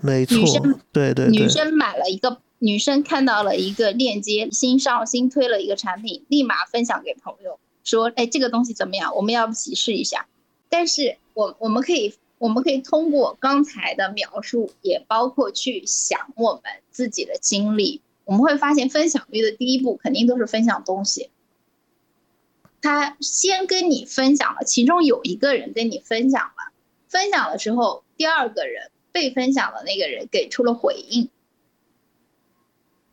[0.00, 2.40] 没错，女生对对，女生买了一个。
[2.62, 9.16] 女生看到了一个链接，新上新推了一个产品，立马分享给朋友，说：“哎，这个东西怎么样？
[9.16, 10.26] 我们要不起试一下？”
[10.68, 21.30] 但是，我我们可以，我们可以通过刚才的描述，也包括去想我们自己的经历，我们会发现，分享欲的第一步肯定都是分享东西。
[22.82, 26.72] 他先跟你分享了，其中有一个人跟你分享了，
[27.08, 31.30] 分享了之后，第二个人被分享的那个人给出了回应。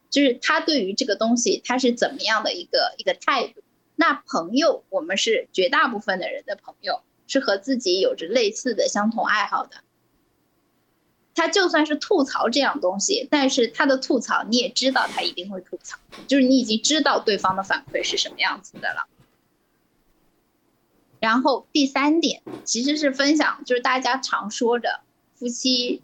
[0.10, 3.62] 就是他对于这个东西他是怎么样的一个一个态度。
[3.96, 9.78] 那朋友，我们是绝大部分的人的朋友，是和自己有着类似的相同爱好的。
[11.34, 15.98] 他就算是吐槽这样东西，但是他的吐槽你也知道他一定会吐槽，
[16.28, 19.08] 就是你已经知道对方的反馈是什么样子的了。
[21.20, 25.02] 然后第三点其实是分享，就是大家常说的
[25.36, 26.02] 夫妻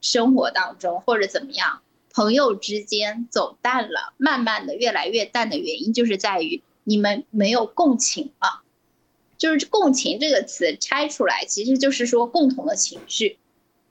[0.00, 1.82] 生活当中或者怎么样，
[2.16, 8.62] 朋友之间走淡了，慢慢的越来越淡的原因，就是在于你们没有共情了。
[9.36, 13.38] 就是共情这个词拆出来，其实就是说共同的情绪，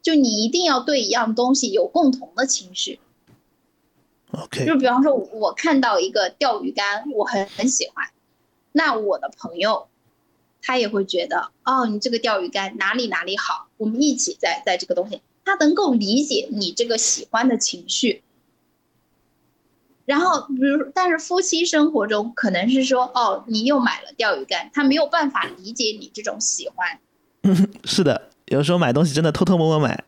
[0.01, 2.99] 就你一定要对一样东西有共同的情绪。
[4.31, 8.09] OK，就比方说，我看到一个钓鱼竿，我很很喜欢，
[8.71, 9.87] 那我的朋友。
[10.63, 18.23] 他也会觉得，哦，你这个钓鱼竿哪里哪里好，我们一起在在这个东西，他能够理解你这个喜欢的情绪。
[20.05, 26.99] 然后，比如，但是夫妻生活中可能是说，哦，你又买了钓鱼竿，他没有办法理解你这种喜欢。
[27.85, 30.03] 是的，有时候买东西真的偷偷摸摸买。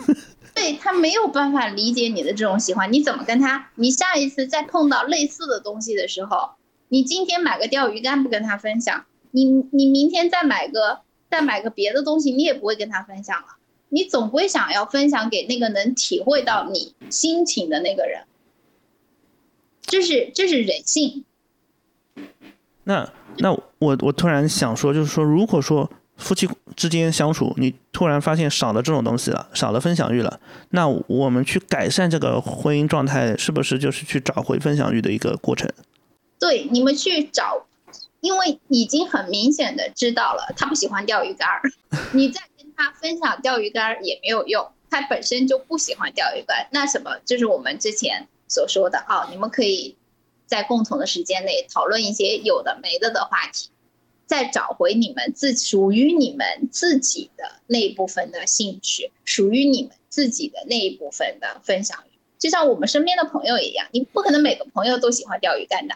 [0.54, 3.70] 对他没有办法理解你的这种喜欢，你怎么跟他？
[3.74, 6.50] 你下一次再碰到类似的东西的时候，
[6.88, 9.04] 你今天买个钓鱼竿不跟他分享？
[9.30, 11.00] 你你明天再买个
[11.30, 13.56] 再买个别的东西，你也不会跟他分享了。
[13.94, 18.24] 你总归想要分享给那个能体会到你心情的那个人，
[19.82, 21.26] 这是这是人性。
[22.84, 30.40] 那那我我突然想说，就是说，如果说夫妻之间相处，你突然发现少了这种东西了，少了分享欲了，
[30.70, 35.70] 那我们去改善这个婚姻状态，是不是就是去找回分享欲的一个过程？
[36.40, 37.66] 对，你们去找。
[38.22, 41.60] 因为已经很明显的知道了他不喜欢钓鱼竿儿，
[42.14, 46.68] 你再跟他分享钓鱼竿也没有用，他本身就不喜欢钓鱼竿。
[46.72, 49.96] 那什么，就是我们之前所说的啊，你们可以
[50.46, 53.70] 在共同的时间内讨论一些有的没的的话题，
[54.26, 62.18] 再找回你们自属于你们自己的那一部分的兴趣，属于你们自己的那一部分的分享欲。
[62.38, 65.94] 就像我们身边的朋友一样，你不可能每个朋友都喜欢钓鱼竿的。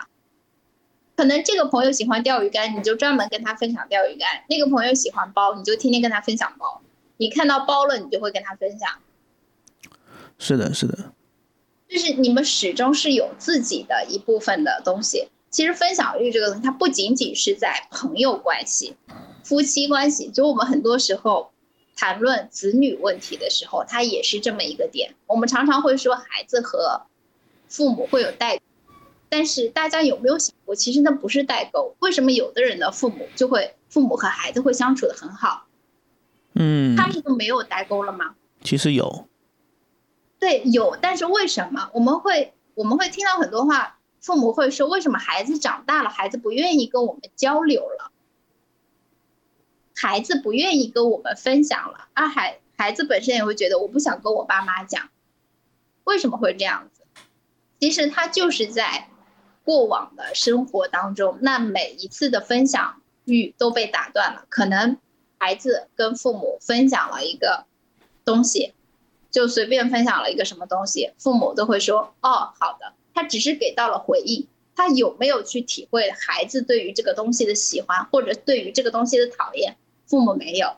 [1.17, 6.83] 可能这个朋友喜欢钓鱼竿，你就专门跟他分享钓鱼竿；那个朋友喜欢包，你就天天跟他分享包。
[7.17, 8.91] 你看到包了，你就会跟他分享。
[10.39, 11.13] 是的，是的，
[11.89, 15.29] 就是你们始终是有自己的一部分的东西。
[15.49, 18.95] 其实分享欲这个东西，它不仅仅是在朋友关系、
[19.43, 21.51] 夫妻关系，就我们很多时候
[21.97, 25.15] 谈论子女问题的时候，它也是这么一个点。
[25.27, 27.07] 我们常常会说，孩子和
[27.69, 28.61] 父母会有代。
[29.29, 31.97] 但是大家有没有想过，其实那不是代沟？
[31.99, 35.67] 为什么有的人的父母就会父母和孩子会相处的很好？
[36.55, 38.37] 嗯，他们就没有代沟了吗？
[38.63, 39.29] 其实有，
[40.39, 40.97] 对，有。
[41.01, 43.99] 但是为什么我们会我们会听到很多话？
[44.21, 48.11] 父母会说，为什么孩子长大了，孩子不愿意跟我们交流了？
[49.95, 52.29] 孩子不愿意跟我们分享了啊？
[52.29, 55.11] 孩孩子本身也会觉得，我不想跟我爸妈讲。
[56.05, 57.03] 为什么会这样子？
[57.81, 59.09] 其实他就是在。
[59.67, 64.47] 过往的生活当中，那每一次的分享欲都被打断了。
[64.49, 64.97] 可能
[65.39, 67.65] 孩子跟父母分享了一个
[68.25, 68.73] 东西，
[69.33, 79.77] 就随便分享了一个什么东西，父母都会说：“哦，好的。”他只是给到了回应，他有没有去体会孩子对于这个东西的喜欢，或者对于这个东西的讨厌？
[80.07, 80.77] 父母没有。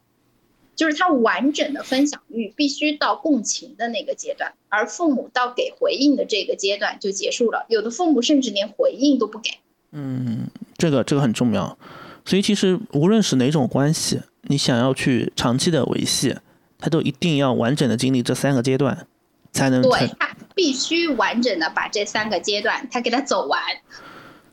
[0.78, 7.66] 就是他完整的分享欲必须到共情的那个阶段，而父母到给回应的这个阶段就结束了。
[7.68, 9.50] 有的父母甚至连回应都不给。
[9.90, 10.46] 嗯，
[10.76, 11.76] 这个这个很重要。
[12.24, 16.36] 所以其实无论是哪种关系，你想要去长期的维系，
[16.78, 19.08] 他都一定要完整的经历这三个阶段，
[19.50, 23.60] 才能对他必须完整的把这三个阶段他给他走完。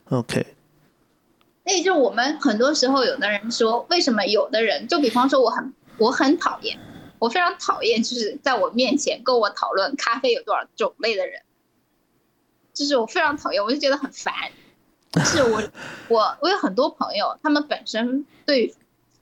[0.10, 0.44] OK。
[1.64, 5.72] 那也就是我们很多时候有的人说，为什么有的人就比方说我很。
[5.98, 6.78] 我很讨厌，
[7.20, 11.42] 我非常讨厌，就是在我面前跟我讨论咖啡有多少种类的人，
[12.74, 14.34] 就是我非常讨厌，我就觉得很烦。
[15.24, 15.64] 是我，
[16.10, 18.76] 我我有很多朋友，他们本身对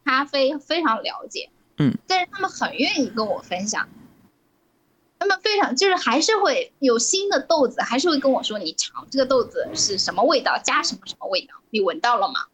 [0.03, 3.87] 咖啡非常了解，嗯，但是他们很愿意跟我分享，
[5.19, 12.47] 他们非常就是还是会有新的豆子，还是会跟我说你尝这个豆子是什么味道，加什么什么味道，你闻到了吗？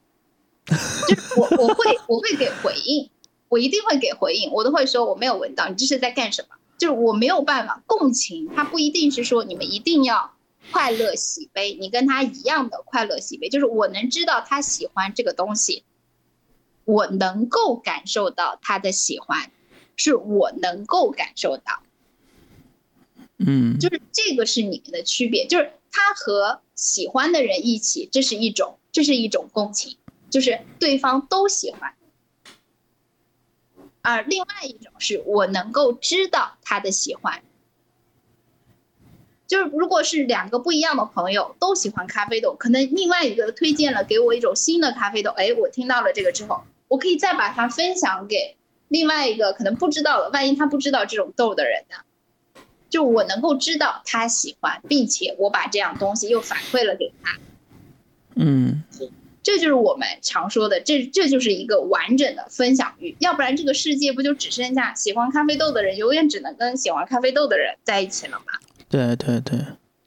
[1.07, 3.09] 就是我我会我会给回应。
[3.49, 6.55] 我一定会给回应，我都会说我没有闻到，你这是在干什么？
[6.77, 10.33] 就是我没有办法共情，他不一定是说你们一定要
[10.71, 15.83] 快乐喜悲，你跟他一样的快乐喜悲，就是我能知道他喜欢这个东西，
[16.85, 19.51] 我能够感受到他的喜欢，
[19.97, 21.81] 是我能够感受到，
[23.39, 29.97] 嗯，就是这个是你们的区别，就是他他和喜欢的人一起，这是一种，这是一种共情，
[30.31, 31.93] 就是对方都喜欢。
[34.01, 37.41] 而另外一种是我能够知道他的喜欢，
[39.47, 48.55] 就是如果是两个不一样的朋友都喜欢咖啡豆，可能另外一个推荐了给我一种新的咖啡豆，哎，我听到了这个之后，我可以再把它分享给
[48.87, 51.97] 另外一个可能不知道的，万一他不知道这种豆的人呢？
[52.89, 57.37] 就我能够知道他喜欢，并且我把这样东西又反馈了给他，
[58.35, 58.83] 嗯，
[59.51, 68.53] 这就是我们常说的，这这就是一个完整的分享欲，要不然这个世界不就只剩下喜欢咖啡豆的人，永远只能跟喜欢咖啡豆的人在一起了吗？
[68.87, 69.57] 对对对，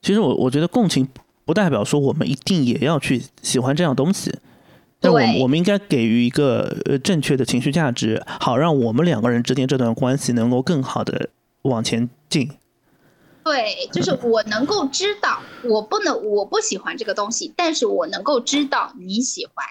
[0.00, 1.08] 其实我我觉得共情
[1.44, 4.32] 不代表说我们一定也要去喜欢这样东西，
[5.00, 11.30] 但我对我们应该给予一个呃正确的情绪价值，好让我们两个人之间这段关系能够更好的
[11.62, 12.48] 往前进。
[13.44, 19.66] 对，就是我能够知道，我不能，我不喜欢这个东西，但是我能够知道你喜欢，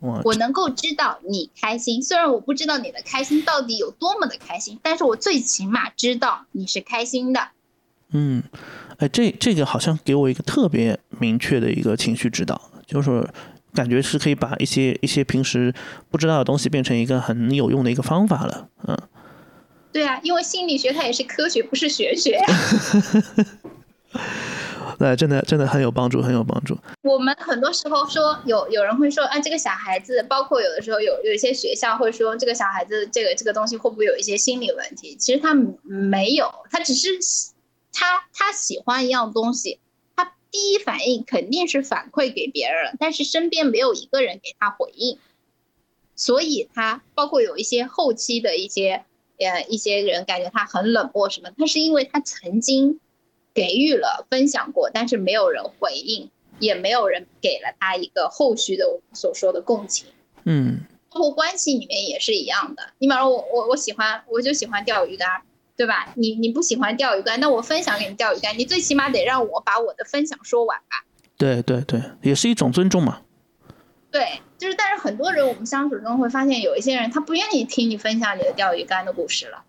[0.00, 2.02] 哇，我能够知道你开心。
[2.02, 7.48] 虽然我不知道你的开心到底有多么的开心，但是我最起码知道你是开心的。
[8.10, 8.42] 嗯，
[8.98, 13.28] 哎，这这个好像给我一个特别明确的一个情绪指导，就是
[13.74, 15.74] 感觉是可以把一些一些平时
[16.08, 18.68] 不知道的东西变成一个很有用的一个方法了。
[18.86, 18.96] 嗯，
[19.92, 22.38] 对啊，因为心理学它也是科学，不是玄学。
[25.00, 26.76] 那真的真的很有帮助，很有帮助。
[27.02, 35.14] 我们很多时候说有有人会说啊，这个小孩子，包括有的时候有有一些学校会说这个小孩子这个这个东西会不会有一些心理问题？
[35.14, 35.54] 其实他
[35.84, 37.10] 没有，他只是
[37.92, 39.78] 他他喜欢一样东西，
[40.16, 45.18] 他第一反应肯定是反馈给别人，但是身边没有一个人给他回应，
[46.16, 49.04] 所以他包括有一些后期的一些
[49.38, 53.00] 呃一些人感觉他很冷漠什么，他是因为他曾经
[53.54, 56.30] 给予了分享过，但是没有人回应。
[56.60, 60.08] 也没有人给了他一个后续的我们所说的共情，
[60.44, 62.82] 嗯包括关系里面也是一样的。
[62.98, 65.28] 你比方说我我我喜欢我就喜欢钓鱼竿，
[65.76, 66.12] 对吧？
[66.16, 71.04] 你你不喜欢钓鱼竿，那我分享给你钓鱼竿，你最起码得让我把我的分享说完吧？
[71.36, 73.22] 对对对，也是一种尊重嘛。
[74.10, 79.62] 对，就是但是很多人我们相处中会发现，有一些人他不愿意听你分享你的钓鱼竿的故事了。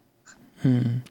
[0.61, 1.01] 嗯，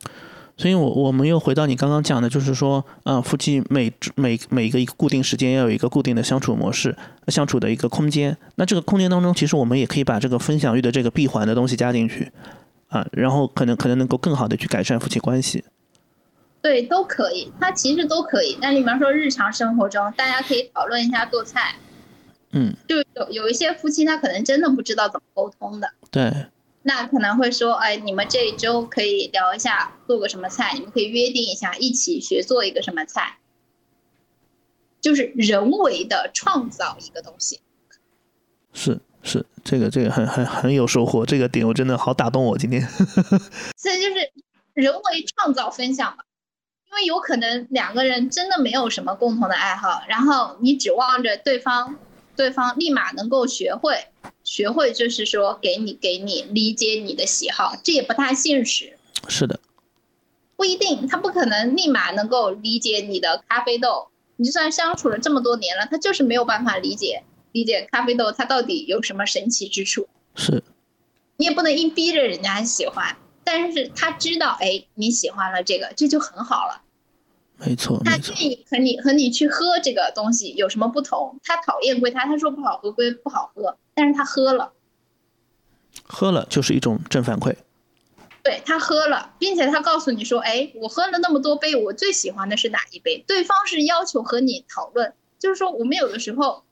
[0.56, 6.96] 所以我我们又回到你刚刚讲的，就是说，呃，夫妻每每每一个一个固定时间要有一个固定的相处模式，
[7.28, 8.36] 相处的一个空间。
[8.56, 12.32] 那这个空间当中，其实我们也可以把这个分享欲的这个闭环的东西加进去，
[12.88, 15.64] 啊，然后可能可能能够更好的去改善夫妻关系。
[16.60, 18.58] 对，都可以，它其实都可以。
[18.60, 21.76] 那你比方说日常生活中，大家可以讨论一下做菜，
[22.52, 25.90] 嗯，就有有一些夫妻他可能真的不知道怎么沟通的。
[26.10, 26.46] 对，
[26.82, 33.38] 那可能会说，哎，你们这一周可以聊一下做个什么菜，你们可以约定一下一起学做一个什么菜，
[35.00, 37.60] 就是人为的创造一个东西。
[38.72, 42.80] 是是，这个这个很很很有收获，这个点我真的好打动我今天。
[43.76, 44.32] 所以就是
[44.72, 46.24] 人为创造分享嘛，
[46.90, 51.96] 因为有可能两个人真的没有什么共同的爱好，然后你指望着对方，
[52.38, 54.06] 对方立马能够学会，
[54.44, 58.96] 学会就是说给你给你理解你的喜好，这也不太现实。
[59.26, 59.58] 是的，
[60.54, 64.06] 不一定，他不可能立马能够理解你的咖啡豆。
[64.36, 70.08] 你就算相处了这么多年了，他就是没有办法理解理解咖啡豆它到底有什么神奇之处。
[70.36, 70.62] 是
[71.38, 76.82] 你也不能硬逼着人家喜欢，但是他知道，哎，你喜欢了这个，这就很好了。
[77.58, 81.38] 没错他愿意和你和你去喝这个东西有什么不同？
[81.42, 84.72] 他讨厌归他，他说不好喝归不好喝，但是他喝了，
[86.04, 87.56] 喝了就是一种正反馈。
[88.44, 93.22] 对他喝了，并且他告诉你说，哎，我喝了那么多杯，我最喜欢的是哪一杯？
[93.26, 96.62] 对方是要求和你讨论，就是说我们有的时候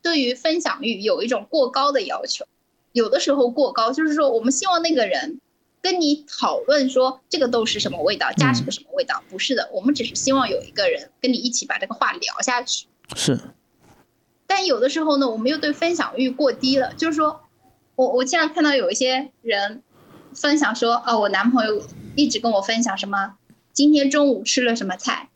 [0.00, 2.46] 对于分享欲有一种过高的要求，
[2.92, 5.40] 有的时候过高，就是说我们希望那个人
[5.86, 12.88] 跟你讨论说这个豆是什么味道，加什么什么味道，不是的，我们只是希望有一个人跟你一起把这个话聊下去。
[13.14, 13.38] 是
[14.48, 17.40] 但有的时候呢，我们又对分享欲过低了，就是说，
[17.94, 19.80] 我我经常看到有一些人
[20.34, 21.80] 分享说，哦，我男朋友
[22.16, 23.34] 一直跟我分享什么，
[23.72, 25.28] 今天中午吃了什么菜，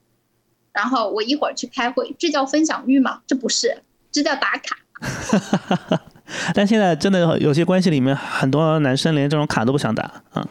[0.73, 3.23] 然后我一会儿去开会，这叫分享欲吗？
[3.29, 6.01] 这不是，这叫打卡。
[6.55, 10.47] 但现在真的有些关系里面，很多男生连这种卡都不想打啊。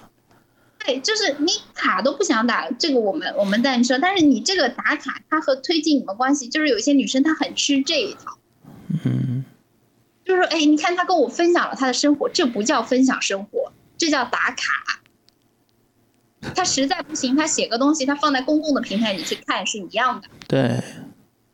[0.85, 8.37] 对，就是你卡都不想打，这个我们我们再说，但是你这个打卡，它和推进你们关系，就是有一些女生她很吃这一套。
[9.05, 9.43] 嗯，
[10.25, 15.01] 就是说，哎，你看他跟我分享了他的生活，这不叫分享生活，这叫打卡。
[16.55, 20.27] 他实在不行，他写个东西，他放在公共的平台你去看是一样的。
[20.47, 20.81] 对，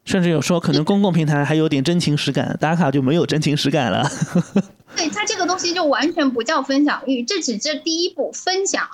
[0.06, 4.08] 甚至有时候可能公共平台还有点真情实感，打卡就没有真情实感了。
[4.96, 8.88] 对他这个东西就完全不叫分享欲，这只是第一步分享，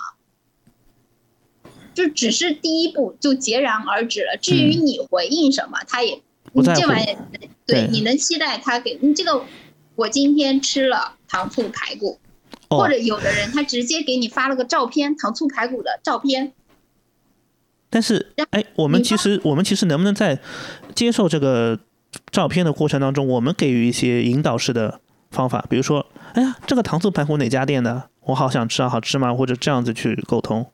[1.94, 4.36] 就只是第一步就截然而止了。
[4.40, 6.20] 至于你回应什么，他也
[6.52, 7.16] 你这玩意，
[7.66, 9.44] 对，你能期待他给你这个？
[9.94, 12.18] 我今天吃了糖醋排骨。
[12.70, 16.54] 或者有的人他直接给你发了个照片，糖醋排骨的照片。
[17.92, 20.38] 但是，哎，我们其实我们其实能不能在
[20.94, 21.78] 接受这个
[22.30, 24.98] 照片的过程当中，我们给予一些引导式的
[25.30, 28.04] 方法，比如说，哎呀，这个糖醋排骨哪家店的？
[28.22, 29.34] 我好想吃啊，好吃吗？
[29.34, 30.66] 或者这样子去沟通。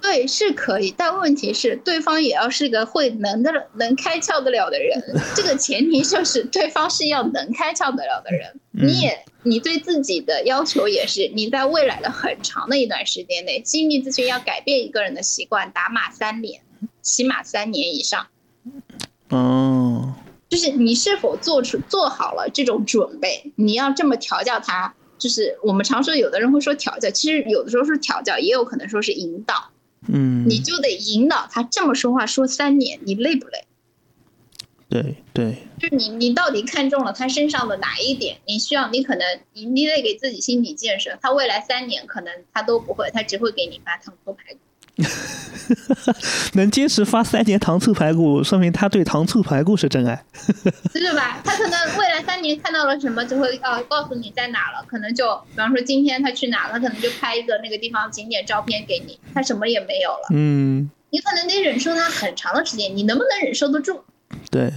[0.00, 5.02] 对，是可以，但问题是对方也要是个会能的、能开窍得了的人。
[5.34, 8.60] 这个前提就是对方是要能开窍得了的人。
[8.70, 16.60] 你也，你对自己的要求也是， 你在未来的很长的一段时间内，心理咨询要改变一个人的习惯，打码三年，
[17.00, 18.26] 起码三年以上。
[19.30, 20.14] 哦，
[20.48, 23.52] 就是你是否做出做好了这种准备？
[23.56, 29.70] 你要这么调教他，就是我们常说，有的人会说调教，其实有的时候是调教，也有可能说是引导。
[30.08, 33.64] 嗯，你就得引导他这么说话说三年，你累不累？
[34.88, 38.36] 对对，就你你到底看中了他身上的哪一点？
[38.46, 44.60] 你需要你可能你你得给自己心理建设，他未来三年可能他都不会，他只会给你发糖醋排骨。
[46.54, 50.24] 能坚持发三年糖醋排骨，说明他对糖醋排骨是真爱，
[50.94, 51.42] 对吧？
[51.44, 54.82] 他可能未来三年看到了什么，就会呃告诉你在哪了。
[54.86, 59.18] 可能就比方说今天他去哪了，可能就拍一个那个地方景点照片给你。
[59.34, 64.00] 他什么也没有了，嗯，你可能得忍受他很长的时间，你能不能忍受得住？
[64.50, 64.72] 对。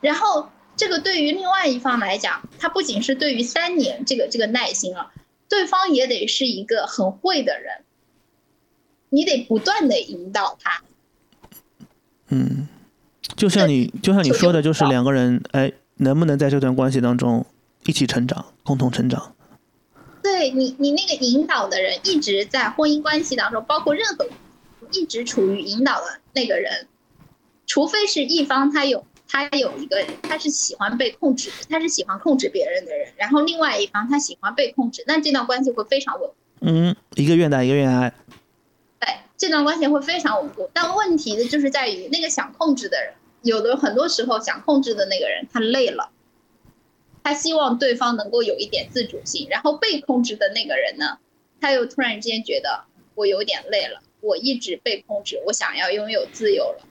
[0.00, 5.12] 然后这个对于另外一方来讲，他不仅是对于三年这个这个耐心啊，
[5.48, 7.84] 对方也得是一个很会的人。
[9.14, 10.82] 你得不断的引导他，
[12.28, 12.66] 嗯，
[13.36, 17.44] 就像你就像你说的，就是两个人，哎，能不能在这段关系当中
[17.84, 19.34] 一起成长，共同成长？
[20.22, 24.26] 对你，你那个引导的人一直在婚姻关系当中，包括任何
[24.92, 26.88] 一直处于引导的那个人，
[27.72, 36.30] 除非是一方他有他有一个他是喜欢被控制，他是喜欢控制别人的人，然后另外一方他喜欢被控制，那这段关系会非常稳。
[36.60, 38.12] 嗯，一个愿打一个愿挨。
[39.00, 39.08] 对，
[39.38, 40.68] 这段关系会非常稳固。
[40.74, 46.10] 但问题的就是在于那个想控制的人，有的很多时候想控制的那个人他累了，
[47.24, 49.46] 他希望对方能够有一点自主性。
[49.48, 51.16] 然后被控制的那个人呢，
[51.58, 52.84] 他又突然之间觉得
[53.14, 56.88] 我有点累了，我一直被控制，我想要拥有自由了。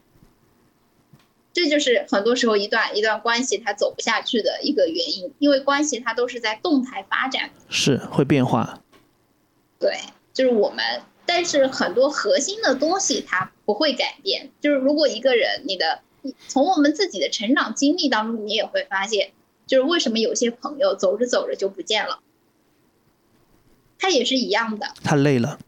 [1.53, 8.81] 这就是很多时候一段一段关系它走不下去的一个原因，因为关系它都是在动态发展，是会变化。
[9.79, 9.97] 对，
[10.33, 11.01] 就是我们。
[11.23, 16.01] 但是很多核心的东西它不会改变，就是如果一个人你的
[16.47, 19.31] 从我们自己的成长经历当中，你也会发现，
[19.65, 22.19] 就是为什么有些朋友走着走着就不见了，
[23.97, 25.59] 他也是一样的，他累了。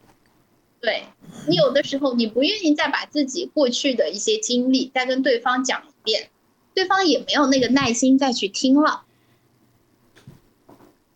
[0.83, 1.05] 对
[1.47, 6.29] 你有的时候你不愿意再把自己过去的一些经历再跟对方讲一遍，
[6.73, 9.03] 对方也没有那个耐心再去听了。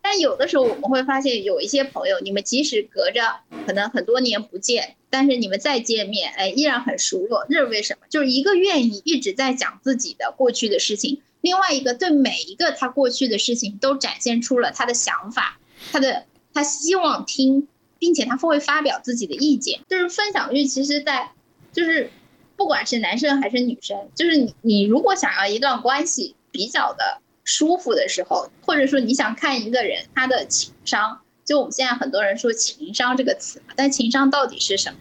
[0.00, 3.20] 但有的时候我们会发现，有一些朋友，你们即使隔着
[3.66, 7.44] 可能很多年不见，但是你们再见面，哎，依然很熟络。
[7.50, 8.06] 这是为什么？
[8.08, 15.60] 就是一个愿意一直在讲自己的过去的事情，另外一个对每一个他过去的事情都展现出了他的想法，
[15.92, 16.24] 他的
[16.54, 17.68] 他希望听，
[17.98, 19.80] 并且他会发表自己的意见。
[19.88, 21.32] 就是分享欲，其实，在
[21.72, 22.10] 就是
[22.56, 27.20] 不管是男生还是女生，就是你你如果想要一段关系比较的。
[27.50, 34.98] 舒服的时候，或者说你想看一个人他的情商，就我们现在很多人说情商这个词嘛，但情商到底是什么？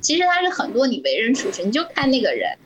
[0.00, 2.56] 其实它是很多你为人处事，你就看那个人，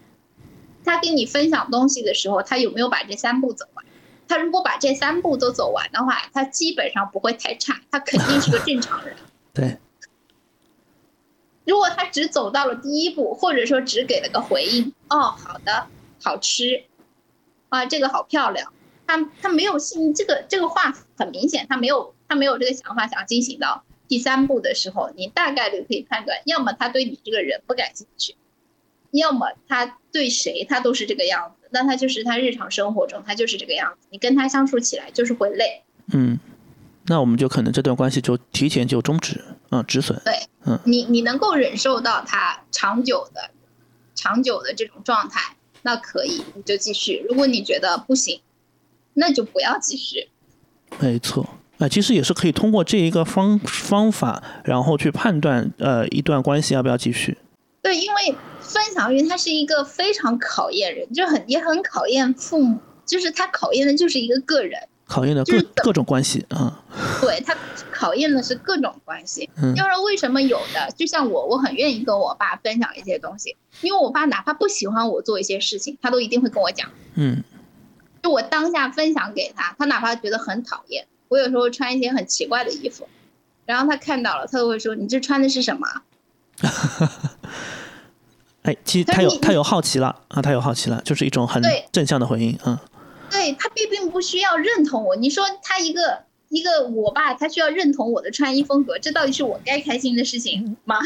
[0.84, 3.84] 他跟你分享东西的时候，他有没有把这三步走完？
[4.28, 9.16] 他如果把这三步都走完的话，他基本上不会太差，他肯定是个正常人。
[9.56, 9.78] 对。
[11.64, 15.88] 如果他只走到了第一步，或者说只给了个回应，哦，好的，
[16.22, 16.84] 好吃，
[17.70, 18.72] 啊，这个好漂亮。
[19.06, 28.36] 他他没有信这个这个话很明显，他没有他没有这个想法想要进行到第三步的时候，你大概率可以判断，要么他对你这个人不感兴趣，
[29.10, 35.82] 要么他对谁他都是这个样子，那他就是他日常生活中他就是这个样子，你跟他相处起来就是会累。
[36.12, 36.38] 嗯，
[37.06, 40.20] 那我们就可能这段关系就提前就终止，嗯，止损。
[40.24, 40.34] 对，
[40.64, 43.50] 嗯，你你能够忍受到他长久的
[44.14, 47.24] 长久的这种状态，那可以你就继续。
[47.28, 48.40] 如果你觉得不行。
[49.18, 50.28] 那就不要继续。
[50.98, 57.38] 没错，啊，其实也是可以通过这一个方方法，然后去判断呃一段关系要不要继续。
[57.80, 66.82] 对，因为分享欲它是一个非常考验人，就很也很考验父母，就是它考验的就是一个个人，考验的各各种关系啊。
[67.20, 67.56] 对他
[67.90, 69.48] 考验的是各种关系。
[69.56, 69.74] 嗯。
[69.74, 76.90] 要是为什么有的，就像我，我很愿意跟我爸分享一些东西，因为我爸哪怕不喜欢我做一些事情，他都一定会跟我讲。
[77.14, 77.42] 嗯。
[78.22, 83.08] 就我当下分享给他，他哪怕觉得很讨厌，我有时候穿一些很奇怪的衣服，
[83.64, 85.86] 然后他看到了，他都会说：“你这穿的是什么？”
[88.62, 91.62] 哎，其实他有他有好奇了啊，他有好奇了，就是一种很
[91.92, 92.76] 正向的回应，嗯。
[93.30, 100.96] 对他并并不需要认同我，你说他一个一个我爸，他需要认同我的穿衣风格，这到底是我该开心的事情吗？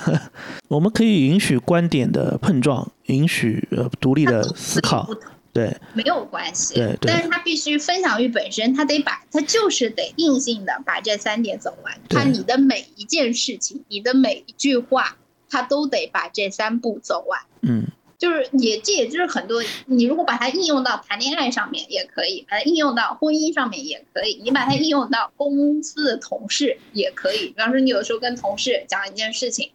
[0.68, 5.08] 我们可以允许观点的碰撞，允许呃独立的思考，
[5.52, 15.16] 对，没有关系，对，但是他必须分享欲本身，他得把他就是得硬性的把这三点走完，他你的每一件事情，你的每一句话。
[15.48, 17.86] 他都得把这三步走完，嗯，
[18.18, 27.48] 就是也这也就是很多，你如果把它应用到谈恋爱上面也可以，把它应用到婚姻上面也可以，你把它应用到公司的同事也可以。
[27.48, 29.72] 比方说，你有时候跟同事讲一件事情，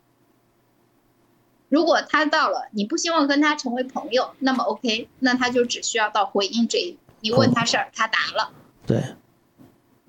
[1.69, 8.51] 如果他到了你不希望跟他成为朋友，那么 OK，那他就只需要到回应这一，你问他事儿，他答了，
[8.87, 9.01] 对，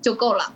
[0.01, 0.53] 就够了。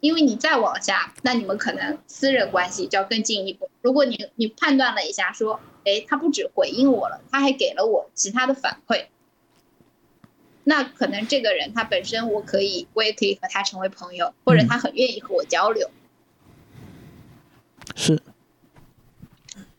[0.00, 3.68] 因为你再往下，那你们可能私人关系就要更进一步。
[3.80, 9.06] 如果你你判断了一下，说，哎，他不止回应我了，他还给了我其他的反馈，
[10.64, 15.88] 那可能这个人他本身我可以，我也可以和他成为朋友，或者他很愿意和我交流。
[17.94, 18.20] 是，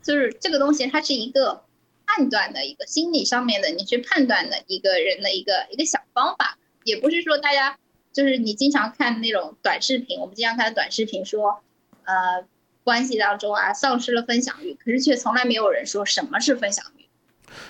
[0.01, 1.63] 就是这个东西，它是一个
[2.07, 7.77] 判断的一个心理上面的，你去判断的一个人的一个一个小方法，也不是说大家。
[8.13, 11.61] 就是你经常看那种短视频，我们经常看短视频说，
[12.03, 12.47] 呃，
[12.87, 17.05] 关系当中啊丧失了分享欲，可是却从来没有人说什么是分享欲。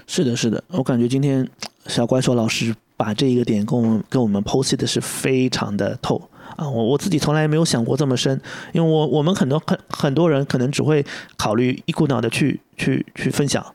[0.05, 1.49] 是的，是的，我感觉今天
[1.87, 8.39] 小怪兽老师把这一个点跟我们跟我们剖析的是非常的透啊，我我自己从来没有想过这么深，
[8.73, 11.03] 因为我我们很多很很多人可能只会
[11.35, 13.73] 考虑一股脑的去去去分享，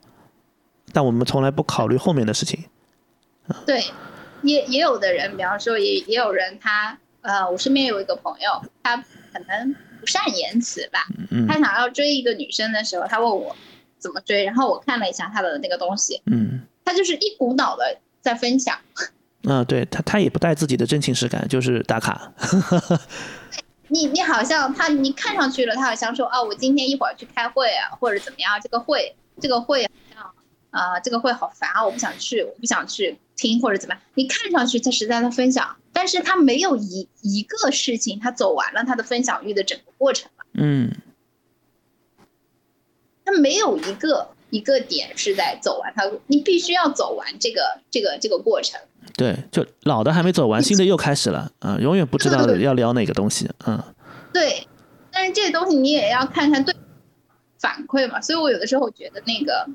[0.93, 2.62] 但我们从来不考虑后面的事情。
[3.66, 3.82] 对。
[4.43, 9.73] 也也有的人，比方说也也有人，他呃，我身边有一个朋友，他可能
[10.03, 11.07] 不善言辞吧，
[11.47, 13.55] 他想要追一个女生的时候，他问我
[14.01, 18.77] 怎么追，然后我看了一下他的那个东西，嗯，他就是一股脑的在分享，
[19.45, 22.33] 嗯，对他他也不带自己的真情实感，就是打卡，
[23.87, 30.35] 你你好像他你看上去了，他好像说啊，我今天一会儿去开会啊，或者怎么样，这个会这个会好像
[30.70, 33.16] 啊，这个会好烦啊，我不想去，我不想去。
[33.37, 34.03] 听或者怎么样？
[34.15, 40.45] 你看上去他是在他分享，但是他没有一一个事情他走完了他的分享欲的整个过程了。
[40.55, 40.93] 嗯，
[43.25, 48.81] 他没有一个一个点是在走完他，你必须要走完这个这个这个过程。
[49.17, 51.77] 对，就老的还没走完，新的又开始了啊！
[51.81, 53.51] 永远不知道要聊哪个东西。
[53.67, 53.83] 嗯，
[54.33, 54.67] 对，
[55.11, 56.75] 但是这个东西你也要看看对
[57.59, 58.21] 反馈嘛。
[58.21, 59.69] 所以我有的时候觉得那个。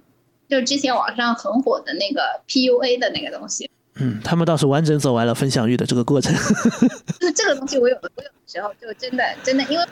[0.48, 6.34] 就之前网上很火的那个 PUA 的那个东西，嗯，他们倒是完整走完了分享欲的这个过程。
[7.20, 9.86] 就是这个东西，我有我有的时候就真的真的，因为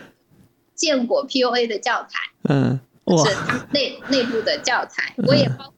[0.74, 2.20] 见过 PUA 的教材，
[2.50, 2.80] 嗯，
[3.26, 5.74] 是他们内内部的教材，我也包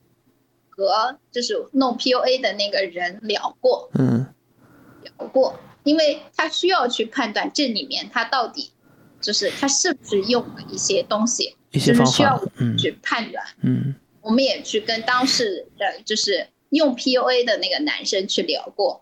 [0.70, 4.28] 和就是弄 PUA 的那个人聊过，嗯，
[5.02, 8.72] 聊过，因为他需要去判断这里面他到底
[9.20, 13.96] 就是他是不是用了一些东西，一些方法，嗯，去判断，嗯。
[14.28, 19.02] 我们也去跟当事人，就是用 PUA 的那个男生去聊过。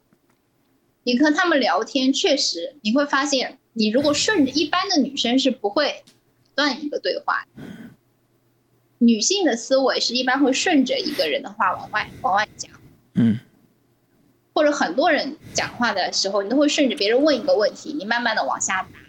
[1.02, 6.04] 你和他们聊天，确实你会发现，你如果顺着一般的女生是不会
[6.54, 7.48] 断一个对话。
[9.00, 12.72] 女性的思维是一般会顺着一个人的话往外往外讲，
[13.16, 13.40] 嗯，
[14.54, 19.00] 或者很多人讲话的时候，你都会顺着别人问一个问题，你慢慢的往下答。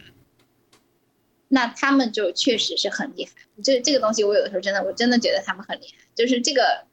[1.48, 3.30] 那他们就确实是很厉害，
[3.62, 6.84] 这这个东西我有的时候真的我真的觉得他们很厉害，就是这个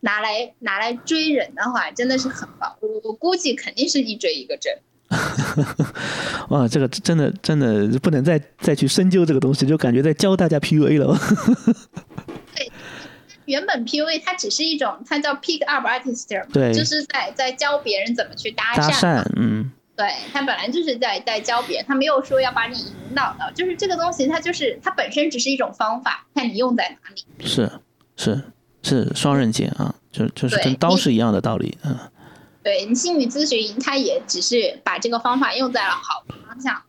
[0.00, 2.74] 拿来拿来追人的话，真的是很棒。
[2.80, 4.74] 我我估计肯定是一追一个准。
[6.50, 11.18] 哇，这个真的真的不能再再去深究这个东西，就感觉在教大家 PUA 了。
[12.54, 12.70] 对，
[13.46, 18.76] 原本 PUA 它只是一种，它叫 Pick Up Artist，对，就是在在教别人怎么去搭讪。
[18.76, 19.72] 搭讪，嗯。
[19.98, 27.24] 对他本来就是在在教别人，他没有说要把你引导到，就是这个东西，它就是它本身只是一种方法，看你用在哪里。
[27.44, 27.68] 是
[28.14, 28.40] 是
[28.84, 31.98] 是双刃剑啊，就就是跟刀是一样的道理，嗯。
[32.62, 36.82] 对你心理咨询，他也只是把这个方法用在了好的方向、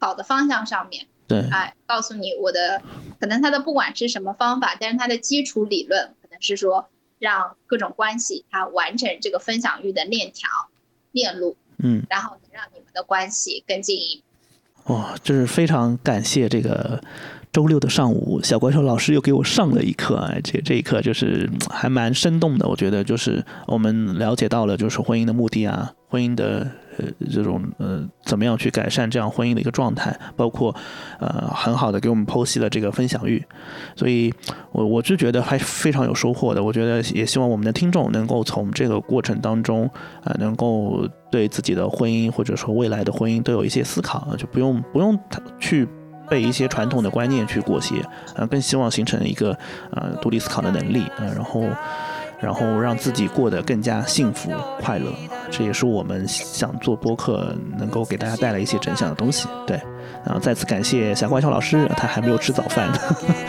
[0.00, 1.06] 好的方向上面。
[1.28, 2.82] 对，哎，告诉你我的，
[3.20, 10.48] 可能他的不管是什么方法，但是他的基础理论可能是说让各种关系它完成这个分享欲的链条、
[11.12, 14.22] 链路，嗯，然后能让你们的关系更进一
[14.84, 14.94] 步。
[14.94, 17.00] 哇，就是非常感谢这个。
[17.50, 22.68] 周六的上午，小怪兽老师又给我上了一课，哎，这这一课就是还蛮生动的。
[22.68, 30.74] 我觉得就是我们了解到了，就是婚姻的目的啊，婚姻的呃呃这种呃怎么样去改善这样婚姻的一个状态，包括
[31.18, 33.42] 呃很好的给我们剖析了这个分享欲。
[33.96, 34.32] 所以，
[34.72, 36.62] 我我是觉得还非常有收获的。
[36.62, 39.88] 我觉得也希望我们的听众能够从这个过程当中
[40.22, 45.18] 啊，能够对自己的婚姻或者说未来的婚姻都有一些思考，就不用不用
[45.58, 45.88] 去。
[46.30, 47.94] 被一些传统的观念去裹挟，
[48.36, 49.56] 呃，更希望形成一个
[49.92, 51.64] 呃独立思考的能力，呃，然后，
[52.40, 54.50] 然后让自己过得更加幸福
[54.80, 55.12] 快乐，
[55.50, 59.48] 这也是我们想做播客能够给大家带来一些真相的东西。
[59.66, 59.76] 对，
[60.24, 62.88] 然后再次感谢小怪兽老师，他还没有吃早饭。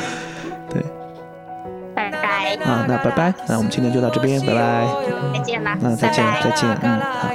[0.70, 0.84] 对，
[1.95, 2.56] 拜拜。
[2.64, 4.88] 啊，那拜拜，那我们今天就到这边，拜拜。
[5.34, 5.78] 再见啦。
[5.82, 7.30] 嗯，再见，再见，嗯，好。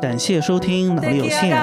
[0.00, 1.56] 感谢收听脑力有限，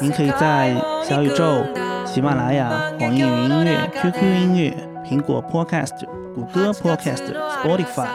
[0.00, 0.74] 您可以在
[1.04, 1.64] 小宇宙、
[2.06, 2.70] 喜马拉雅、
[3.00, 6.04] 网易云音乐、QQ 音乐、苹果 Podcast、
[6.34, 8.08] 谷歌 Podcast、Spotify。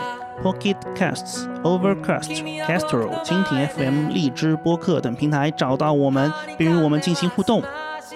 [0.44, 2.30] Pocket Casts、Overcast、
[2.68, 7.64] Castro、蜻蜓 FM、荔枝播客等平台找到我们，并与我们进行互动。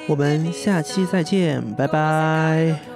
[0.08, 2.91] 我们下期再见，拜拜。